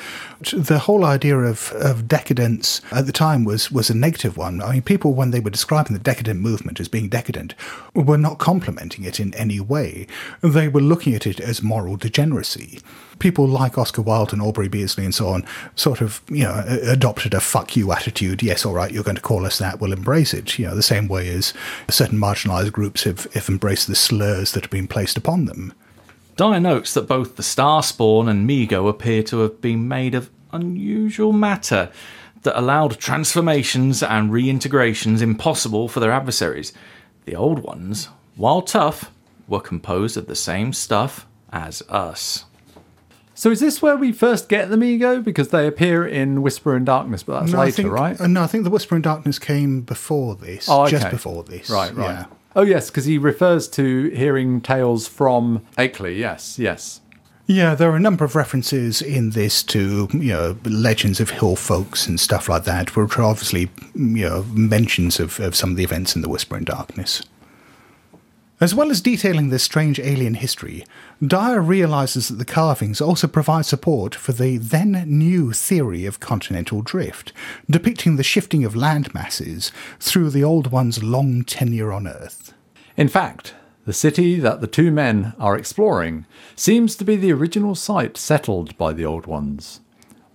The 0.53 0.80
whole 0.80 1.05
idea 1.05 1.38
of, 1.38 1.70
of 1.76 2.09
decadence 2.09 2.80
at 2.90 3.07
the 3.07 3.12
time 3.12 3.44
was, 3.44 3.70
was 3.70 3.90
a 3.90 3.96
negative 3.96 4.36
one. 4.36 4.61
I 4.61 4.72
mean, 4.72 4.82
people, 4.82 5.14
when 5.14 5.30
they 5.30 5.38
were 5.38 5.50
describing 5.50 5.92
the 5.92 6.03
decadent 6.03 6.40
movement 6.40 6.80
as 6.80 6.88
being 6.88 7.09
decadent, 7.09 7.55
were 7.94 8.18
not 8.18 8.38
complimenting 8.38 9.05
it 9.05 9.20
in 9.20 9.32
any 9.34 9.61
way. 9.61 10.09
They 10.40 10.66
were 10.66 10.80
looking 10.80 11.14
at 11.14 11.28
it 11.28 11.38
as 11.38 11.62
moral 11.62 11.91
degeneracy. 11.97 12.80
People 13.18 13.47
like 13.47 13.78
Oscar 13.78 14.03
Wilde 14.03 14.32
and 14.32 14.43
Aubrey 14.43 14.68
Beardsley 14.68 15.05
and 15.05 15.14
so 15.14 15.28
on 15.28 15.45
sort 15.76 16.01
of, 16.01 16.20
you 16.28 16.45
know, 16.45 16.64
adopted 16.82 17.34
a 17.34 17.40
fuck 17.40 17.76
you 17.76 17.93
attitude. 17.93 18.43
Yes, 18.43 18.66
all 18.66 18.74
right, 18.74 18.90
you're 18.90 19.05
going 19.05 19.16
to 19.16 19.22
call 19.22 19.47
us 19.47 19.59
that, 19.59 19.80
we'll 19.80 19.93
embrace 19.93 20.34
it. 20.34 20.59
You 20.59 20.66
know, 20.66 20.74
the 20.74 20.82
same 20.82 21.09
way 21.09 21.28
as 21.28 21.55
certain 21.88 22.18
marginalised 22.18 22.72
groups 22.72 23.05
have, 23.05 23.32
have 23.34 23.49
embraced 23.49 23.86
the 23.86 23.95
slurs 23.95 24.53
that 24.53 24.64
have 24.64 24.70
been 24.70 24.88
placed 24.88 25.16
upon 25.16 25.45
them. 25.45 25.72
Dyer 26.36 26.61
notes 26.61 26.95
that 26.95 27.07
both 27.07 27.36
the 27.36 27.43
Starspawn 27.43 28.28
and 28.28 28.47
Mi-Go 28.47 28.88
appear 28.88 29.22
to 29.24 29.40
have 29.40 29.61
been 29.61 29.86
made 29.86 30.14
of 30.14 30.30
unusual 30.51 31.32
matter 31.32 31.90
that 32.43 32.59
allowed 32.59 32.99
transformations 32.99 34.03
and 34.03 34.30
reintegrations 34.30 35.22
impossible 35.22 35.88
for 35.88 36.01
their 36.01 36.11
adversaries. 36.11 36.72
The 37.24 37.36
old 37.36 37.61
ones, 37.61 38.09
while 38.36 38.62
tough, 38.62 39.11
were 39.47 39.61
composed 39.61 40.16
of 40.16 40.26
the 40.26 40.34
same 40.34 40.72
stuff 40.72 41.26
as 41.53 41.82
us. 41.88 42.46
So 43.34 43.50
is 43.50 43.61
this 43.61 43.82
where 43.82 43.96
we 43.96 44.12
first 44.12 44.48
get 44.48 44.68
the 44.70 44.76
Mi-Go? 44.76 45.20
Because 45.20 45.48
they 45.48 45.66
appear 45.66 46.07
in 46.07 46.42
Whisper 46.42 46.76
in 46.76 46.84
Darkness, 46.84 47.22
but 47.22 47.40
that's 47.40 47.53
No, 47.53 47.59
later, 47.59 47.72
think, 47.82 47.90
right? 47.92 48.20
uh, 48.20 48.26
no, 48.26 48.42
I 48.42 48.46
think 48.46 48.64
the 48.64 48.70
Whisper 48.70 48.94
in 48.94 49.03
Darkness 49.03 49.38
came 49.38 49.80
before 49.80 50.36
this. 50.36 50.68
Oh, 50.68 50.86
Just 50.86 51.11
before 51.11 51.42
this. 51.42 51.68
Right, 51.68 51.94
right. 51.94 52.05
Yeah. 52.11 52.24
Oh, 52.55 52.62
yes, 52.62 52.90
because 52.90 53.07
he 53.07 53.18
refers 53.18 53.66
to 53.70 54.11
hearing 54.11 54.61
tales 54.61 55.09
from 55.09 55.62
Akeley. 55.78 56.18
Yes, 56.18 56.59
yes. 56.59 57.00
Yeah, 57.46 57.74
there 57.74 57.90
are 57.90 57.96
a 57.96 58.00
number 58.00 58.24
of 58.24 58.36
references 58.36 59.03
in 59.03 59.30
this 59.30 59.62
to, 59.64 60.09
you 60.12 60.32
know, 60.32 60.57
legends 60.64 61.18
of 61.18 61.30
hill 61.30 61.57
folks 61.57 62.07
and 62.07 62.20
stuff 62.20 62.48
like 62.48 62.64
that, 62.64 62.94
which 62.94 63.18
are 63.18 63.22
obviously, 63.24 63.70
you 63.94 64.28
know, 64.28 64.44
mentions 64.53 65.18
of, 65.18 65.40
of 65.40 65.57
some 65.57 65.70
of 65.70 65.76
the 65.76 65.82
events 65.82 66.14
in 66.14 66.22
the 66.22 66.28
Whisper 66.28 66.57
in 66.57 66.64
Darkness. 66.64 67.22
As 68.63 68.77
well 68.77 68.93
as 68.93 69.01
detailing 69.01 69.49
this 69.49 69.65
strange 69.65 69.99
alien 69.99 70.35
history, 70.35 70.85
Dyer 71.21 71.61
realizes 71.61 72.29
that 72.29 72.37
the 72.37 72.45
carvings 72.45 73.01
also 73.01 73.27
provide 73.27 73.67
support 73.67 74.15
for 74.15 74.31
the 74.31 74.57
then 74.57 75.05
new 75.09 75.53
theory 75.53 76.07
of 76.07 76.21
continental 76.21 76.81
drift, 76.81 77.33
depicting 77.69 78.15
the 78.15 78.23
shifting 78.23 78.65
of 78.65 78.77
land 78.77 79.13
masses 79.13 79.73
through 79.99 80.31
the 80.31 80.45
old 80.45 80.71
one's 80.71 81.03
long 81.03 81.43
tenure 81.43 81.93
on 81.93 82.07
Earth. 82.07 82.55
In 82.97 83.09
fact, 83.09 83.53
the 83.85 83.93
city 83.93 84.39
that 84.39 84.61
the 84.61 84.69
two 84.69 84.93
men 84.93 85.33
are 85.41 85.57
exploring 85.59 86.25
seems 86.55 86.95
to 86.95 87.05
be 87.05 87.17
the 87.17 87.33
original 87.33 87.75
site 87.75 88.17
settled 88.17 88.79
by 88.79 88.93
the 88.93 89.05
Old 89.05 89.27
Ones, 89.27 89.81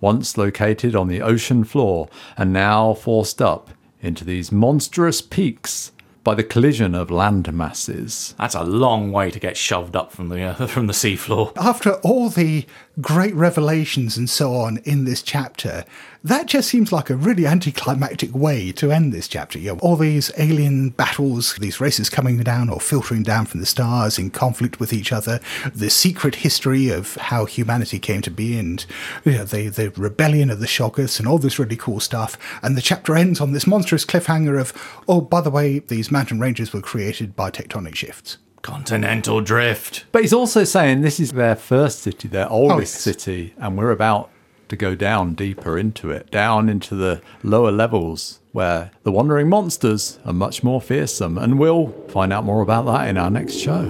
once 0.02 0.36
located 0.36 0.94
on 0.94 1.08
the 1.08 1.22
ocean 1.22 1.64
floor 1.64 2.10
and 2.36 2.52
now 2.52 2.92
forced 2.92 3.40
up 3.40 3.70
into 4.02 4.22
these 4.22 4.52
monstrous 4.52 5.22
peaks 5.22 5.92
by 6.28 6.34
the 6.34 6.44
collision 6.44 6.94
of 6.94 7.10
land 7.10 7.50
masses. 7.54 8.34
That's 8.36 8.54
a 8.54 8.62
long 8.62 9.12
way 9.12 9.30
to 9.30 9.38
get 9.40 9.56
shoved 9.56 9.96
up 9.96 10.12
from 10.12 10.28
the 10.28 10.42
uh, 10.42 10.66
from 10.74 10.86
the 10.86 10.92
seafloor. 10.92 11.54
after 11.56 11.94
all 12.00 12.28
the 12.28 12.66
great 13.00 13.34
revelations 13.34 14.16
and 14.16 14.28
so 14.28 14.54
on 14.54 14.78
in 14.78 15.04
this 15.04 15.22
chapter, 15.22 15.84
that 16.24 16.46
just 16.46 16.68
seems 16.68 16.90
like 16.90 17.10
a 17.10 17.16
really 17.16 17.46
anticlimactic 17.46 18.34
way 18.34 18.72
to 18.72 18.90
end 18.90 19.12
this 19.12 19.28
chapter. 19.28 19.58
You 19.58 19.74
know, 19.74 19.78
all 19.80 19.96
these 19.96 20.32
alien 20.36 20.90
battles, 20.90 21.54
these 21.56 21.80
races 21.80 22.10
coming 22.10 22.38
down 22.42 22.68
or 22.68 22.80
filtering 22.80 23.22
down 23.22 23.46
from 23.46 23.60
the 23.60 23.66
stars 23.66 24.18
in 24.18 24.30
conflict 24.30 24.80
with 24.80 24.92
each 24.92 25.12
other, 25.12 25.40
the 25.74 25.90
secret 25.90 26.36
history 26.36 26.88
of 26.88 27.14
how 27.16 27.44
humanity 27.44 27.98
came 27.98 28.22
to 28.22 28.30
be, 28.30 28.58
and 28.58 28.84
you 29.24 29.32
know, 29.32 29.44
the, 29.44 29.68
the 29.68 29.90
rebellion 29.90 30.50
of 30.50 30.58
the 30.58 30.66
Shoggoths, 30.66 31.18
and 31.18 31.28
all 31.28 31.38
this 31.38 31.58
really 31.58 31.76
cool 31.76 32.00
stuff. 32.00 32.36
And 32.62 32.76
the 32.76 32.82
chapter 32.82 33.14
ends 33.14 33.40
on 33.40 33.52
this 33.52 33.66
monstrous 33.66 34.04
cliffhanger 34.04 34.60
of, 34.60 34.72
oh, 35.06 35.20
by 35.20 35.40
the 35.40 35.50
way, 35.50 35.78
these 35.78 36.10
mountain 36.10 36.40
ranges 36.40 36.72
were 36.72 36.80
created 36.80 37.36
by 37.36 37.50
tectonic 37.50 37.94
shifts. 37.94 38.38
Continental 38.68 39.40
drift. 39.40 40.04
But 40.12 40.20
he's 40.20 40.34
also 40.34 40.62
saying 40.62 41.00
this 41.00 41.18
is 41.18 41.32
their 41.32 41.56
first 41.56 42.00
city, 42.00 42.28
their 42.28 42.46
oh, 42.50 42.70
oldest 42.70 42.96
yes. 42.96 43.00
city, 43.00 43.54
and 43.56 43.78
we're 43.78 43.90
about 43.90 44.28
to 44.68 44.76
go 44.76 44.94
down 44.94 45.32
deeper 45.32 45.78
into 45.78 46.10
it, 46.10 46.30
down 46.30 46.68
into 46.68 46.94
the 46.94 47.22
lower 47.42 47.72
levels 47.72 48.40
where 48.52 48.90
the 49.04 49.10
wandering 49.10 49.48
monsters 49.48 50.18
are 50.26 50.34
much 50.34 50.62
more 50.62 50.82
fearsome. 50.82 51.38
And 51.38 51.58
we'll 51.58 51.88
find 52.08 52.30
out 52.30 52.44
more 52.44 52.60
about 52.60 52.84
that 52.84 53.08
in 53.08 53.16
our 53.16 53.30
next 53.30 53.54
show. 53.54 53.86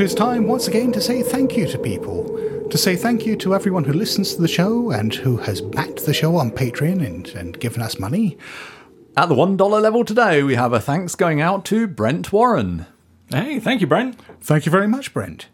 It 0.00 0.04
is 0.04 0.14
time 0.14 0.46
once 0.46 0.66
again 0.66 0.92
to 0.92 1.00
say 1.02 1.22
thank 1.22 1.58
you 1.58 1.66
to 1.66 1.78
people. 1.78 2.24
To 2.70 2.78
say 2.78 2.96
thank 2.96 3.26
you 3.26 3.36
to 3.36 3.54
everyone 3.54 3.84
who 3.84 3.92
listens 3.92 4.34
to 4.34 4.40
the 4.40 4.48
show 4.48 4.90
and 4.92 5.14
who 5.14 5.36
has 5.36 5.60
backed 5.60 6.06
the 6.06 6.14
show 6.14 6.36
on 6.36 6.52
Patreon 6.52 7.04
and, 7.04 7.28
and 7.28 7.60
given 7.60 7.82
us 7.82 8.00
money. 8.00 8.38
At 9.14 9.28
the 9.28 9.34
$1 9.34 9.82
level 9.82 10.02
today, 10.02 10.42
we 10.42 10.54
have 10.54 10.72
a 10.72 10.80
thanks 10.80 11.14
going 11.14 11.42
out 11.42 11.66
to 11.66 11.86
Brent 11.86 12.32
Warren. 12.32 12.86
Hey, 13.28 13.60
thank 13.60 13.82
you, 13.82 13.86
Brent. 13.86 14.18
Thank 14.40 14.64
you 14.64 14.72
very 14.72 14.88
much, 14.88 15.12
Brent. 15.12 15.48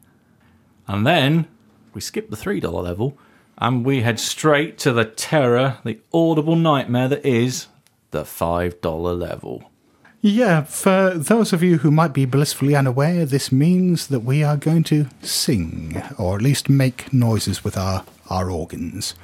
And 0.86 1.04
then 1.04 1.48
we 1.92 2.00
skip 2.00 2.30
the 2.30 2.36
$3 2.36 2.72
level 2.72 3.18
and 3.58 3.84
we 3.84 4.02
head 4.02 4.20
straight 4.20 4.78
to 4.78 4.92
the 4.92 5.06
terror, 5.06 5.78
the 5.82 5.98
audible 6.14 6.54
nightmare 6.54 7.08
that 7.08 7.26
is 7.26 7.66
the 8.12 8.22
$5 8.22 9.18
level. 9.18 9.72
Yeah, 10.20 10.62
for 10.62 11.10
those 11.14 11.52
of 11.52 11.62
you 11.62 11.78
who 11.78 11.90
might 11.90 12.12
be 12.12 12.24
blissfully 12.24 12.74
unaware, 12.74 13.24
this 13.24 13.52
means 13.52 14.08
that 14.08 14.20
we 14.20 14.42
are 14.42 14.56
going 14.56 14.82
to 14.84 15.06
sing, 15.22 16.02
or 16.18 16.36
at 16.36 16.42
least 16.42 16.68
make 16.68 17.12
noises 17.12 17.62
with 17.62 17.76
our, 17.76 18.04
our 18.28 18.50
organs. 18.50 19.14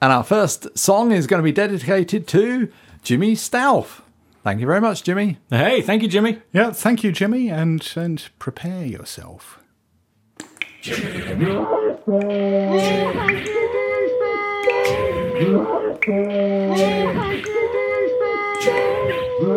And 0.00 0.12
our 0.12 0.24
first 0.24 0.78
song 0.78 1.12
is 1.12 1.26
going 1.26 1.40
to 1.40 1.44
be 1.44 1.52
dedicated 1.52 2.26
to 2.28 2.72
Jimmy 3.02 3.34
Stauff. 3.34 4.02
Thank 4.44 4.60
you 4.60 4.66
very 4.66 4.80
much, 4.80 5.02
Jimmy. 5.02 5.38
Hey, 5.50 5.82
thank 5.82 6.02
you, 6.02 6.08
Jimmy. 6.08 6.40
Yeah, 6.52 6.70
thank 6.70 7.02
you, 7.02 7.10
Jimmy, 7.10 7.48
and 7.50 7.86
and 7.96 8.28
prepare 8.38 8.86
yourself. 8.86 9.58
And 19.38 19.50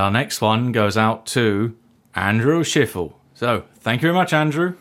our 0.00 0.10
next 0.10 0.40
one 0.40 0.72
goes 0.72 0.96
out 0.96 1.24
to 1.26 1.76
Andrew 2.16 2.64
Schiffel. 2.64 3.12
So, 3.34 3.62
thank 3.76 4.02
you 4.02 4.08
very 4.08 4.14
much, 4.14 4.32
Andrew. 4.32 4.74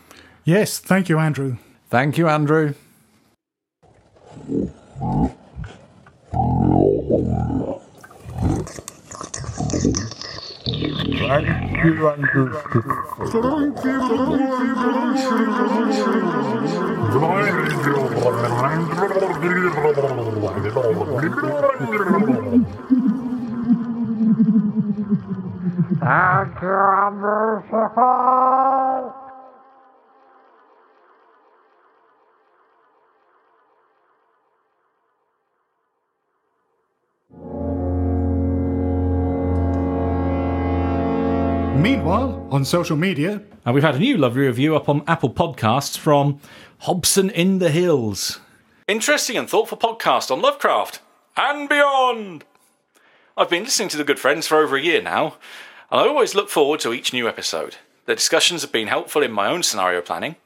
Yes, 0.43 0.79
thank 0.79 1.07
you, 1.07 1.19
Andrew. 1.19 1.57
Thank 1.91 2.17
you, 2.17 2.27
Andrew. 2.27 2.73
Thank 26.05 26.61
you, 26.61 27.21
Lucifer! 27.21 29.24
Meanwhile, 41.85 42.47
on 42.49 42.65
social 42.65 42.97
media, 42.97 43.43
And 43.63 43.75
we've 43.75 43.83
had 43.83 43.93
a 43.93 43.99
new 43.99 44.17
lovely 44.17 44.47
review 44.47 44.75
up 44.75 44.89
on 44.89 45.03
Apple 45.05 45.29
Podcasts 45.29 45.95
from 45.95 46.39
Hobson 46.79 47.29
in 47.29 47.59
the 47.59 47.69
Hills. 47.69 48.39
Interesting 48.87 49.37
and 49.37 49.47
thoughtful 49.47 49.77
podcast 49.77 50.31
on 50.31 50.41
Lovecraft 50.41 50.99
and 51.37 51.69
beyond. 51.69 52.43
I've 53.37 53.51
been 53.51 53.65
listening 53.65 53.89
to 53.89 53.97
The 53.97 54.03
Good 54.03 54.17
Friends 54.17 54.47
for 54.47 54.57
over 54.57 54.75
a 54.75 54.81
year 54.81 54.99
now, 54.99 55.35
and 55.91 56.01
I 56.01 56.07
always 56.07 56.33
look 56.33 56.49
forward 56.49 56.79
to 56.79 56.91
each 56.91 57.13
new 57.13 57.27
episode. 57.27 57.75
Their 58.07 58.15
discussions 58.15 58.63
have 58.63 58.71
been 58.71 58.87
helpful 58.87 59.21
in 59.21 59.31
my 59.31 59.45
own 59.45 59.61
scenario 59.61 60.01
planning. 60.01 60.37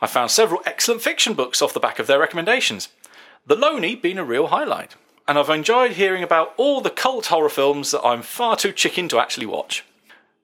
I 0.00 0.06
found 0.06 0.30
several 0.30 0.62
excellent 0.64 1.02
fiction 1.02 1.34
books 1.34 1.60
off 1.60 1.74
the 1.74 1.80
back 1.80 1.98
of 1.98 2.06
their 2.06 2.20
recommendations. 2.20 2.88
The 3.48 3.56
Loney 3.56 3.96
being 3.96 4.18
a 4.18 4.24
real 4.24 4.46
highlight. 4.46 4.94
And 5.26 5.40
I've 5.40 5.50
enjoyed 5.50 5.92
hearing 5.94 6.22
about 6.22 6.54
all 6.56 6.80
the 6.80 6.88
cult 6.88 7.26
horror 7.26 7.48
films 7.48 7.90
that 7.90 8.06
I'm 8.06 8.22
far 8.22 8.54
too 8.54 8.70
chicken 8.70 9.08
to 9.08 9.18
actually 9.18 9.46
watch. 9.46 9.84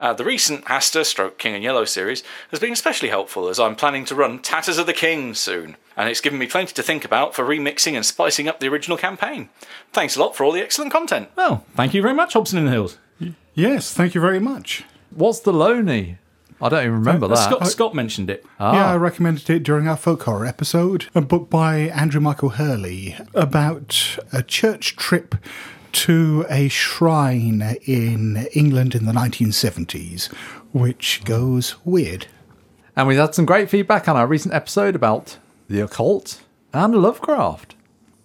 Uh, 0.01 0.15
the 0.15 0.25
recent 0.25 0.65
Hastur 0.65 1.05
Stroke 1.05 1.37
King 1.39 1.55
in 1.55 1.63
Yellow 1.63 1.85
series 1.85 2.23
has 2.51 2.59
been 2.59 2.73
especially 2.73 3.11
helpful 3.11 3.49
as 3.49 3.61
I'm 3.61 3.77
planning 3.77 4.05
to 4.07 4.15
run 4.15 4.39
Tatters 4.39 4.79
of 4.79 4.87
the 4.87 4.95
King 4.95 5.35
soon, 5.35 5.77
and 5.97 6.09
it's 6.09 6.23
given 6.23 6.39
me 6.39 6.47
plenty 6.47 6.73
to 6.73 6.83
think 6.83 7.05
about 7.05 7.35
for 7.35 7.45
remixing 7.45 7.93
and 7.93 8.07
spicing 8.07 8.49
up 8.49 8.61
the 8.61 8.69
original 8.69 8.97
campaign. 8.97 9.51
Thanks 9.93 10.17
a 10.17 10.21
lot 10.21 10.35
for 10.35 10.45
all 10.45 10.53
the 10.53 10.63
excellent 10.63 10.91
content. 10.91 11.29
Well, 11.37 11.65
thank 11.77 11.93
you 11.93 12.01
very 12.01 12.15
much, 12.15 12.33
Hobson 12.33 12.59
in 12.59 12.65
the 12.65 12.71
Hills. 12.71 12.97
yes, 13.55 13.93
thank 13.93 14.15
you 14.15 14.21
very 14.23 14.41
much. 14.41 14.85
What's 15.11 15.41
the 15.41 15.53
Loney? 15.53 16.17
I 16.63 16.69
don't 16.71 16.81
even 16.81 16.93
remember 16.95 17.27
Uh, 17.27 17.29
that. 17.31 17.37
Scott, 17.51 17.67
Scott 17.69 17.95
mentioned 17.95 18.31
it. 18.31 18.45
Yeah, 18.59 18.93
I 18.93 18.97
recommended 18.97 19.49
it 19.51 19.63
during 19.63 19.87
our 19.89 19.97
folk 19.97 20.23
horror 20.23 20.47
episode. 20.47 21.07
A 21.15 21.21
book 21.21 21.51
by 21.51 21.77
Andrew 21.89 22.21
Michael 22.21 22.51
Hurley 22.51 23.17
about 23.35 24.19
a 24.33 24.43
church 24.43 24.97
trip 24.97 25.35
to 25.93 26.47
a 26.49 26.69
shrine 26.69 27.79
in 27.87 28.49
England 28.53 28.95
in 28.95 29.07
the 29.07 29.13
1970s, 29.13 30.33
which 30.73 31.23
goes 31.25 31.77
weird. 31.85 32.27
And 32.97 33.09
we've 33.09 33.19
had 33.19 33.35
some 33.35 33.47
great 33.47 33.71
feedback 33.71 34.09
on 34.09 34.17
our 34.17 34.27
recent 34.27 34.55
episode 34.55 34.95
about 34.95 35.39
the 35.69 35.81
occult 35.81 36.43
and 36.73 36.95
Lovecraft. 36.95 37.75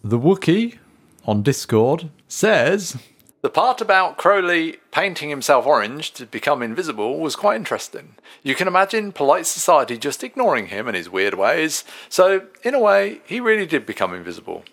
The 0.04 0.20
Wookie 0.20 0.78
on 1.26 1.42
Discord 1.42 2.10
says 2.28 2.98
the 3.46 3.50
part 3.52 3.80
about 3.80 4.18
Crowley 4.18 4.80
painting 4.90 5.30
himself 5.30 5.68
orange 5.68 6.14
to 6.14 6.26
become 6.26 6.64
invisible 6.64 7.20
was 7.20 7.36
quite 7.36 7.58
interesting. 7.58 8.16
You 8.42 8.56
can 8.56 8.68
imagine 8.68 9.12
polite 9.12 9.46
society 9.46 10.00
just 10.00 10.24
ignoring 10.24 10.70
him 10.70 10.88
and 10.88 10.98
his 10.98 11.12
weird 11.12 11.36
ways, 11.36 11.84
so 12.10 12.48
in 12.64 12.74
a 12.74 12.80
way, 12.80 13.22
he 13.24 13.40
really 13.40 13.68
did 13.68 13.86
become 13.86 14.16
invisible. 14.16 14.66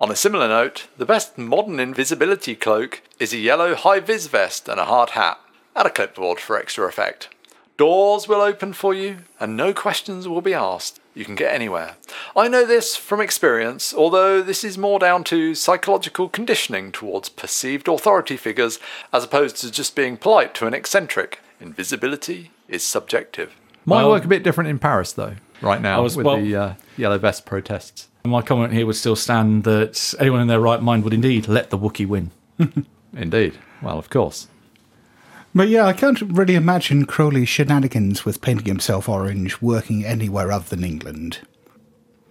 On 0.00 0.12
a 0.12 0.16
similar 0.16 0.46
note, 0.46 0.86
the 0.96 1.04
best 1.04 1.36
modern 1.36 1.80
invisibility 1.80 2.54
cloak 2.54 3.02
is 3.18 3.32
a 3.32 3.38
yellow 3.38 3.74
high 3.74 3.98
vis 3.98 4.28
vest 4.28 4.68
and 4.68 4.78
a 4.78 4.84
hard 4.84 5.10
hat, 5.10 5.40
and 5.74 5.88
a 5.88 5.90
clipboard 5.90 6.38
for 6.38 6.56
extra 6.56 6.86
effect. 6.86 7.28
Doors 7.76 8.28
will 8.28 8.40
open 8.40 8.72
for 8.72 8.94
you, 8.94 9.18
and 9.40 9.56
no 9.56 9.72
questions 9.72 10.28
will 10.28 10.40
be 10.40 10.54
asked. 10.54 11.00
You 11.14 11.24
can 11.24 11.34
get 11.34 11.52
anywhere. 11.52 11.96
I 12.36 12.46
know 12.46 12.64
this 12.64 12.94
from 12.94 13.20
experience, 13.20 13.92
although 13.92 14.40
this 14.40 14.62
is 14.62 14.78
more 14.78 15.00
down 15.00 15.24
to 15.24 15.56
psychological 15.56 16.28
conditioning 16.28 16.92
towards 16.92 17.28
perceived 17.28 17.88
authority 17.88 18.36
figures 18.36 18.78
as 19.12 19.24
opposed 19.24 19.56
to 19.56 19.70
just 19.70 19.96
being 19.96 20.16
polite 20.16 20.54
to 20.54 20.68
an 20.68 20.74
eccentric. 20.74 21.40
Invisibility 21.60 22.52
is 22.68 22.84
subjective. 22.84 23.52
Might 23.84 24.02
Well- 24.02 24.10
work 24.10 24.24
a 24.24 24.28
bit 24.28 24.44
different 24.44 24.70
in 24.70 24.78
Paris, 24.78 25.12
though, 25.12 25.34
right 25.60 25.80
now, 25.80 25.98
I 25.98 26.00
was- 26.00 26.16
with 26.16 26.26
well- 26.26 26.40
the 26.40 26.56
uh, 26.56 26.74
yellow 26.96 27.18
vest 27.18 27.46
protests. 27.46 28.08
My 28.24 28.42
comment 28.42 28.72
here 28.74 28.84
would 28.84 28.96
still 28.96 29.16
stand 29.16 29.64
that 29.64 30.14
anyone 30.18 30.40
in 30.40 30.48
their 30.48 30.60
right 30.60 30.82
mind 30.82 31.02
would 31.04 31.14
indeed 31.14 31.48
let 31.48 31.70
the 31.70 31.78
Wookiee 31.78 32.06
win. 32.06 32.30
Indeed. 33.16 33.54
Well, 33.80 33.98
of 33.98 34.10
course. 34.10 34.48
But 35.54 35.68
yeah, 35.68 35.86
I 35.86 35.94
can't 35.94 36.20
really 36.20 36.54
imagine 36.54 37.06
Crowley's 37.06 37.48
shenanigans 37.48 38.24
with 38.26 38.42
painting 38.42 38.66
himself 38.66 39.08
orange 39.08 39.62
working 39.62 40.04
anywhere 40.04 40.52
other 40.52 40.68
than 40.68 40.84
England. 40.84 41.38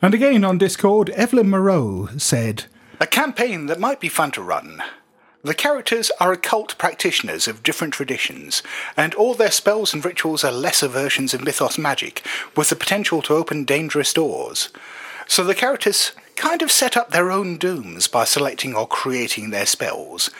And 0.01 0.13
again 0.13 0.43
on 0.43 0.59
Discord, 0.59 1.09
Evelyn 1.11 1.49
Moreau 1.49 2.09
said, 2.17 2.65
A 2.99 3.07
campaign 3.07 3.65
that 3.65 3.79
might 3.79 3.99
be 3.99 4.09
fun 4.09 4.29
to 4.31 4.43
run. 4.43 4.83
The 5.47 5.53
characters 5.53 6.11
are 6.19 6.33
occult 6.33 6.77
practitioners 6.77 7.47
of 7.47 7.63
different 7.63 7.93
traditions, 7.93 8.61
and 8.97 9.15
all 9.15 9.33
their 9.33 9.49
spells 9.49 9.93
and 9.93 10.03
rituals 10.03 10.43
are 10.43 10.51
lesser 10.51 10.89
versions 10.89 11.33
of 11.33 11.41
mythos 11.41 11.77
magic, 11.77 12.21
with 12.57 12.67
the 12.67 12.75
potential 12.75 13.21
to 13.21 13.33
open 13.33 13.63
dangerous 13.63 14.11
doors. 14.11 14.67
So 15.25 15.45
the 15.45 15.55
characters 15.55 16.11
kind 16.35 16.61
of 16.61 16.69
set 16.69 16.97
up 16.97 17.11
their 17.11 17.31
own 17.31 17.55
dooms 17.55 18.09
by 18.09 18.25
selecting 18.25 18.75
or 18.75 18.89
creating 18.89 19.51
their 19.51 19.65
spells. 19.65 20.31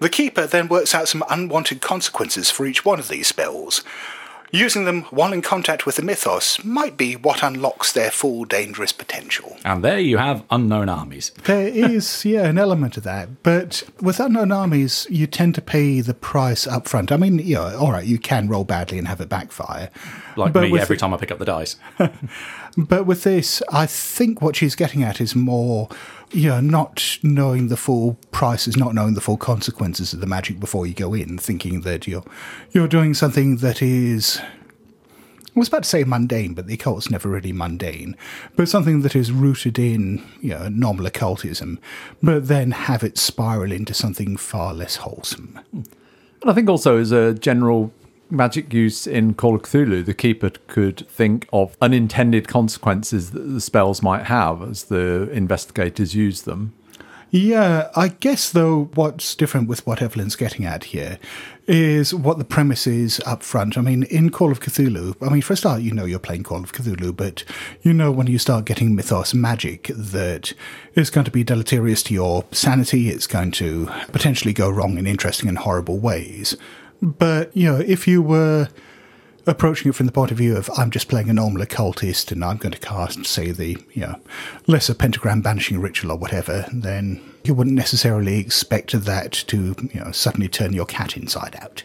The 0.00 0.10
Keeper 0.10 0.46
then 0.46 0.68
works 0.68 0.94
out 0.94 1.08
some 1.08 1.24
unwanted 1.30 1.80
consequences 1.80 2.50
for 2.50 2.66
each 2.66 2.84
one 2.84 2.98
of 2.98 3.08
these 3.08 3.28
spells. 3.28 3.82
Using 4.54 4.84
them 4.84 5.04
while 5.04 5.32
in 5.32 5.40
contact 5.40 5.86
with 5.86 5.96
the 5.96 6.02
mythos 6.02 6.62
might 6.62 6.98
be 6.98 7.16
what 7.16 7.42
unlocks 7.42 7.90
their 7.90 8.10
full 8.10 8.44
dangerous 8.44 8.92
potential. 8.92 9.56
And 9.64 9.82
there 9.82 9.98
you 9.98 10.18
have 10.18 10.44
unknown 10.50 10.90
armies. 10.90 11.30
There 11.44 11.68
is, 11.68 12.22
yeah, 12.26 12.44
an 12.44 12.58
element 12.58 12.98
of 12.98 13.02
that. 13.04 13.42
But 13.42 13.82
with 14.02 14.20
unknown 14.20 14.52
armies, 14.52 15.06
you 15.08 15.26
tend 15.26 15.54
to 15.54 15.62
pay 15.62 16.02
the 16.02 16.12
price 16.12 16.66
up 16.66 16.86
front. 16.86 17.10
I 17.10 17.16
mean, 17.16 17.38
you 17.38 17.54
know, 17.54 17.78
all 17.78 17.92
right, 17.92 18.04
you 18.04 18.18
can 18.18 18.46
roll 18.46 18.64
badly 18.64 18.98
and 18.98 19.08
have 19.08 19.22
it 19.22 19.30
backfire. 19.30 19.88
Like 20.36 20.52
But 20.52 20.64
me 20.70 20.78
every 20.78 20.96
the- 20.96 21.00
time 21.00 21.14
I 21.14 21.16
pick 21.16 21.30
up 21.30 21.38
the 21.38 21.46
dice. 21.46 21.76
But 22.74 23.04
with 23.04 23.22
this, 23.22 23.62
I 23.70 23.84
think 23.84 24.40
what 24.40 24.56
she's 24.56 24.74
getting 24.74 25.02
at 25.02 25.20
is 25.20 25.34
more, 25.36 25.90
you 26.32 26.48
know, 26.48 26.60
not 26.60 27.18
knowing 27.22 27.68
the 27.68 27.76
full 27.76 28.18
prices, 28.30 28.76
not 28.76 28.94
knowing 28.94 29.14
the 29.14 29.20
full 29.20 29.36
consequences 29.36 30.12
of 30.12 30.20
the 30.20 30.26
magic 30.26 30.58
before 30.58 30.86
you 30.86 30.94
go 30.94 31.14
in, 31.14 31.38
thinking 31.38 31.82
that 31.82 32.06
you're 32.06 32.24
you're 32.72 32.88
doing 32.88 33.14
something 33.14 33.56
that 33.58 33.82
is. 33.82 34.40
I 35.54 35.58
was 35.58 35.68
about 35.68 35.82
to 35.82 35.88
say 35.88 36.02
mundane, 36.04 36.54
but 36.54 36.66
the 36.66 36.74
occult's 36.74 37.10
never 37.10 37.28
really 37.28 37.52
mundane. 37.52 38.16
But 38.56 38.70
something 38.70 39.02
that 39.02 39.14
is 39.14 39.30
rooted 39.30 39.78
in, 39.78 40.24
you 40.40 40.48
know, 40.50 40.68
normal 40.70 41.04
occultism, 41.04 41.78
but 42.22 42.48
then 42.48 42.70
have 42.70 43.04
it 43.04 43.18
spiral 43.18 43.70
into 43.70 43.92
something 43.92 44.38
far 44.38 44.72
less 44.72 44.96
wholesome. 44.96 45.60
Hmm. 45.70 45.82
And 46.40 46.50
I 46.50 46.54
think 46.54 46.70
also 46.70 46.96
as 46.96 47.12
a 47.12 47.34
general 47.34 47.92
magic 48.32 48.72
use 48.72 49.06
in 49.06 49.34
Call 49.34 49.54
of 49.54 49.62
Cthulhu, 49.62 50.04
the 50.04 50.14
keeper 50.14 50.50
could 50.66 51.06
think 51.08 51.48
of 51.52 51.76
unintended 51.80 52.48
consequences 52.48 53.30
that 53.30 53.40
the 53.40 53.60
spells 53.60 54.02
might 54.02 54.24
have 54.24 54.62
as 54.62 54.84
the 54.84 55.30
investigators 55.30 56.14
use 56.14 56.42
them. 56.42 56.72
Yeah, 57.34 57.88
I 57.96 58.08
guess 58.08 58.50
though 58.50 58.90
what's 58.94 59.34
different 59.34 59.66
with 59.66 59.86
what 59.86 60.02
Evelyn's 60.02 60.36
getting 60.36 60.66
at 60.66 60.84
here 60.84 61.18
is 61.66 62.12
what 62.12 62.36
the 62.36 62.44
premise 62.44 62.86
is 62.86 63.22
up 63.24 63.42
front. 63.42 63.78
I 63.78 63.80
mean, 63.80 64.02
in 64.02 64.28
Call 64.28 64.52
of 64.52 64.60
Cthulhu, 64.60 65.16
I 65.22 65.32
mean, 65.32 65.40
for 65.40 65.54
a 65.54 65.56
start, 65.56 65.80
you 65.80 65.92
know 65.92 66.04
you're 66.04 66.18
playing 66.18 66.42
Call 66.42 66.62
of 66.62 66.72
Cthulhu, 66.72 67.16
but 67.16 67.42
you 67.80 67.94
know 67.94 68.12
when 68.12 68.26
you 68.26 68.38
start 68.38 68.66
getting 68.66 68.94
mythos 68.94 69.32
magic 69.32 69.90
that 69.94 70.52
it's 70.94 71.08
going 71.08 71.24
to 71.24 71.30
be 71.30 71.42
deleterious 71.42 72.02
to 72.02 72.12
your 72.12 72.44
sanity, 72.52 73.08
it's 73.08 73.26
going 73.26 73.52
to 73.52 73.86
potentially 74.08 74.52
go 74.52 74.68
wrong 74.68 74.98
in 74.98 75.06
interesting 75.06 75.48
and 75.48 75.56
horrible 75.56 75.98
ways. 75.98 76.54
But, 77.02 77.54
you 77.56 77.70
know, 77.70 77.80
if 77.80 78.06
you 78.06 78.22
were 78.22 78.68
approaching 79.46 79.90
it 79.90 79.94
from 79.94 80.06
the 80.06 80.12
point 80.12 80.30
of 80.30 80.36
view 80.36 80.56
of 80.56 80.70
I'm 80.76 80.90
just 80.90 81.08
playing 81.08 81.28
a 81.28 81.32
normal 81.32 81.62
occultist 81.62 82.30
and 82.30 82.44
I'm 82.44 82.58
going 82.58 82.72
to 82.72 82.78
cast, 82.78 83.26
say, 83.26 83.50
the 83.50 83.76
you 83.92 84.02
know 84.02 84.20
lesser 84.66 84.94
pentagram 84.94 85.42
banishing 85.42 85.80
ritual 85.80 86.12
or 86.12 86.16
whatever, 86.16 86.66
then 86.72 87.20
you 87.44 87.54
wouldn't 87.54 87.76
necessarily 87.76 88.38
expect 88.38 88.92
that 88.92 89.32
to 89.48 89.74
you 89.92 90.00
know 90.00 90.12
suddenly 90.12 90.48
turn 90.48 90.72
your 90.72 90.86
cat 90.86 91.16
inside 91.16 91.56
out. 91.60 91.82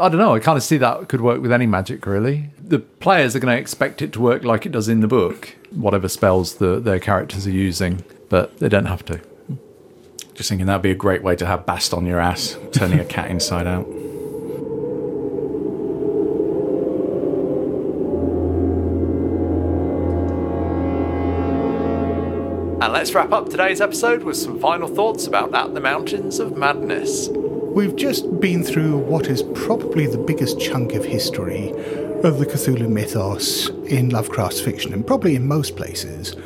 I 0.00 0.08
don't 0.08 0.18
know. 0.18 0.34
I 0.34 0.38
kind 0.38 0.56
of 0.56 0.62
see 0.62 0.76
that 0.78 1.08
could 1.08 1.20
work 1.20 1.40
with 1.42 1.50
any 1.50 1.66
magic, 1.66 2.06
really. 2.06 2.50
The 2.60 2.78
players 2.78 3.34
are 3.34 3.40
going 3.40 3.54
to 3.54 3.60
expect 3.60 4.00
it 4.00 4.12
to 4.12 4.20
work 4.20 4.44
like 4.44 4.64
it 4.64 4.70
does 4.70 4.88
in 4.88 5.00
the 5.00 5.08
book, 5.08 5.56
whatever 5.70 6.08
spells 6.08 6.56
the, 6.56 6.78
their 6.78 7.00
characters 7.00 7.48
are 7.48 7.52
using, 7.52 8.04
but 8.28 8.58
they 8.58 8.68
don't 8.68 8.86
have 8.86 9.04
to. 9.06 9.20
Just 10.34 10.50
thinking 10.50 10.66
that'd 10.66 10.82
be 10.82 10.92
a 10.92 10.94
great 10.94 11.24
way 11.24 11.34
to 11.34 11.46
have 11.46 11.66
bast 11.66 11.92
on 11.92 12.06
your 12.06 12.20
ass, 12.20 12.56
turning 12.70 13.00
a 13.00 13.04
cat 13.04 13.28
inside 13.28 13.66
out. 13.66 13.88
Let's 23.08 23.14
wrap 23.14 23.32
up 23.32 23.48
today's 23.48 23.80
episode 23.80 24.22
with 24.22 24.36
some 24.36 24.60
final 24.60 24.86
thoughts 24.86 25.26
about 25.26 25.54
At 25.54 25.72
the 25.72 25.80
Mountains 25.80 26.38
of 26.38 26.58
Madness. 26.58 27.28
We've 27.28 27.96
just 27.96 28.38
been 28.38 28.62
through 28.62 28.98
what 28.98 29.28
is 29.28 29.42
probably 29.54 30.06
the 30.06 30.18
biggest 30.18 30.60
chunk 30.60 30.92
of 30.92 31.06
history 31.06 31.70
of 32.22 32.38
the 32.38 32.44
Cthulhu 32.44 32.86
mythos 32.86 33.70
in 33.86 34.10
Lovecraft's 34.10 34.60
fiction, 34.60 34.92
and 34.92 35.06
probably 35.06 35.36
in 35.36 35.48
most 35.48 35.74
places. 35.74 36.36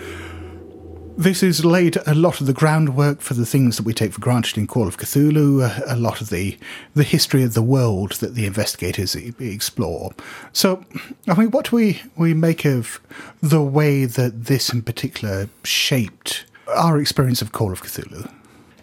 This 1.16 1.40
has 1.40 1.64
laid 1.64 1.96
a 2.06 2.14
lot 2.14 2.40
of 2.40 2.46
the 2.46 2.52
groundwork 2.52 3.22
for 3.22 3.34
the 3.34 3.44
things 3.44 3.76
that 3.76 3.84
we 3.84 3.92
take 3.92 4.12
for 4.12 4.20
granted 4.20 4.56
in 4.56 4.68
Call 4.68 4.86
of 4.86 4.98
Cthulhu, 4.98 5.68
a, 5.88 5.96
lot 5.96 6.20
of 6.20 6.30
the, 6.30 6.56
the 6.94 7.02
history 7.02 7.42
of 7.42 7.54
the 7.54 7.62
world 7.62 8.12
that 8.20 8.36
the 8.36 8.46
investigators 8.46 9.16
explore. 9.16 10.12
So, 10.52 10.84
I 11.26 11.34
mean, 11.34 11.50
what 11.50 11.70
do 11.70 11.76
we, 11.76 12.02
we 12.16 12.34
make 12.34 12.64
of 12.64 13.00
the 13.42 13.62
way 13.62 14.04
that 14.04 14.44
this 14.44 14.72
in 14.72 14.82
particular 14.82 15.48
shaped 15.64 16.44
our 16.68 16.98
experience 16.98 17.42
of 17.42 17.52
Call 17.52 17.72
of 17.72 17.82
Cthulhu? 17.82 18.30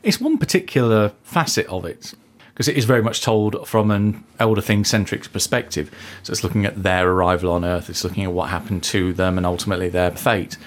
It's 0.03 0.19
one 0.19 0.37
particular 0.37 1.13
facet 1.23 1.67
of 1.67 1.85
it 1.85 2.13
because 2.59 2.67
it 2.67 2.77
is 2.77 2.83
very 2.83 3.01
much 3.01 3.21
told 3.21 3.65
from 3.67 3.89
an 3.89 4.21
elder 4.37 4.61
thing 4.61 4.83
centric 4.83 5.31
perspective. 5.31 5.89
So 6.23 6.31
it's 6.31 6.43
looking 6.43 6.65
at 6.65 6.83
their 6.83 7.09
arrival 7.09 7.51
on 7.51 7.63
Earth, 7.63 7.89
it's 7.89 8.03
looking 8.03 8.25
at 8.25 8.33
what 8.33 8.49
happened 8.49 8.83
to 8.83 9.13
them 9.13 9.37
and 9.37 9.45
ultimately 9.45 9.87
their 9.87 10.11
fate. 10.11 10.57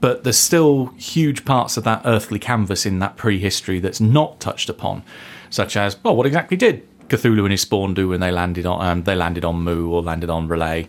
But 0.00 0.24
there's 0.24 0.38
still 0.38 0.86
huge 0.96 1.44
parts 1.44 1.76
of 1.76 1.84
that 1.84 2.02
earthly 2.06 2.38
canvas 2.38 2.86
in 2.86 3.00
that 3.00 3.16
prehistory 3.16 3.80
that's 3.80 4.00
not 4.00 4.40
touched 4.40 4.70
upon, 4.70 5.02
such 5.50 5.76
as 5.76 6.02
well, 6.02 6.16
what 6.16 6.26
exactly 6.26 6.56
did 6.56 6.86
Cthulhu 7.10 7.40
and 7.40 7.50
his 7.50 7.60
spawn 7.60 7.92
do 7.92 8.08
when 8.08 8.20
they 8.20 8.30
landed 8.30 8.64
on 8.64 8.86
um, 8.86 9.02
they 9.02 9.14
landed 9.14 9.44
on 9.44 9.56
Mu 9.56 9.90
or 9.90 10.02
landed 10.02 10.30
on 10.30 10.48
R'lyeh? 10.48 10.88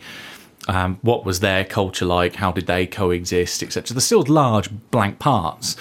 Um, 0.68 1.00
what 1.02 1.26
was 1.26 1.40
their 1.40 1.66
culture 1.66 2.06
like? 2.06 2.36
How 2.36 2.52
did 2.52 2.68
they 2.68 2.86
coexist, 2.86 3.64
etc. 3.64 3.96
There's 3.96 4.06
still 4.06 4.24
large 4.28 4.70
blank 4.92 5.20
parts. 5.20 5.76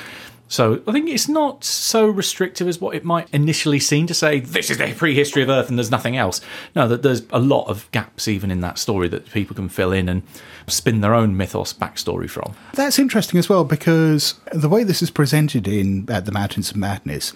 So 0.50 0.82
I 0.88 0.90
think 0.90 1.08
it's 1.08 1.28
not 1.28 1.62
so 1.62 2.08
restrictive 2.08 2.66
as 2.66 2.80
what 2.80 2.96
it 2.96 3.04
might 3.04 3.32
initially 3.32 3.78
seem 3.78 4.08
to 4.08 4.14
say. 4.14 4.40
This 4.40 4.68
is 4.68 4.78
the 4.78 4.92
prehistory 4.92 5.44
of 5.44 5.48
Earth, 5.48 5.68
and 5.68 5.78
there's 5.78 5.92
nothing 5.92 6.16
else. 6.16 6.40
No, 6.74 6.88
that 6.88 7.02
there's 7.02 7.22
a 7.30 7.38
lot 7.38 7.68
of 7.68 7.88
gaps 7.92 8.26
even 8.26 8.50
in 8.50 8.60
that 8.62 8.76
story 8.76 9.06
that 9.08 9.30
people 9.30 9.54
can 9.54 9.68
fill 9.68 9.92
in 9.92 10.08
and 10.08 10.22
spin 10.66 11.02
their 11.02 11.14
own 11.14 11.36
mythos 11.36 11.72
backstory 11.72 12.28
from. 12.28 12.54
That's 12.74 12.98
interesting 12.98 13.38
as 13.38 13.48
well 13.48 13.62
because 13.62 14.34
the 14.50 14.68
way 14.68 14.82
this 14.82 15.02
is 15.02 15.10
presented 15.10 15.68
in 15.68 16.10
At 16.10 16.24
the 16.24 16.32
Mountains 16.32 16.72
of 16.72 16.76
Madness, 16.76 17.32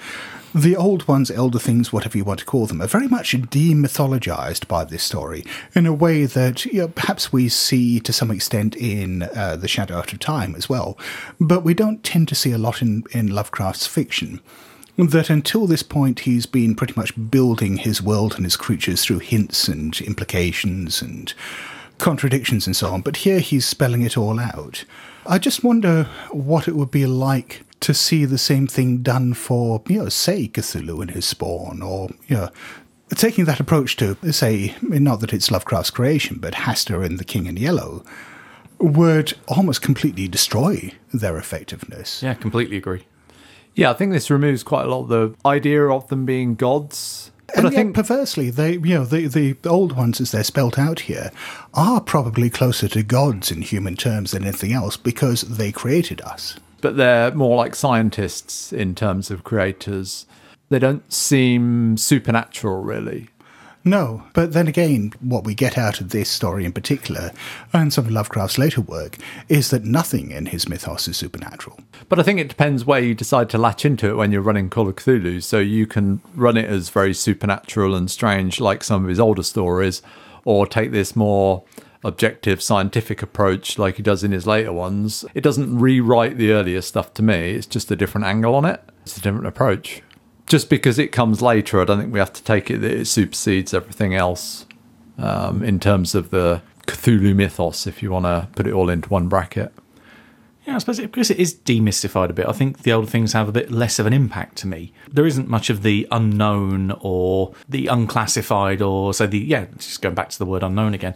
the 0.54 0.76
old 0.76 1.08
ones, 1.08 1.32
elder 1.32 1.58
things, 1.58 1.92
whatever 1.92 2.16
you 2.16 2.24
want 2.24 2.38
to 2.38 2.46
call 2.46 2.66
them, 2.66 2.80
are 2.80 2.86
very 2.86 3.08
much 3.08 3.32
demythologized 3.32 4.68
by 4.68 4.84
this 4.84 5.02
story 5.02 5.44
in 5.74 5.84
a 5.84 5.92
way 5.92 6.26
that 6.26 6.64
you 6.66 6.82
know, 6.82 6.88
perhaps 6.88 7.32
we 7.32 7.48
see 7.48 7.98
to 8.00 8.12
some 8.12 8.30
extent 8.30 8.76
in 8.76 9.24
uh, 9.34 9.56
The 9.56 9.66
Shadow 9.66 9.96
Out 9.96 10.12
of 10.12 10.20
Time 10.20 10.54
as 10.54 10.68
well, 10.68 10.96
but 11.40 11.64
we 11.64 11.74
don't 11.74 12.04
tend 12.04 12.28
to 12.28 12.36
see 12.36 12.52
a 12.52 12.58
lot 12.58 12.82
in, 12.82 13.02
in 13.10 13.28
Lovecraft's 13.28 13.88
fiction 13.88 14.40
that 14.96 15.28
until 15.28 15.66
this 15.66 15.82
point 15.82 16.20
he's 16.20 16.46
been 16.46 16.76
pretty 16.76 16.94
much 16.96 17.12
building 17.28 17.78
his 17.78 18.00
world 18.00 18.36
and 18.36 18.44
his 18.44 18.56
creatures 18.56 19.04
through 19.04 19.18
hints 19.18 19.66
and 19.66 20.00
implications 20.02 21.02
and 21.02 21.34
contradictions 21.98 22.66
and 22.66 22.76
so 22.76 22.90
on, 22.90 23.00
but 23.00 23.16
here 23.18 23.40
he's 23.40 23.66
spelling 23.66 24.02
it 24.02 24.16
all 24.16 24.38
out. 24.38 24.84
I 25.26 25.38
just 25.38 25.64
wonder 25.64 26.04
what 26.30 26.68
it 26.68 26.76
would 26.76 26.92
be 26.92 27.06
like 27.06 27.64
to 27.84 27.92
see 27.92 28.24
the 28.24 28.38
same 28.38 28.66
thing 28.66 29.02
done 29.02 29.34
for, 29.34 29.82
you 29.88 29.98
know, 29.98 30.08
say 30.08 30.48
Cthulhu 30.48 31.02
and 31.02 31.10
his 31.10 31.26
spawn, 31.26 31.82
or, 31.82 32.08
you 32.26 32.36
know, 32.36 32.48
taking 33.14 33.44
that 33.44 33.60
approach 33.60 33.96
to, 33.96 34.16
say, 34.32 34.74
not 34.80 35.20
that 35.20 35.34
it's 35.34 35.50
Lovecraft's 35.50 35.90
creation, 35.90 36.38
but 36.40 36.54
Hastur 36.54 37.04
and 37.04 37.18
the 37.18 37.24
King 37.24 37.44
in 37.44 37.58
Yellow, 37.58 38.02
would 38.78 39.34
almost 39.48 39.82
completely 39.82 40.28
destroy 40.28 40.92
their 41.12 41.36
effectiveness. 41.36 42.22
Yeah, 42.22 42.32
completely 42.32 42.78
agree. 42.78 43.04
Yeah, 43.74 43.90
I 43.90 43.94
think 43.94 44.12
this 44.12 44.30
removes 44.30 44.62
quite 44.62 44.86
a 44.86 44.88
lot 44.88 45.02
of 45.02 45.08
the 45.08 45.34
idea 45.46 45.86
of 45.86 46.08
them 46.08 46.24
being 46.24 46.54
gods. 46.54 47.32
But 47.48 47.58
and 47.58 47.66
I 47.66 47.70
think 47.70 47.94
perversely, 47.94 48.48
they 48.48 48.72
you 48.72 48.94
know 48.94 49.04
the 49.04 49.26
the 49.26 49.56
old 49.68 49.94
ones 49.94 50.20
as 50.20 50.32
they're 50.32 50.42
spelt 50.42 50.78
out 50.78 51.00
here 51.00 51.30
are 51.74 52.00
probably 52.00 52.48
closer 52.48 52.88
to 52.88 53.02
gods 53.02 53.50
in 53.50 53.60
human 53.60 53.96
terms 53.96 54.30
than 54.30 54.44
anything 54.44 54.72
else 54.72 54.96
because 54.96 55.42
they 55.42 55.70
created 55.70 56.22
us. 56.22 56.56
But 56.84 56.98
they're 56.98 57.34
more 57.34 57.56
like 57.56 57.74
scientists 57.74 58.70
in 58.70 58.94
terms 58.94 59.30
of 59.30 59.42
creators. 59.42 60.26
They 60.68 60.78
don't 60.78 61.10
seem 61.10 61.96
supernatural, 61.96 62.82
really. 62.82 63.30
No, 63.84 64.24
but 64.34 64.52
then 64.52 64.68
again, 64.68 65.14
what 65.20 65.44
we 65.44 65.54
get 65.54 65.78
out 65.78 66.02
of 66.02 66.10
this 66.10 66.28
story 66.28 66.66
in 66.66 66.72
particular, 66.72 67.32
and 67.72 67.90
some 67.90 68.04
of 68.04 68.10
Lovecraft's 68.10 68.58
later 68.58 68.82
work, 68.82 69.16
is 69.48 69.70
that 69.70 69.84
nothing 69.84 70.30
in 70.30 70.44
his 70.44 70.68
mythos 70.68 71.08
is 71.08 71.16
supernatural. 71.16 71.80
But 72.10 72.18
I 72.18 72.22
think 72.22 72.38
it 72.38 72.48
depends 72.50 72.84
where 72.84 73.00
you 73.00 73.14
decide 73.14 73.48
to 73.50 73.58
latch 73.58 73.86
into 73.86 74.10
it 74.10 74.16
when 74.18 74.30
you're 74.30 74.42
running 74.42 74.68
Call 74.68 74.86
of 74.86 74.96
Cthulhu. 74.96 75.42
So 75.42 75.60
you 75.60 75.86
can 75.86 76.20
run 76.34 76.58
it 76.58 76.66
as 76.66 76.90
very 76.90 77.14
supernatural 77.14 77.94
and 77.94 78.10
strange, 78.10 78.60
like 78.60 78.84
some 78.84 79.04
of 79.04 79.08
his 79.08 79.20
older 79.20 79.42
stories, 79.42 80.02
or 80.44 80.66
take 80.66 80.90
this 80.90 81.16
more 81.16 81.64
objective 82.04 82.62
scientific 82.62 83.22
approach 83.22 83.78
like 83.78 83.96
he 83.96 84.02
does 84.02 84.22
in 84.22 84.32
his 84.32 84.46
later 84.46 84.72
ones. 84.72 85.24
It 85.34 85.40
doesn't 85.40 85.78
rewrite 85.78 86.36
the 86.36 86.52
earlier 86.52 86.82
stuff 86.82 87.14
to 87.14 87.22
me, 87.22 87.52
it's 87.52 87.66
just 87.66 87.90
a 87.90 87.96
different 87.96 88.26
angle 88.26 88.54
on 88.54 88.64
it, 88.64 88.82
it's 89.02 89.16
a 89.16 89.20
different 89.20 89.46
approach. 89.46 90.02
Just 90.46 90.68
because 90.68 90.98
it 90.98 91.08
comes 91.08 91.40
later, 91.40 91.80
I 91.80 91.84
don't 91.84 91.98
think 91.98 92.12
we 92.12 92.18
have 92.18 92.32
to 92.34 92.44
take 92.44 92.70
it 92.70 92.78
that 92.78 92.90
it 92.90 93.06
supersedes 93.06 93.72
everything 93.72 94.14
else 94.14 94.66
um, 95.16 95.62
in 95.62 95.80
terms 95.80 96.14
of 96.14 96.30
the 96.30 96.60
Cthulhu 96.86 97.34
mythos, 97.34 97.86
if 97.86 98.02
you 98.02 98.10
want 98.10 98.26
to 98.26 98.48
put 98.54 98.66
it 98.66 98.74
all 98.74 98.90
into 98.90 99.08
one 99.08 99.28
bracket. 99.28 99.72
Yeah, 100.66 100.76
I 100.76 100.78
suppose 100.78 100.98
it, 100.98 101.12
because 101.12 101.30
it 101.30 101.38
is 101.38 101.54
demystified 101.54 102.30
a 102.30 102.32
bit, 102.32 102.46
I 102.46 102.52
think 102.52 102.82
the 102.82 102.92
older 102.92 103.06
things 103.06 103.34
have 103.34 103.48
a 103.48 103.52
bit 103.52 103.70
less 103.70 103.98
of 103.98 104.06
an 104.06 104.14
impact 104.14 104.56
to 104.58 104.66
me. 104.66 104.92
There 105.10 105.26
isn't 105.26 105.48
much 105.48 105.68
of 105.68 105.82
the 105.82 106.08
unknown 106.10 106.96
or 107.00 107.54
the 107.68 107.86
unclassified 107.88 108.80
or 108.80 109.12
so 109.12 109.26
the 109.26 109.38
yeah, 109.38 109.66
just 109.76 110.00
going 110.00 110.14
back 110.14 110.30
to 110.30 110.38
the 110.38 110.46
word 110.46 110.62
unknown 110.62 110.94
again. 110.94 111.14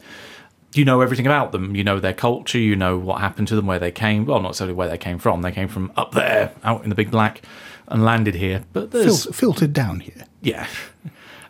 You 0.74 0.84
know 0.84 1.00
everything 1.00 1.26
about 1.26 1.52
them. 1.52 1.74
You 1.74 1.82
know 1.84 1.98
their 1.98 2.12
culture. 2.12 2.58
You 2.58 2.76
know 2.76 2.98
what 2.98 3.20
happened 3.20 3.48
to 3.48 3.56
them, 3.56 3.66
where 3.66 3.78
they 3.78 3.90
came. 3.90 4.26
Well, 4.26 4.40
not 4.40 4.48
necessarily 4.50 4.74
where 4.74 4.88
they 4.88 4.98
came 4.98 5.18
from. 5.18 5.42
They 5.42 5.52
came 5.52 5.68
from 5.68 5.92
up 5.96 6.12
there, 6.12 6.52
out 6.62 6.82
in 6.84 6.90
the 6.90 6.94
big 6.94 7.10
black, 7.10 7.42
and 7.88 8.04
landed 8.04 8.34
here. 8.34 8.64
But 8.72 8.90
there's 8.90 9.24
Fil- 9.24 9.32
filtered 9.32 9.72
down 9.72 10.00
here. 10.00 10.24
yeah. 10.42 10.66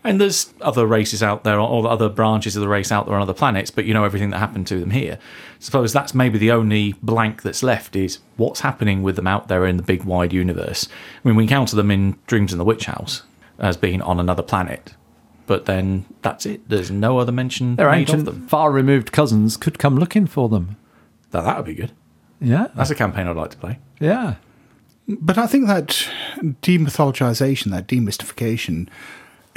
And 0.04 0.20
there's 0.20 0.54
other 0.60 0.86
races 0.86 1.24
out 1.24 1.42
there, 1.42 1.58
or 1.58 1.86
other 1.88 2.08
branches 2.08 2.54
of 2.54 2.60
the 2.62 2.68
race 2.68 2.92
out 2.92 3.06
there 3.06 3.16
on 3.16 3.20
other 3.20 3.34
planets, 3.34 3.72
but 3.72 3.84
you 3.84 3.92
know 3.92 4.04
everything 4.04 4.30
that 4.30 4.38
happened 4.38 4.68
to 4.68 4.78
them 4.78 4.90
here. 4.90 5.18
Suppose 5.58 5.92
that's 5.92 6.14
maybe 6.14 6.38
the 6.38 6.52
only 6.52 6.92
blank 7.02 7.42
that's 7.42 7.64
left 7.64 7.96
is 7.96 8.20
what's 8.36 8.60
happening 8.60 9.02
with 9.02 9.16
them 9.16 9.26
out 9.26 9.48
there 9.48 9.66
in 9.66 9.76
the 9.76 9.82
big 9.82 10.04
wide 10.04 10.32
universe. 10.32 10.88
I 11.24 11.28
mean, 11.28 11.34
we 11.36 11.42
encounter 11.42 11.74
them 11.74 11.90
in 11.90 12.16
Dreams 12.28 12.52
in 12.52 12.58
the 12.58 12.64
Witch 12.64 12.86
House 12.86 13.24
as 13.58 13.76
being 13.76 14.00
on 14.00 14.20
another 14.20 14.42
planet, 14.42 14.94
but 15.48 15.64
then 15.64 16.04
that's 16.22 16.46
it. 16.46 16.68
There's 16.68 16.90
no 16.90 17.18
other 17.18 17.32
mention 17.32 17.74
Their 17.76 17.90
made 17.90 18.00
ancient, 18.00 18.28
of 18.28 18.34
them. 18.34 18.46
far 18.48 18.70
removed 18.70 19.10
cousins 19.10 19.56
could 19.56 19.78
come 19.78 19.96
looking 19.96 20.26
for 20.26 20.48
them. 20.48 20.76
Now, 21.32 21.40
that 21.40 21.56
would 21.56 21.64
be 21.66 21.74
good. 21.74 21.90
Yeah. 22.40 22.68
That's 22.74 22.90
a 22.90 22.94
campaign 22.94 23.26
I'd 23.26 23.34
like 23.34 23.50
to 23.50 23.56
play. 23.56 23.78
Yeah. 23.98 24.34
But 25.08 25.38
I 25.38 25.46
think 25.46 25.66
that 25.66 26.06
demythologization, 26.62 27.70
that 27.70 27.86
demystification, 27.88 28.88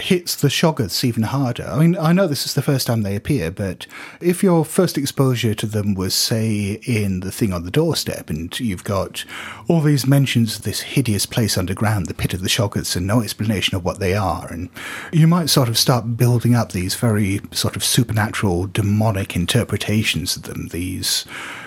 hits 0.02 0.36
the 0.36 0.48
Shoggoths 0.48 1.04
even 1.04 1.24
harder. 1.24 1.68
I 1.68 1.80
mean, 1.80 1.98
I 1.98 2.12
know 2.12 2.28
this 2.28 2.46
is 2.46 2.54
the 2.54 2.62
first 2.62 2.88
time 2.88 3.02
they 3.02 3.16
appear, 3.16 3.52
but 3.52 3.88
if 4.20 4.44
your 4.44 4.66
first 4.66 4.98
exposure 4.98 5.54
to 5.56 5.66
them 5.66 5.94
was, 5.94 6.14
say, 6.14 6.80
in 6.84 7.22
the 7.22 7.32
thing 7.32 7.54
on 7.54 7.64
the 7.64 7.72
doorstep, 7.72 8.30
and 8.30 8.58
you've 8.60 8.84
got 8.84 9.24
all 9.68 9.82
these 9.82 10.08
mentions 10.08 10.58
of 10.58 10.64
this 10.64 10.82
hideous 10.82 11.26
place 11.26 11.58
underground, 11.58 12.08
the 12.08 12.14
pit 12.14 12.34
of 12.34 12.42
the 12.42 12.50
Shoggoths, 12.50 12.96
and 12.96 13.08
no 13.08 13.22
explanation 13.22 13.76
of 13.76 13.86
what 13.86 14.00
they 14.00 14.14
are, 14.14 14.48
and 14.48 14.70
you 15.12 15.28
might 15.28 15.50
sort 15.50 15.70
of 15.70 15.78
start 15.78 16.18
building 16.18 16.56
up 16.56 16.72
these 16.72 16.96
very 16.96 17.42
sort 17.52 17.76
of 17.76 17.84
supernatural, 17.84 18.68
demonic 18.68 19.36
interpretations 19.36 20.36
of 20.36 20.44
them, 20.44 20.68
these 20.70 21.26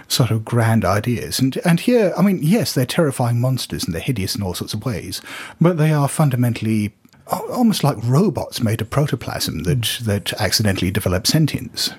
sort 0.09 0.31
of 0.31 0.45
grand 0.45 0.85
ideas. 0.85 1.39
And 1.39 1.57
and 1.65 1.81
here, 1.81 2.13
I 2.17 2.23
mean, 2.23 2.41
yes, 2.43 2.75
they're 2.75 2.87
terrifying 2.87 3.41
monsters 3.41 3.85
and 3.85 3.95
they're 3.95 4.03
hideous 4.03 4.35
in 4.35 4.43
all 4.43 4.55
sorts 4.55 4.75
of 4.75 4.85
ways, 4.85 5.21
but 5.61 5.79
they 5.79 5.93
are 5.93 6.09
fundamentally 6.09 6.85
al- 6.85 6.93
almost 7.27 7.85
like 7.85 7.97
robots 8.05 8.61
made 8.61 8.81
of 8.81 8.91
protoplasm 8.91 9.63
that 9.65 9.99
that 10.03 10.33
accidentally 10.41 10.91
develop 10.91 11.27
sentience. 11.27 11.91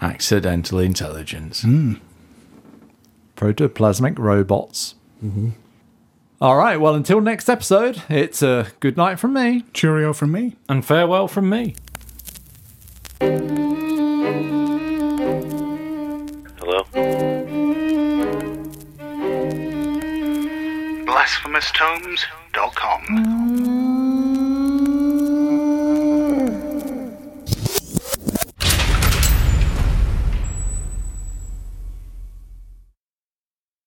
Accidental 0.00 0.78
intelligence. 0.78 1.62
Hmm. 1.62 1.94
Protoplasmic 3.36 4.18
robots. 4.18 4.94
Mm-hmm. 5.24 5.50
All 6.42 6.56
right, 6.56 6.80
well, 6.80 6.94
until 6.94 7.20
next 7.20 7.50
episode, 7.50 8.02
it's 8.08 8.42
a 8.42 8.68
good 8.80 8.96
night 8.96 9.18
from 9.18 9.34
me. 9.34 9.64
Cheerio 9.74 10.14
from 10.14 10.32
me. 10.32 10.56
And 10.70 10.82
farewell 10.82 11.28
from 11.28 11.50
me. 11.50 11.74
Hello? 16.58 16.84
BlasphemousTomes.com. 21.04 23.69